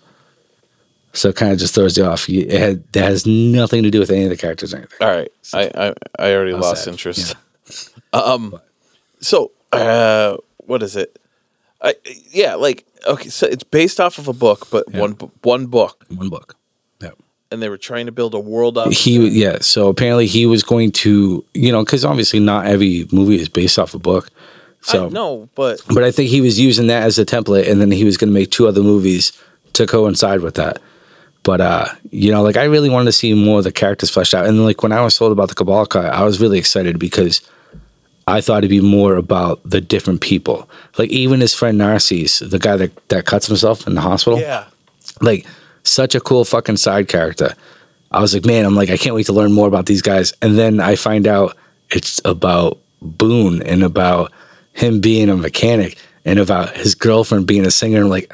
[1.14, 2.28] So it kind of just throws you off.
[2.28, 4.98] You- It had, that has nothing to do with any of the characters or anything.
[5.00, 6.92] All right, I I, I already lost sad.
[6.92, 7.34] interest.
[8.14, 8.58] Um,
[9.20, 10.36] so uh,
[10.66, 11.18] what is it?
[11.80, 11.94] I
[12.30, 15.00] yeah, like okay, so it's based off of a book, but Yeah.
[15.00, 16.56] one one book, One book.
[17.52, 18.92] And they were trying to build a world up.
[18.92, 23.36] He yeah, so apparently he was going to, you know, cuz obviously not every movie
[23.36, 24.30] is based off a book.
[24.80, 27.92] So no, but But I think he was using that as a template, and then
[27.92, 29.32] he was going to make two other movies
[29.74, 30.80] to coincide with that.
[31.44, 34.34] But uh, you know, like I really wanted to see more of the characters fleshed
[34.34, 36.98] out, and like when I was told about the Cabal cut, I was really excited
[36.98, 37.40] because
[38.26, 40.68] I thought it'd be more about the different people.
[40.98, 44.66] Like even his friend Narcissus, the guy that that cuts himself in the hospital, yeah,
[45.20, 45.46] like
[45.84, 47.54] such a cool fucking side character.
[48.10, 50.32] I was like, man, I'm like, I can't wait to learn more about these guys.
[50.42, 51.56] And then I find out
[51.90, 54.32] it's about Boone and about
[54.74, 58.02] him being a mechanic and about his girlfriend being a singer.
[58.02, 58.32] I'm like,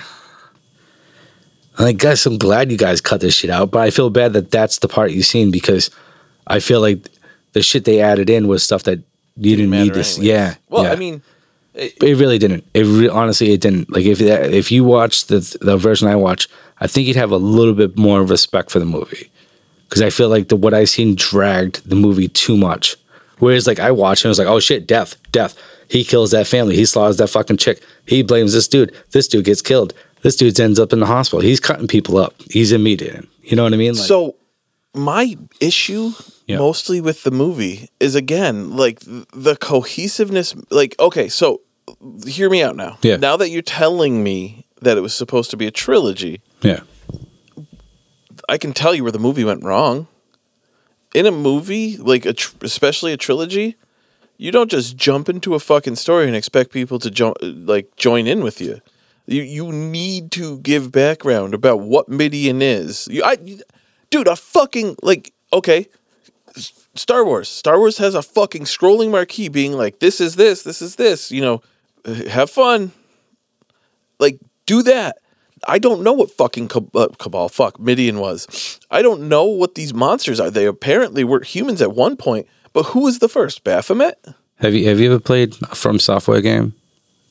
[1.79, 4.33] I'm like, guys, I'm glad you guys cut this shit out, but I feel bad
[4.33, 5.91] that that's the part you've seen because
[6.47, 7.09] I feel like
[7.53, 8.99] the shit they added in was stuff that
[9.37, 10.11] you didn't, need matter to.
[10.11, 10.19] anyways.
[10.19, 10.55] Yeah.
[10.69, 10.93] Well, yeah.
[10.93, 11.23] I mean,
[11.75, 12.65] it, It really didn't.
[12.75, 13.91] It re- honestly, it didn't.
[13.93, 16.49] Like if that, if you watch the the version I watch,
[16.81, 19.31] I think you'd have a little bit more respect for the movie
[19.89, 22.97] because I feel like the what I seen dragged the movie too much.
[23.39, 25.57] Whereas like I watched and I was like, oh shit, death, death.
[25.89, 26.77] He kills that family.
[26.77, 27.83] He slaughters that fucking chick.
[28.07, 28.95] He blames this dude.
[29.13, 29.95] This dude gets killed.
[30.23, 31.41] This dude ends up in the hospital.
[31.41, 32.35] He's cutting people up.
[32.51, 33.27] He's immediate.
[33.43, 33.95] You know what I mean?
[33.95, 34.35] Like, so
[34.95, 36.13] my issue
[36.47, 36.59] Yeah.
[36.59, 39.01] mostly with the movie is again like
[39.33, 41.61] the cohesiveness like okay so
[42.27, 43.17] hear me out now Yeah.
[43.17, 46.81] now that you're telling me that it was supposed to be a trilogy yeah,
[48.49, 50.09] I can tell you where the movie went wrong.
[51.15, 53.77] In a movie, like a tr- especially a trilogy,
[54.37, 58.27] you don't just jump into a fucking story and expect people to jo- like join
[58.27, 58.81] in with you.
[59.27, 63.09] You you need to give background about what Midian is.
[63.11, 63.37] You, I,
[64.11, 65.89] dude, a fucking like okay,
[66.95, 67.49] Star Wars.
[67.49, 71.31] Star Wars has a fucking scrolling marquee being like, this is this, this is this.
[71.31, 71.63] You know,
[72.29, 72.93] have fun.
[74.19, 75.19] Like, do that.
[75.69, 78.79] I don't know what fucking Cab- uh, Cabal, fuck, Midian was.
[78.91, 80.51] I don't know what these monsters are.
[80.51, 83.63] They apparently were humans at one point, but who was the first?
[83.65, 84.19] Baphomet?
[84.57, 86.75] Have you have you ever played a From Software game?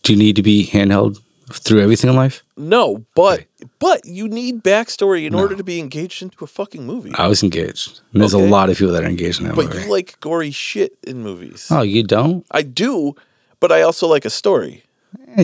[0.03, 1.19] Do you need to be handheld
[1.51, 2.43] through everything in life?
[2.55, 3.45] No, but
[3.79, 7.11] but you need backstory in order to be engaged into a fucking movie.
[7.15, 7.99] I was engaged.
[8.13, 8.45] And there's Okay.
[8.45, 9.83] a lot of people that are engaged in that but movie.
[9.85, 11.67] you like gory shit in movies.
[11.71, 12.45] oh, you don't?
[12.51, 13.15] I do,
[13.59, 14.83] but I also like a story.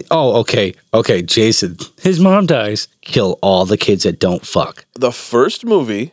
[0.09, 1.21] Oh, okay, okay.
[1.21, 2.87] Jason, his mom dies.
[3.01, 4.85] Kill all the kids that don't fuck.
[4.93, 6.11] The first movie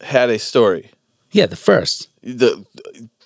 [0.00, 0.90] had a story.
[1.30, 2.64] Yeah, the first, The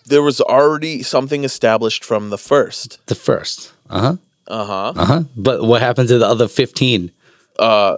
[0.07, 2.99] there was already something established from the first.
[3.07, 3.73] the first.
[3.89, 4.17] Uh huh.
[4.47, 4.93] Uh huh.
[4.97, 5.23] Uh huh.
[5.37, 7.13] But what happened to the other fifteen?
[7.59, 7.97] Uh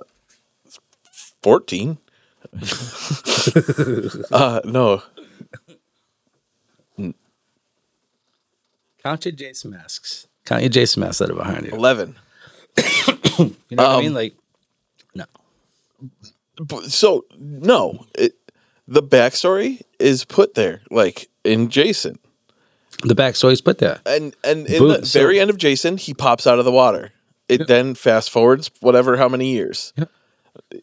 [1.42, 1.98] Fourteen.
[4.30, 5.03] uh no.
[9.03, 10.28] Count your Jason masks.
[10.51, 11.72] Your Jason masks that are behind you.
[11.72, 12.16] Eleven.
[13.38, 14.14] You know what I Um, mean?
[14.14, 14.34] Like,
[15.14, 15.24] no.
[16.66, 18.34] B- So no, it,
[18.86, 22.18] the backstory is put there, like in Jason,
[23.03, 24.01] The backstory's put there.
[24.05, 26.72] and and in Boom, the so- very end of Jason, he pops out of the
[26.72, 27.12] water.
[27.49, 29.93] It then fast forwards whatever how many years.
[29.97, 30.11] Yep.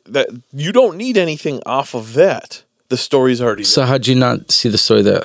[0.06, 2.64] That you don't need anything off of that.
[2.90, 5.24] The story's already So how'd you not see the story there?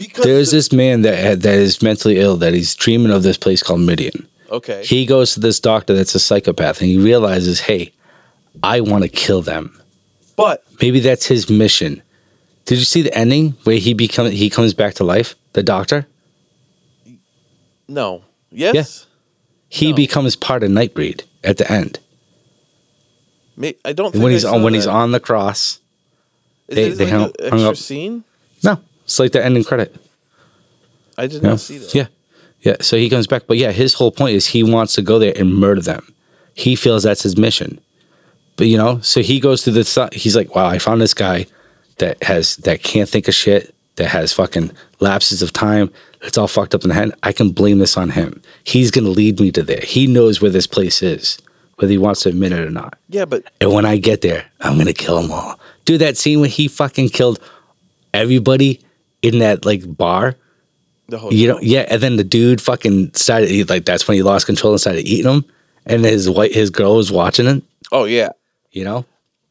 [0.00, 3.36] Because There's the- this man that that is mentally ill that he's dreaming of this
[3.36, 4.26] place called Midian.
[4.50, 4.82] okay.
[4.84, 7.92] He goes to this doctor that's a psychopath and he realizes, hey,
[8.62, 9.80] I want to kill them.
[10.36, 12.02] but Maybe that's his mission.
[12.64, 15.34] Did you see the ending where he become he comes back to life?
[15.52, 16.06] The doctor
[17.88, 18.22] no.
[18.52, 19.06] Yes.
[19.68, 19.96] he No.
[19.96, 21.98] becomes part of Nightbreed at the end
[23.56, 25.78] May- I don't think when I he's on when he's on the cross.
[26.68, 28.24] Is they- it they like hung- an hung extra up- scene?
[28.64, 28.78] No,
[29.10, 29.92] it's like the ending credit.
[31.18, 31.92] I did Yeah, not see that.
[31.94, 32.06] yeah,
[32.60, 32.76] yeah.
[32.80, 35.32] So he comes back, but yeah, his whole point is he wants to go there
[35.36, 36.14] and murder them.
[36.54, 37.80] He feels that's his mission.
[38.56, 40.08] But you know, so he goes to the.
[40.12, 41.46] He's like, wow, I found this guy
[41.98, 45.90] that has that can't think of shit, that has fucking lapses of time.
[46.22, 47.12] It's all fucked up in the head.
[47.24, 48.40] I can blame this on him.
[48.62, 49.80] He's gonna lead me to there.
[49.82, 51.38] He knows where this place is,
[51.76, 52.96] whether he wants to admit it or not.
[53.08, 55.58] Yeah, but And when I get there, I'm gonna kill them all.
[55.84, 57.40] Dude, that scene when he fucking killed
[58.12, 58.80] everybody
[59.22, 60.36] in that like bar.
[61.08, 64.16] the whole You know, yeah, and then the dude fucking started he, like that's when
[64.16, 65.44] he lost control and started eating them,
[65.86, 67.62] and his white his girl was watching it.
[67.92, 68.30] Oh yeah.
[68.72, 69.04] You know,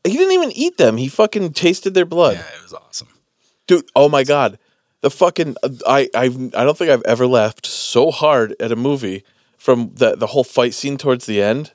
[0.06, 0.96] He didn't even eat them.
[0.96, 2.36] He fucking tasted their blood.
[2.36, 3.10] Yeah, it was awesome.
[3.68, 4.58] Dude, oh my god.
[5.02, 5.56] The fucking
[5.86, 9.24] I I I don't think I've ever laughed so hard at a movie
[9.58, 11.74] from the the whole fight scene towards the end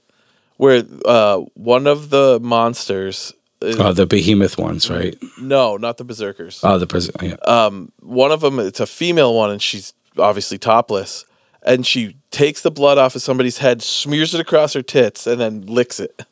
[0.57, 3.35] where uh one of the monsters
[3.65, 5.17] is, Oh, the behemoth ones, right?
[5.41, 6.61] no, not the berserkers.
[6.63, 7.23] Oh, the president.
[7.23, 7.35] Yeah.
[7.51, 11.25] um one of them it's a female one and she's obviously topless
[11.65, 15.41] and she takes the blood off of somebody's head, smears it across her tits and
[15.41, 16.23] then licks it.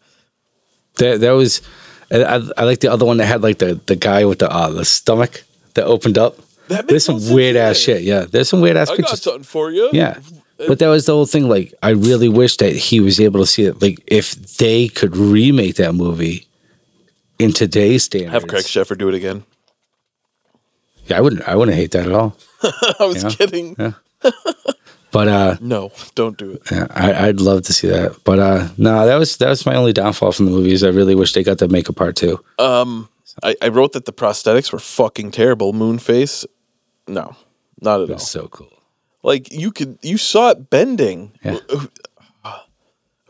[0.98, 1.62] that that was.
[2.10, 4.68] I, I, like the other one that had like the the guy with the uh,
[4.68, 5.44] the stomach
[5.74, 6.36] that opened up.
[6.68, 8.02] That There's some weird ass shit.
[8.02, 9.88] Yeah, there's some weird ass I got something for you.
[9.92, 10.18] Yeah.
[10.68, 11.48] But that was the whole thing.
[11.48, 13.82] Like, I really wish that he was able to see it.
[13.82, 16.46] Like, if they could remake that movie
[17.42, 19.44] in today's standards, Have Craig Sheffer do it again.
[21.06, 21.46] yeah, I wouldn't.
[21.48, 22.36] I wouldn't hate that at all.
[22.62, 23.30] I was Yeah.
[23.30, 23.76] kidding.
[23.78, 23.92] Yeah.
[25.10, 26.62] But uh, No, don't do it.
[26.70, 28.16] yeah, I, I'd love to see that.
[28.24, 30.82] But uh, no, that was that was my only downfall from the movies.
[30.82, 32.42] I really wish they got to make a part two.
[32.58, 33.08] Um,
[33.42, 35.72] I, I wrote that the prosthetics were fucking terrible.
[35.74, 36.46] Moonface,
[37.06, 37.36] no,
[37.82, 38.18] not at It all.
[38.18, 38.72] so cool.
[39.22, 41.32] Like you could, you saw it bending.
[41.44, 41.58] Yeah.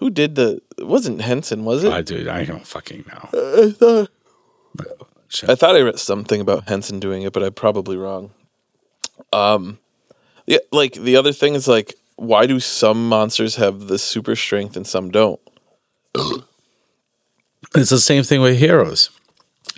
[0.03, 0.61] Who, did the?
[0.79, 1.93] It wasn't Henson, was it?
[1.93, 3.29] I dude, I don't fucking know.
[3.33, 4.11] I thought,
[5.29, 5.49] Shit.
[5.49, 8.33] I thought I read something about Henson doing it, but I'm probably wrong.
[9.33, 9.79] Um,
[10.47, 14.77] yeah, like the other thing is like, why do some monsters have the super strength
[14.77, 15.41] and some don't?
[17.75, 19.09] It's the same thing with heroes.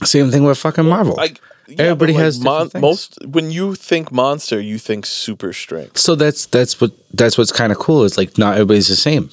[0.02, 1.14] Same thing with fucking Marvel.
[1.14, 1.40] Like
[1.78, 2.74] Everybody like, has things.
[2.74, 3.18] most.
[3.24, 5.98] When you think monster, you think super strength.
[5.98, 8.02] so that's that's what that's what's kind of cool.
[8.02, 9.30] Is like not everybody's the same.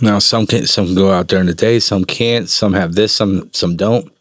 [0.00, 2.48] Now some can some can go out during the day, some can't.
[2.48, 4.12] Some have this, some some don't.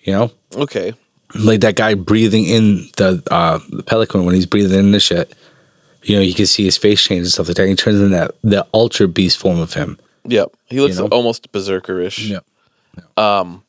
[0.00, 0.94] You know, Okay,
[1.34, 5.34] like that guy breathing in the uh the Peloquin when he's breathing in the shit.
[6.02, 7.66] You know, you can see his face change and stuff like that.
[7.66, 9.98] He turns into that the ultra beast form of him.
[10.26, 10.52] Yep.
[10.66, 11.06] He looks know?
[11.08, 12.28] almost berserkerish.
[12.28, 12.44] Yep.
[13.18, 13.64] Um,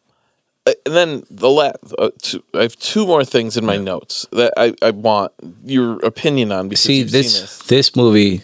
[0.65, 4.53] and then the last, uh, two, I have two more things in my notes that
[4.57, 5.31] I, I want
[5.63, 6.69] your opinion on.
[6.69, 7.59] Because See this, this.
[7.67, 8.41] this movie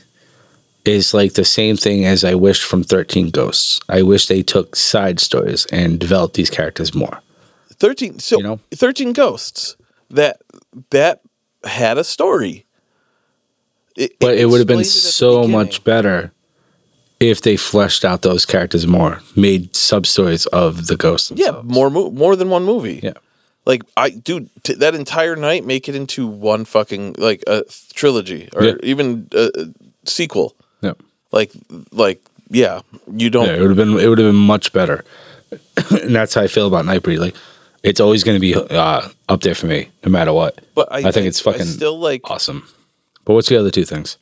[0.86, 3.80] is like the same thing as I wished from Thirteen Ghosts.
[3.90, 7.22] I wish they took side stories and developed these characters more.
[7.80, 8.20] thirteen.
[8.20, 8.60] So You know?
[8.72, 9.76] thirteen ghosts
[10.10, 10.42] that
[10.90, 11.22] that
[11.64, 12.66] had a story.
[13.96, 16.32] It, But it would have been explained it at the so much better
[17.20, 21.32] if they fleshed out those characters more, made sub stories of the ghosts.
[21.36, 23.00] Yeah, more mo- more than one movie.
[23.04, 23.14] Yeah.
[23.66, 27.64] Like I dude, t- that entire night make it into one fucking like a
[27.94, 28.74] trilogy or Yeah.
[28.82, 29.66] even a, a
[30.10, 30.56] sequel.
[31.32, 31.52] Like
[31.92, 32.82] like yeah,
[33.12, 35.04] you don't Yeah, it would have been it would have been much better,
[35.90, 37.20] and that's how I feel about Nightbreed.
[37.20, 37.36] Like,
[37.84, 40.60] it's always going to be uh, up there for me, no matter what.
[40.76, 42.68] But I, think it's fucking still like awesome.
[43.26, 44.18] But what's the other two things?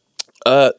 [0.45, 0.71] uh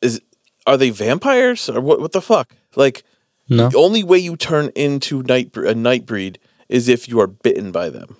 [0.00, 0.20] is
[0.66, 2.54] are they vampires or what what the fuck?
[2.76, 3.04] Like
[3.48, 6.38] No, the only way you turn into night a night breed
[6.68, 8.16] is if you are bitten by them.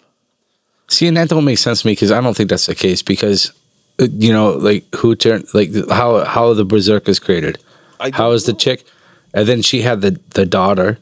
[0.89, 3.03] see, and that don't make sense to me because I don't think that's the case.
[3.03, 3.53] Because
[3.99, 7.59] you know, like who turned like how how the berserkers created?
[8.01, 8.85] I How don't the chick?
[9.35, 10.99] And then she had the the daughter.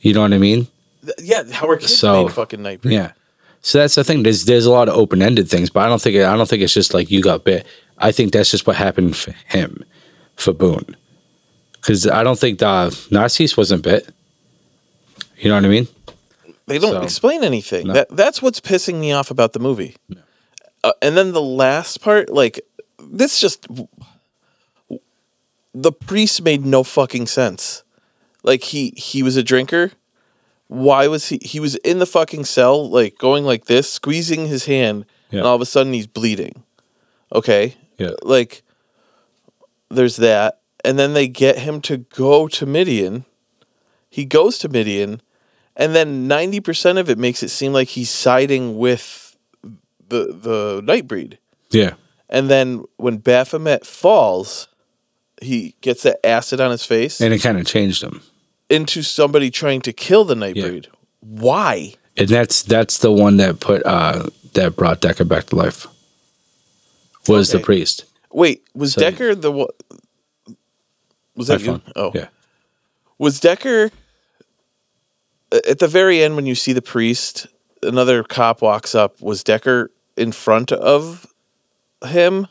[0.00, 0.66] You know what I mean?
[1.04, 2.80] Th- yeah, how are kids So, made fucking night?
[2.82, 3.12] Yeah.
[3.62, 4.22] So that's the thing.
[4.22, 6.62] There's there's a lot of open ended things, but I don't think I don't think
[6.62, 7.66] it's just like you got bit.
[7.98, 9.84] I think that's just what happened for him,
[10.36, 10.96] for Boone,
[11.76, 14.08] because I don't think the Nazis wasn't bit.
[15.38, 15.88] You know what I mean?
[16.66, 17.86] They don't So- explain anything.
[17.86, 17.94] No.
[17.94, 19.96] That that's what's pissing me off about the movie.
[20.84, 22.60] Uh, and then the last part, like
[22.98, 23.66] this, just
[25.74, 27.82] the priest made no fucking sense.
[28.42, 29.92] Like he he was a drinker.
[30.68, 31.38] Why was he?
[31.42, 35.38] He was in the fucking cell, like going like this, squeezing his hand, Yeah.
[35.38, 36.62] and all of a sudden he's bleeding.
[37.32, 38.10] Okay, Yeah.
[38.22, 38.62] like
[39.90, 43.24] there's that, and then they get him to go to Midian.
[44.10, 45.22] He goes to Midian,
[45.76, 49.23] and then ninety percent of it makes it seem like he's siding with
[50.08, 51.38] the the Nightbreed.
[51.70, 51.94] Yeah.
[52.28, 54.68] And then when Baphomet falls,
[55.42, 58.22] he gets that acid on his face And it kind of changed him,
[58.70, 60.86] into somebody trying to kill the Nightbreed.
[61.20, 61.94] Why?
[62.16, 65.86] and that's that's the one that put uh that brought Decker back to life.
[67.28, 68.04] Was the priest?
[68.32, 69.50] Wait, was So- Decker the?
[71.36, 71.80] Was that you?
[71.96, 72.28] Oh, yeah.
[73.18, 73.90] Was Decker
[75.50, 77.46] at the very end when you see the priest?
[77.84, 79.20] Another cop walks up.
[79.20, 81.26] Was Decker in front of
[82.06, 82.48] him?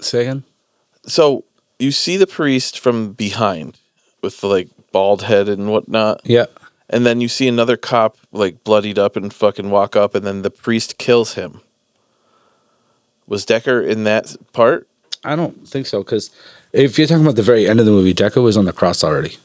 [0.00, 0.44] Second.
[1.06, 1.44] So
[1.78, 3.78] you see the priest from behind
[4.22, 6.20] with the like bald head and whatnot.
[6.24, 6.46] Yeah.
[6.88, 10.42] and then you see another cop like bloodied up and fucking walk up and then
[10.42, 11.60] the priest kills him
[13.26, 14.86] was decker in that part
[15.24, 16.30] I don't think so because
[16.72, 19.04] if you're talking about the very end of the movie, Decker was on the cross
[19.04, 19.36] already.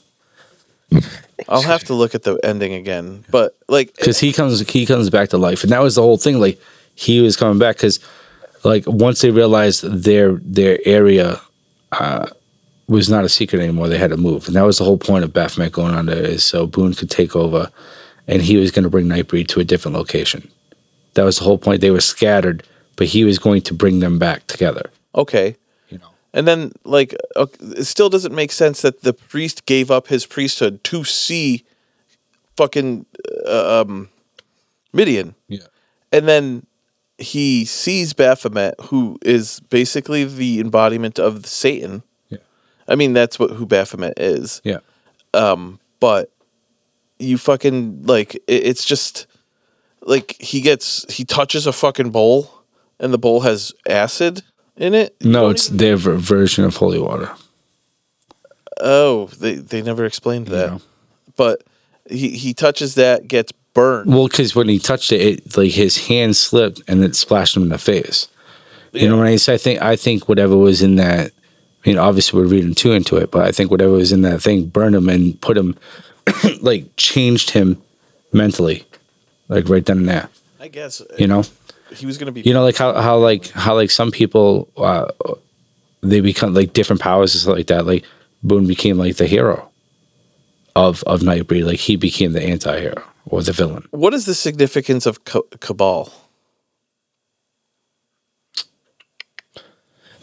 [1.50, 5.10] i'll have to look at the ending again but like because he comes he comes
[5.10, 6.60] back to life and that was the whole thing like
[6.96, 8.00] he was coming back because
[8.64, 11.40] like once they realized their their area
[11.92, 12.28] uh
[12.88, 15.24] was not a secret anymore they had to move and that was the whole point
[15.24, 17.70] of baphomet going on there is so boone could take over
[18.28, 20.52] and he was going to bring nightbreed to a different location.
[21.14, 22.64] That was the whole point they were scattered
[22.96, 24.90] but he was going to bring them back together.
[25.16, 25.56] Okay
[26.38, 30.26] and then like uh, it still doesn't make sense that the priest gave up his
[30.26, 31.66] priesthood to see
[32.56, 33.06] fucking
[33.46, 34.10] uh, um
[34.94, 35.68] midian yeah
[36.12, 36.66] and then
[37.18, 42.04] he sees Baphomet, who is basically the embodiment of Satan.
[42.30, 42.38] Yeah.
[42.88, 44.62] I mean, that's what who Baphomet is.
[44.64, 44.80] yeah
[46.00, 46.32] But
[47.18, 49.26] you fucking like it, it's just
[50.02, 52.64] like he gets he touches a fucking bowl,
[53.00, 54.44] and the bowl has acid
[54.78, 55.16] in it.
[55.22, 57.32] No it's even- their ver- version of holy water
[58.82, 60.72] oh they they never explained that.
[60.72, 60.82] No.
[61.36, 61.64] But
[62.10, 64.14] he he touches that, gets burned.
[64.14, 67.64] Well, because when he touched it, it, like his hand slipped and it splashed him
[67.64, 68.28] in the face.
[68.94, 69.54] You know what I say?
[69.54, 71.32] I think I think whatever was in that.
[71.86, 74.42] I mean, obviously we're reading too into it, but I think whatever was in that
[74.42, 75.78] thing burned him and put him,
[76.62, 77.82] like, changed him
[78.34, 78.86] mentally,
[79.48, 80.30] like right then and there.
[80.60, 81.44] I guess You know,
[81.94, 82.42] he was gonna be.
[82.42, 85.12] you know, like how how like how like some people, uh,
[86.02, 87.86] they become like different powers and stuff like that.
[87.86, 88.04] Like
[88.44, 89.70] Boone became like the hero
[90.76, 91.66] of of Nightbreed.
[91.66, 93.84] Like he became the anti-hero or the villain.
[93.92, 96.12] what is the significance of Ca- Cabal?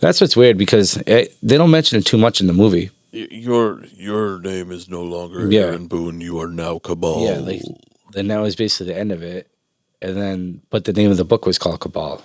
[0.01, 2.91] That's what's weird because it, they don't mention it too much in the movie.
[3.13, 5.63] Your your name is no longer Yeah.
[5.63, 6.21] Aaron Boone.
[6.21, 7.25] You are now Cabal.
[7.25, 7.63] Yeah, like
[8.13, 9.49] then that was basically the end of it,
[10.05, 12.23] and then but the name of the book was called Cabal.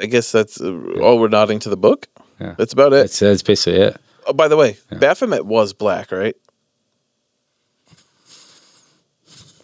[0.00, 2.08] I guess that's uh, oh, we're nodding to the book.
[2.40, 2.54] Yeah.
[2.58, 2.96] That's about it.
[2.96, 3.96] That's that's basically it.
[4.26, 6.36] oh, by the way, Baphomet was black, right?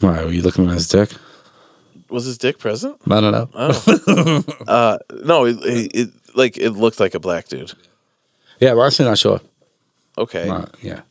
[0.01, 1.11] Why were you looking at his dick?
[2.09, 2.97] Was his dick present?
[3.09, 3.49] I don't know.
[3.55, 4.45] Oh.
[4.67, 7.73] uh, no, it, it, it like it looked like a black dude.
[8.59, 9.41] Yeah, we're actually not sure.
[10.19, 10.49] Okay.
[10.49, 11.03] Uh, yeah.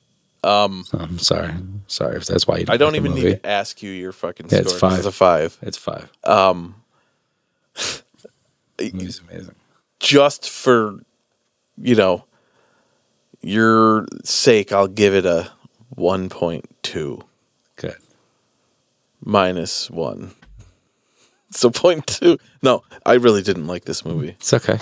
[0.50, 1.54] Um, I'm sorry.
[1.88, 2.66] Sorry if that's why you.
[2.66, 4.72] Don't I don't even need to ask you your fucking Yeah, score.
[4.72, 4.98] it's five.
[5.00, 5.58] It's a five.
[5.62, 6.10] It's five.
[6.24, 6.76] Um,
[8.80, 9.56] movie's amazing.
[10.00, 11.00] just for
[11.78, 12.26] you know
[13.42, 15.52] your sake, I'll give it a
[15.90, 17.22] one point two
[17.76, 17.96] Good.
[19.24, 20.32] minus one.
[21.52, 22.38] So point two.
[22.62, 24.30] No, I really didn't like this movie.
[24.40, 24.80] It's okay.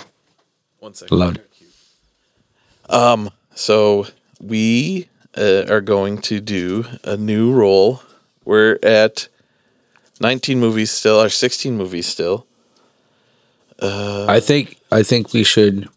[0.80, 1.16] One second.
[1.18, 1.44] Loved it.
[3.54, 4.06] So
[4.40, 8.02] we uh, are going to do a new role.
[8.44, 9.28] We're at
[10.20, 12.46] 19 movies still, or 16 movies still.
[14.28, 15.88] I think I think we should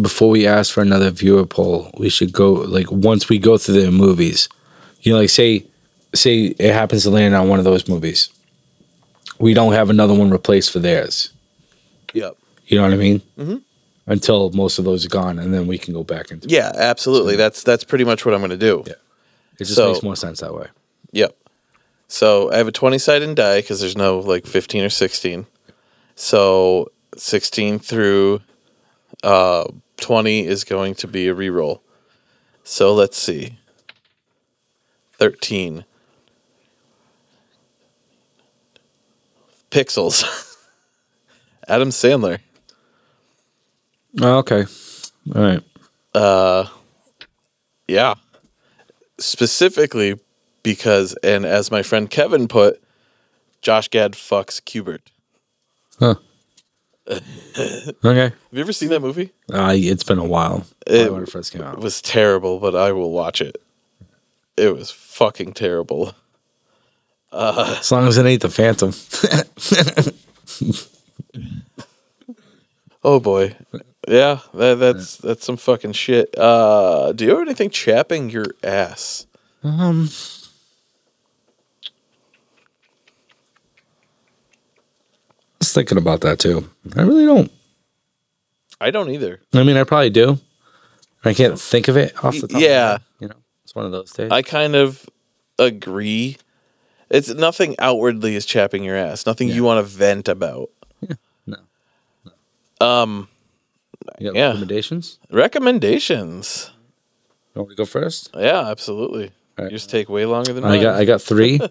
[0.00, 3.80] before we ask for another viewer poll, we should go like once we go through
[3.80, 4.48] the movies,
[5.00, 5.66] you know, like say
[6.14, 8.30] say it happens to land on one of those movies.
[9.38, 11.30] We don't have another one replaced for theirs.
[12.14, 12.36] Yep.
[12.66, 13.20] You know what I mean?
[13.38, 13.56] Mm-hmm.
[14.08, 16.46] Until most of those are gone, and then we can go back into.
[16.48, 17.34] Yeah, absolutely.
[17.34, 18.84] That's that's pretty much what I'm going to do.
[18.86, 18.92] Yeah.
[19.58, 20.68] It just So- makes more sense that way.
[21.12, 21.36] Yep.
[22.08, 25.46] So I have a 20 sided die because there's no like 15 or 16.
[26.14, 28.42] So 16 through
[29.24, 29.64] uh,
[29.96, 31.80] 20 is going to be a reroll.
[32.62, 33.58] So let's see.
[35.18, 35.84] 13.
[39.70, 40.24] Pixels.
[41.68, 42.38] Adam Sandler.
[44.20, 44.64] Oh, okay.
[45.34, 45.62] All right.
[46.14, 46.66] Uh,
[47.88, 48.14] Yeah.
[49.18, 50.18] Specifically
[50.62, 52.82] because, and as my friend Kevin put,
[53.62, 55.10] Josh Gad fucks Q*bert.
[55.98, 56.16] Huh.
[57.08, 57.20] okay.
[57.54, 59.32] Have you ever seen that movie?
[59.52, 60.66] Uh, it's been a while.
[60.86, 61.74] It- when it first came out.
[61.74, 63.56] It was terrible, but I will watch it.
[64.56, 66.14] It was fucking terrible.
[67.32, 68.92] As long as it ain't the Phantom.
[73.04, 73.54] Oh boy.
[74.06, 76.36] Yeah, that, that's that's some fucking shit.
[76.38, 79.26] Uh, do you have anything chapping your ass?
[79.64, 80.08] Um.
[85.54, 86.68] I was thinking about that too.
[86.94, 87.50] I really don't.
[88.80, 89.40] I don't either.
[89.54, 90.38] I mean, I probably do.
[91.24, 92.60] I can't think of it off the top.
[92.60, 92.98] Yeah.
[93.18, 93.34] you know,
[93.64, 94.30] it's one of those days.
[94.30, 95.08] I kind of
[95.58, 96.36] agree.
[97.10, 99.26] It's nothing outwardly is chapping your ass.
[99.26, 100.70] Nothing you want to vent about.
[101.00, 101.14] Yeah.
[101.46, 101.56] no.
[102.86, 103.28] Um,
[104.18, 104.46] You got yeah.
[104.48, 105.18] recommendations?
[105.30, 106.70] recommendations.
[107.54, 108.30] You want me to go first?
[108.34, 109.30] Yeah, absolutely.
[109.58, 109.70] Right.
[109.70, 110.82] Yours take way longer than I mine.
[110.82, 111.60] got I got three.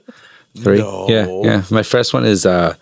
[0.57, 0.77] Three.
[0.77, 1.05] No.
[1.09, 1.63] Yeah, yeah.
[1.69, 2.75] My first one is uh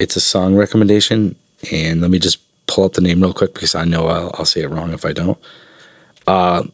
[0.00, 1.36] it's a song recommendation
[1.70, 4.44] and let me just pull up the name real quick because I know I'll, I'll
[4.44, 5.38] say it wrong if I don't.
[6.26, 6.64] Uh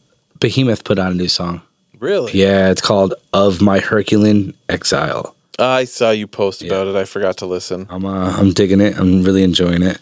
[0.41, 1.61] Behemoth put out a new song.
[1.99, 2.33] really?
[2.33, 5.35] Yeah, it's called Ov My Herculean Exile.
[5.59, 6.97] I saw you post about it.
[6.97, 7.87] I forgot to listen.
[7.91, 8.97] I'm uh, I'm digging it.
[8.99, 9.99] I'm really enjoying it.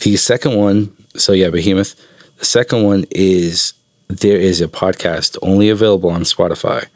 [0.00, 1.94] The second one, so yeah, Behemoth.
[2.38, 3.72] The second one is
[4.08, 6.86] there is a podcast only available on Spotify,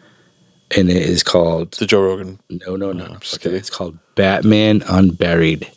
[0.77, 2.39] and it is called The Joe Rogan.
[2.51, 3.05] No, no, no.
[3.05, 3.57] Oh, I'm just Okay.
[3.57, 5.71] It's called Batman Unburied.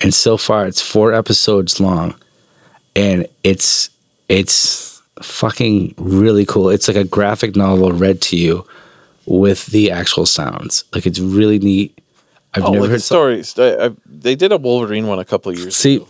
[0.00, 2.14] And so far it's four episodes long.
[2.96, 3.90] And it's
[4.28, 6.68] it's fucking really cool.
[6.70, 8.66] It's like a graphic novel read to you
[9.26, 10.84] with the actual sounds.
[10.92, 11.98] Like it's really neat.
[12.54, 13.58] I've Oh, never like heard stories.
[13.58, 16.08] I, I, they did a Wolverine one a couple of years See, ago.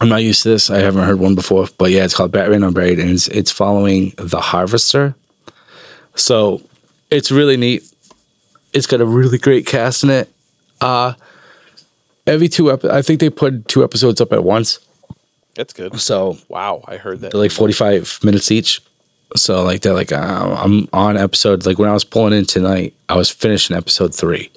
[0.00, 0.70] I'm not used to this.
[0.70, 4.12] I haven't heard one before, but yeah, it's called Batman Unburied, and it's it's following
[4.16, 5.14] the Harvester.
[6.14, 6.62] So
[7.10, 7.82] it's really neat.
[8.72, 10.28] It's got a really great cast in it.
[10.80, 11.14] Uh
[12.26, 14.78] every two ep- I think they put two episodes up at once.
[15.54, 15.98] That's good.
[16.00, 17.32] So Wow, I heard that.
[17.32, 18.80] they're like 45 minutes each.
[19.36, 22.94] So like they're like uh, I'm on episodes like when I was pulling in tonight,
[23.08, 24.50] I was finishing episode 3.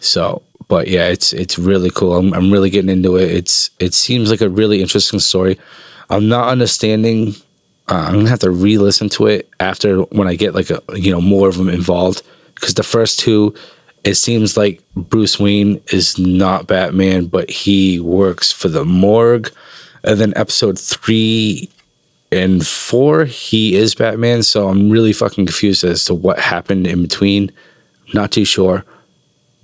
[0.00, 2.16] So, but yeah, it's it's really cool.
[2.16, 3.30] I'm I'm really getting into it.
[3.30, 5.58] It's it seems like a really interesting story.
[6.10, 7.34] I'm not understanding
[7.88, 11.10] uh, I'm to have to re-listen to it after when I get like a you
[11.10, 12.22] know more of them involved
[12.56, 13.54] cuz the first two
[14.04, 19.50] it seems like Bruce Wayne is not Batman, but he works for the morgue.
[20.04, 21.68] And then episode 3
[22.30, 24.42] and four, he is Batman.
[24.42, 27.50] So I'm really fucking confused as to what happened in between.
[28.14, 28.84] Not too sure,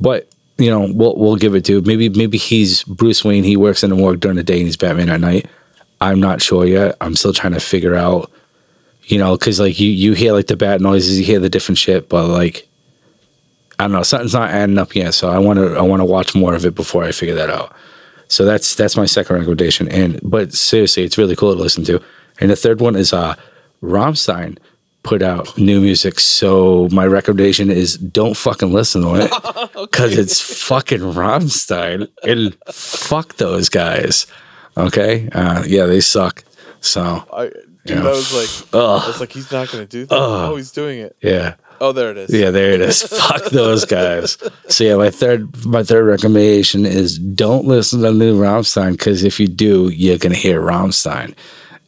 [0.01, 0.28] but
[0.59, 3.44] you know, we'll we'll give it to maybe maybe he's Bruce Wayne.
[3.44, 5.47] He works in the morgue during the day and he's Batman at night.
[6.01, 6.97] I'm not sure yet.
[7.01, 8.31] I'm still trying to figure out,
[9.05, 11.78] you know, because like you you hear like the bat noises, you hear the different
[11.78, 12.68] shit, but like
[13.78, 15.14] I don't know, something's not adding up yet.
[15.14, 17.51] So I want to I want to watch more of it before I figure that
[17.51, 17.74] out.
[18.28, 19.89] So that's that's my second recommendation.
[19.89, 22.01] And but seriously, it's really cool to listen to.
[22.40, 23.35] And the third one is uh
[23.82, 24.59] Rammstein
[25.05, 26.18] put out new music.
[26.18, 29.31] So my recommendation is don't fucking listen to it
[29.81, 34.26] because it's fucking Rammstein and fuck those guys.
[34.76, 36.43] Okay, uh, yeah, they suck.
[36.81, 37.44] So I,
[37.86, 38.01] dude, Yeah.
[38.02, 40.16] I was like, I was like, he's not gonna do that.
[40.18, 41.16] oh, he's doing it.
[41.22, 41.55] yeah.
[41.81, 42.31] Oh, there it is.
[42.31, 43.02] Yeah, there it is.
[43.02, 44.39] Fuck those guys.
[44.68, 49.39] So yeah, my third my third recommendation is don't listen to new Rammstein because if
[49.40, 51.35] you do, you're gonna hear Rammstein,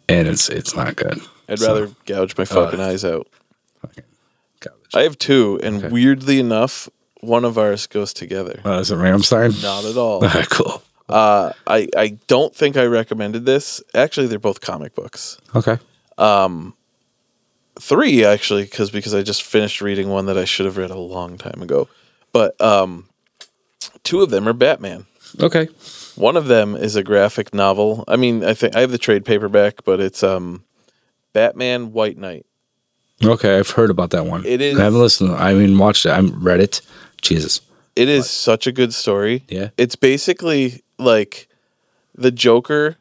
[0.09, 1.19] and it's it's not good.
[1.49, 3.27] I'd So, rather gouge my fucking eyes out.
[4.61, 4.95] garbage.
[4.95, 6.89] I have two, and weirdly enough,
[7.21, 8.61] one of ours goes together.
[8.65, 9.63] Uh, is it Rammstein?
[9.63, 10.15] Not at all.
[10.25, 10.83] All right, cool.
[11.09, 13.81] Uh, I I don't think I recommended this.
[13.95, 15.39] Actually, they're both comic books.
[15.55, 15.79] Okay.
[16.19, 16.75] Um,
[17.79, 20.99] Three actually, because because I just finished reading one that I should have read a
[20.99, 21.89] long time ago.
[22.33, 23.09] But um,
[24.03, 25.05] two of them are Batman.
[25.41, 25.69] Okay.
[26.15, 28.03] One of them is a graphic novel.
[28.09, 30.65] I mean, I think I have the trade paperback, but it's um,
[31.37, 32.47] Batman White Knight.
[33.23, 34.43] Okay, I've heard about that one.
[34.47, 35.33] It is- I haven't listened.
[35.33, 36.11] I mean, watched it.
[36.13, 36.81] I read it.
[37.21, 37.61] Jesus.
[37.95, 39.45] It is such a good story.
[39.49, 39.69] Yeah.
[39.77, 41.47] It's basically like
[42.15, 42.97] the Joker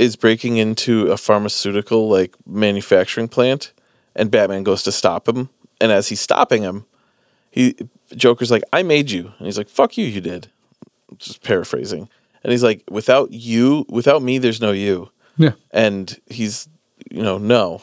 [0.00, 3.72] is breaking into a pharmaceutical like manufacturing plant
[4.16, 5.48] and Batman goes to stop him.
[5.80, 6.84] And as he's stopping him,
[7.52, 7.76] he
[8.16, 9.32] Joker's like, I made you.
[9.38, 10.48] And he's like, Fuck you, you did.
[11.18, 12.08] Just paraphrasing.
[12.42, 15.10] And he's like, Without you, without me, there's no you.
[15.36, 15.52] Yeah.
[15.70, 16.68] And he's
[17.10, 17.82] you know, no.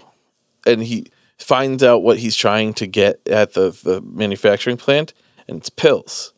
[0.66, 5.14] And he finds out what he's trying to get at the, the manufacturing plant,
[5.48, 6.34] and it's pills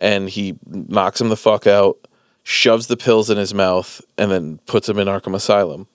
[0.00, 1.98] and he knocks him the fuck out,
[2.42, 5.86] shoves the pills in his mouth, and then puts him in Arkham Asylum.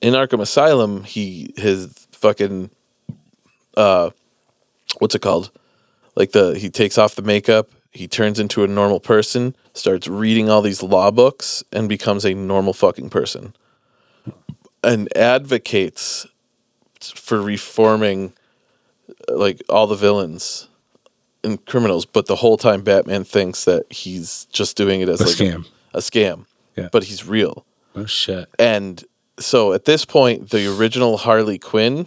[0.00, 2.70] In Arkham Asylum, he his fucking
[3.76, 4.10] uh
[4.98, 5.50] what's it called?
[6.14, 10.48] Like the he takes off the makeup, he turns into a normal person, starts reading
[10.48, 13.54] all these law books, and becomes a normal fucking person.
[14.86, 16.26] And advocates
[17.00, 18.32] for reforming
[19.28, 20.68] uh, like all the villains
[21.44, 25.24] and criminals, but the whole time Batman thinks that he's just doing it as A
[25.24, 25.66] like scam.
[25.94, 26.46] a, scam.
[26.76, 26.88] Yeah.
[26.90, 27.64] But he's real.
[27.94, 28.48] Oh shit.
[28.58, 29.02] And
[29.38, 32.06] so at this point, the original Harley Quinn,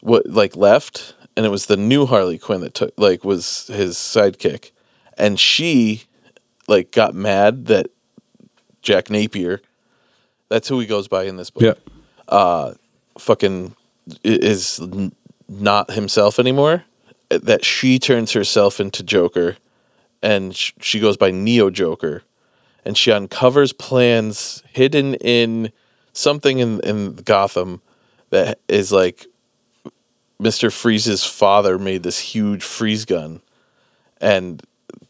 [0.00, 3.96] what like left, and it was the new Harley Quinn that took like was his
[3.96, 4.70] sidekick,
[5.18, 6.04] and she
[6.68, 7.88] like got mad that
[8.82, 9.60] Jack Napier,
[10.54, 11.74] that's who he goes by in this book Yeah.
[12.28, 12.74] Uh,
[13.18, 13.74] fucking
[14.22, 14.80] is
[15.48, 16.84] not himself anymore.
[17.28, 19.56] Uh, that she turns herself into Joker,
[20.22, 22.22] and sh- she goes by Neo Joker,
[22.84, 25.72] and she uncovers plans hidden in
[26.12, 27.82] something in in Gotham
[28.30, 29.26] that is like
[30.38, 33.40] Mister Freeze's father made this huge freeze gun,
[34.20, 34.62] and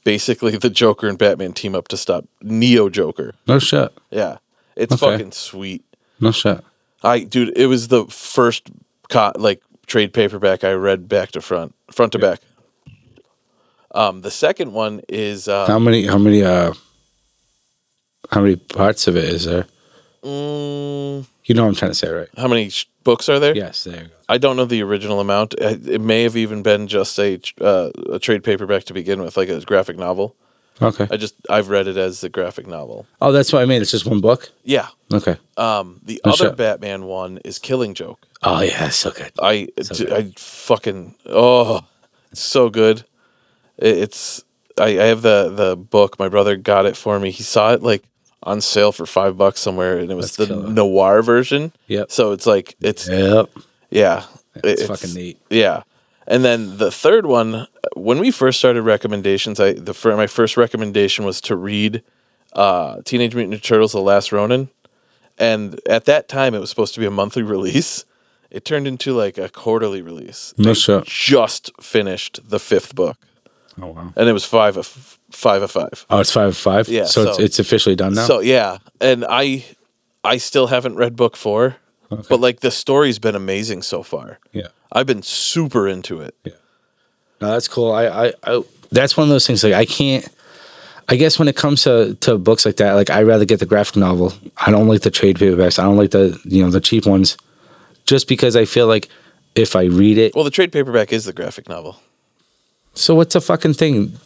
[0.05, 3.35] basically the Joker and Batman team up to stop Neo Joker.
[3.47, 3.93] No shit.
[4.11, 4.39] Yeah,
[4.77, 5.13] it's Okay.
[5.13, 5.85] fucking sweet.
[6.21, 6.61] No shit.
[7.03, 8.69] I dude, it was the first
[9.11, 12.41] co- like trade paperback I read back to front, front to back.
[13.95, 16.07] Um, the second one is uh, How many?
[16.07, 16.43] How many?
[16.43, 16.73] Uh.
[18.31, 19.67] How many parts of it is there?
[20.25, 22.29] mm, You know what I'm trying to say, right?
[22.39, 23.55] how many sh- books are there?
[23.55, 23.85] Yes.
[23.85, 24.15] There you go.
[24.31, 25.55] I don't know the original amount.
[25.55, 29.37] It it may have even been just a uh, a trade paperback to begin with,
[29.37, 30.35] like a graphic novel.
[30.83, 31.07] Okay.
[31.11, 33.07] I just I've read it as the graphic novel.
[33.21, 33.81] Oh, that's what I mean.
[33.81, 34.51] It's just one book.
[34.65, 34.89] Yeah.
[35.13, 35.37] Okay.
[35.57, 36.57] Um, the other shit.
[36.57, 38.27] Batman one is Killing Joke.
[38.43, 39.33] Oh yeah, so good.
[39.41, 40.13] I So d- good.
[40.13, 41.81] I fucking oh,
[42.33, 43.05] it's so good.
[43.79, 44.45] It, it's
[44.79, 46.19] I, I have the the book.
[46.19, 47.31] My brother got it for me.
[47.31, 48.03] He saw it like
[48.43, 50.69] on sale for five bucks somewhere, and it was That's the killer.
[50.71, 51.73] noir version.
[51.87, 52.11] Yep.
[52.11, 53.49] So it's like it's Yep.
[53.91, 54.25] yeah,
[54.57, 55.39] It's, it- fucking neat.
[55.51, 55.85] Yeah,
[56.27, 60.57] and then the third one, when we first started recommendations, I the fir- my first
[60.57, 62.03] recommendation was to read
[62.53, 64.69] uh, Teenage Mutant Ninja Turtles: The Last Ronin,
[65.39, 68.05] and at that time it was supposed to be a monthly release.
[68.51, 70.55] It turned into like a quarterly release.
[70.57, 71.05] No shit.
[71.07, 73.17] Just finished the fifth book,
[73.81, 74.13] Oh wow.
[74.17, 74.87] and it was five of
[75.31, 76.07] five of five.
[76.09, 76.89] Oh, it's five of five.
[76.89, 78.27] Yeah, So, it's, so- it's officially done now.
[78.27, 79.65] So yeah, and I
[80.23, 81.77] I still haven't read book four,
[82.29, 84.39] but like the story's been amazing so far.
[84.53, 84.69] yeah.
[84.93, 86.35] I've been super into it.
[86.45, 86.53] Yeah.
[87.41, 87.91] No, that's cool.
[87.93, 88.63] I, I, I,
[88.93, 89.65] that's one of those things.
[89.65, 90.29] Like, I can't.
[91.09, 93.67] I guess when it comes to, to books like that, like I'd rather get the
[93.67, 94.33] graphic novel.
[94.57, 95.79] I don't like the trade paperbacks.
[95.79, 97.37] I don't like the you know the cheap ones,
[98.07, 99.09] just because I feel like
[99.57, 102.01] if I read it, Well, the trade paperback is the graphic novel.
[102.95, 104.17] so what's a fucking thing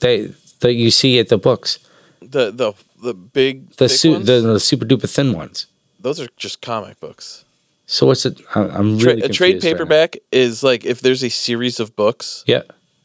[0.00, 1.78] that that you see at the books?
[2.20, 2.72] The the
[3.02, 5.66] the big The thick su- the, the super duper thin ones.
[6.02, 7.44] Those are just comic books.
[7.86, 8.40] So what's it?
[8.54, 11.94] I'm Tra- really a trade confused right paperback is like if there's a series of
[11.96, 12.62] books Yeah.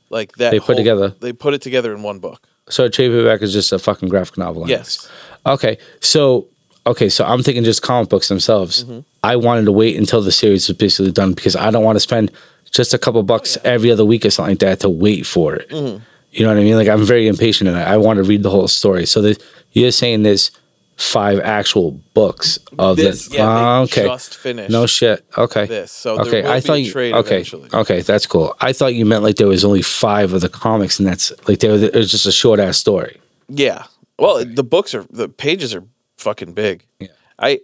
[0.09, 0.51] like that.
[0.51, 1.13] They put whole- together.
[1.19, 2.41] They put it together in one book.
[2.69, 4.69] So a trade paperback is just a fucking graphic novel.
[4.69, 5.07] Yes.
[5.45, 5.77] Okay.
[6.01, 6.47] So
[6.85, 8.83] okay, so I'm thinking just comic books themselves.
[8.83, 8.99] Mm-hmm.
[9.23, 11.99] I wanted to wait until the series was basically done because I don't want to
[12.01, 12.31] spend
[12.71, 15.69] just a couple bucks every other week or something like that to wait for it.
[15.69, 16.03] Mm-hmm.
[16.31, 16.75] You know what I mean?
[16.75, 19.05] Like I'm very impatient and I, I want to read the whole story.
[19.05, 19.41] So that
[19.73, 20.51] you're saying there's
[20.97, 24.03] five actual books of This, the yeah, Ah, okay.
[24.05, 25.23] just finished No shit.
[25.37, 25.65] Okay.
[25.67, 25.91] this.
[25.91, 26.89] So okay, I thought you.
[26.91, 27.69] okay, eventually.
[27.71, 28.55] okay, that's cool.
[28.61, 31.59] I thought you meant like there was only five of the comics, and that's like
[31.59, 33.19] there was, it was just a short ass story.
[33.47, 33.85] Yeah.
[34.19, 35.83] Well, the books are the pages are
[36.17, 36.83] fucking big.
[36.99, 37.09] Yeah.
[37.37, 37.59] I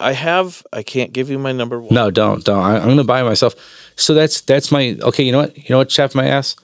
[0.00, 1.92] I have I can't give you my number one.
[1.94, 2.58] No, don't, don't.
[2.58, 3.54] I, I'm gonna buy myself.
[3.96, 5.24] So that's that's my okay.
[5.24, 5.56] You know what?
[5.58, 5.90] You know what?
[5.90, 6.56] Chef my ass.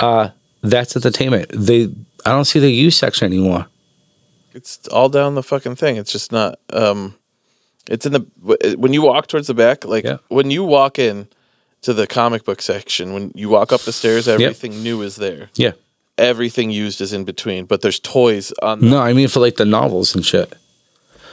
[0.00, 0.30] Uh,
[0.62, 1.50] that's entertainment.
[1.52, 1.84] They
[2.24, 3.66] I don't see the U section anymore.
[4.54, 5.96] It's all down the fucking thing.
[5.96, 7.14] It's just not um
[7.90, 10.18] it's in the when you walk towards the back like Yeah.
[10.28, 11.28] when you walk in
[11.82, 15.50] to the comic book section when you walk up the stairs everything new is there.
[15.54, 15.72] Yeah.
[16.16, 19.56] Everything used is in between, but there's toys on the No, I mean for like
[19.56, 20.52] the novels and shit.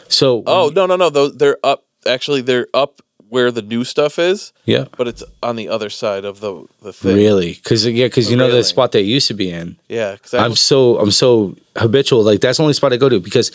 [0.08, 1.10] So Oh, no, no, no.
[1.10, 5.56] Those they're up actually they're up where the new stuff is, yeah, but it's on
[5.56, 7.16] the other side of the the thing.
[7.16, 7.54] really?
[7.54, 9.78] Because yeah, because you know the spot they used to be in.
[9.90, 12.24] Yeah, cuz I'm so I'm so habitual.
[12.24, 13.52] Like that's the only spot I go to because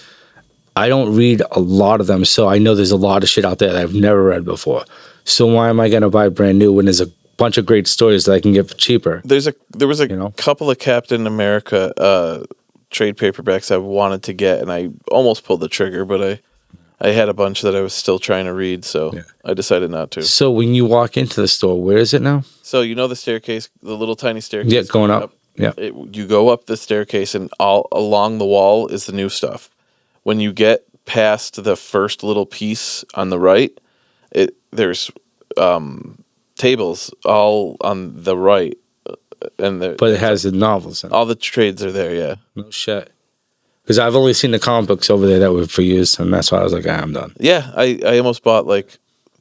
[0.76, 2.24] I don't read a lot of them.
[2.24, 4.84] So I know there's a lot of shit out there that I've never read before.
[5.24, 8.24] So why am I gonna buy brand new when there's a bunch of great stories
[8.24, 9.20] that I can get for cheaper?
[9.24, 10.32] there's a there was a You know?
[10.36, 12.44] couple of Captain America uh
[12.90, 16.40] trade paperbacks I wanted to get and I almost pulled the trigger, but I
[17.01, 19.22] I had a bunch that I was still trying to read, so Yeah.
[19.44, 20.22] I decided not to.
[20.22, 22.43] So when you walk into the store, where is it now?
[22.62, 24.72] So you know the staircase, the little tiny staircase.
[24.72, 25.32] Yeah, going up.
[25.56, 25.72] Yeah.
[25.77, 29.70] It, you go up the staircase, and all along the wall is the new stuff.
[30.24, 33.72] When you get past the first little piece on the right,
[34.31, 35.10] it there's
[35.56, 36.22] um,
[36.56, 38.77] tables all on the right,
[39.09, 39.16] uh,
[39.59, 41.14] and the, But it has the novels in it.
[41.14, 42.14] all the trades are there.
[42.14, 43.10] Yeah, No shit.
[43.90, 46.52] Because I've only seen the comic books over there that were for use, and that's
[46.52, 47.34] why I was like, ah, I'm done.
[47.40, 47.72] yeah.
[47.74, 48.98] I I almost bought like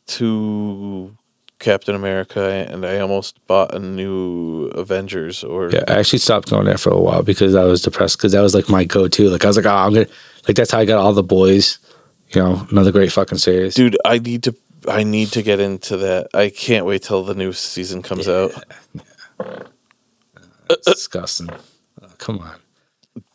[0.08, 1.16] two
[1.60, 5.44] Captain America, and I almost bought a new Avengers.
[5.44, 8.32] Or Yeah, I actually stopped going there for a while because I was depressed because
[8.32, 9.30] that was like my go-to.
[9.30, 10.08] Like I was like, oh, I'm gonna
[10.48, 11.78] like that's how I got all the boys.
[12.30, 13.76] You know, another great fucking series.
[13.76, 14.56] dude, I need to.
[14.88, 16.30] I need to get into that.
[16.34, 18.52] I can't wait till the new season comes out.
[20.72, 21.52] It's disgusting.
[22.02, 22.56] Oh, come on.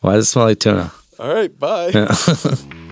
[0.01, 0.93] Why does it smell like tuna?
[1.19, 1.89] All right, bye.
[1.89, 2.15] Yeah.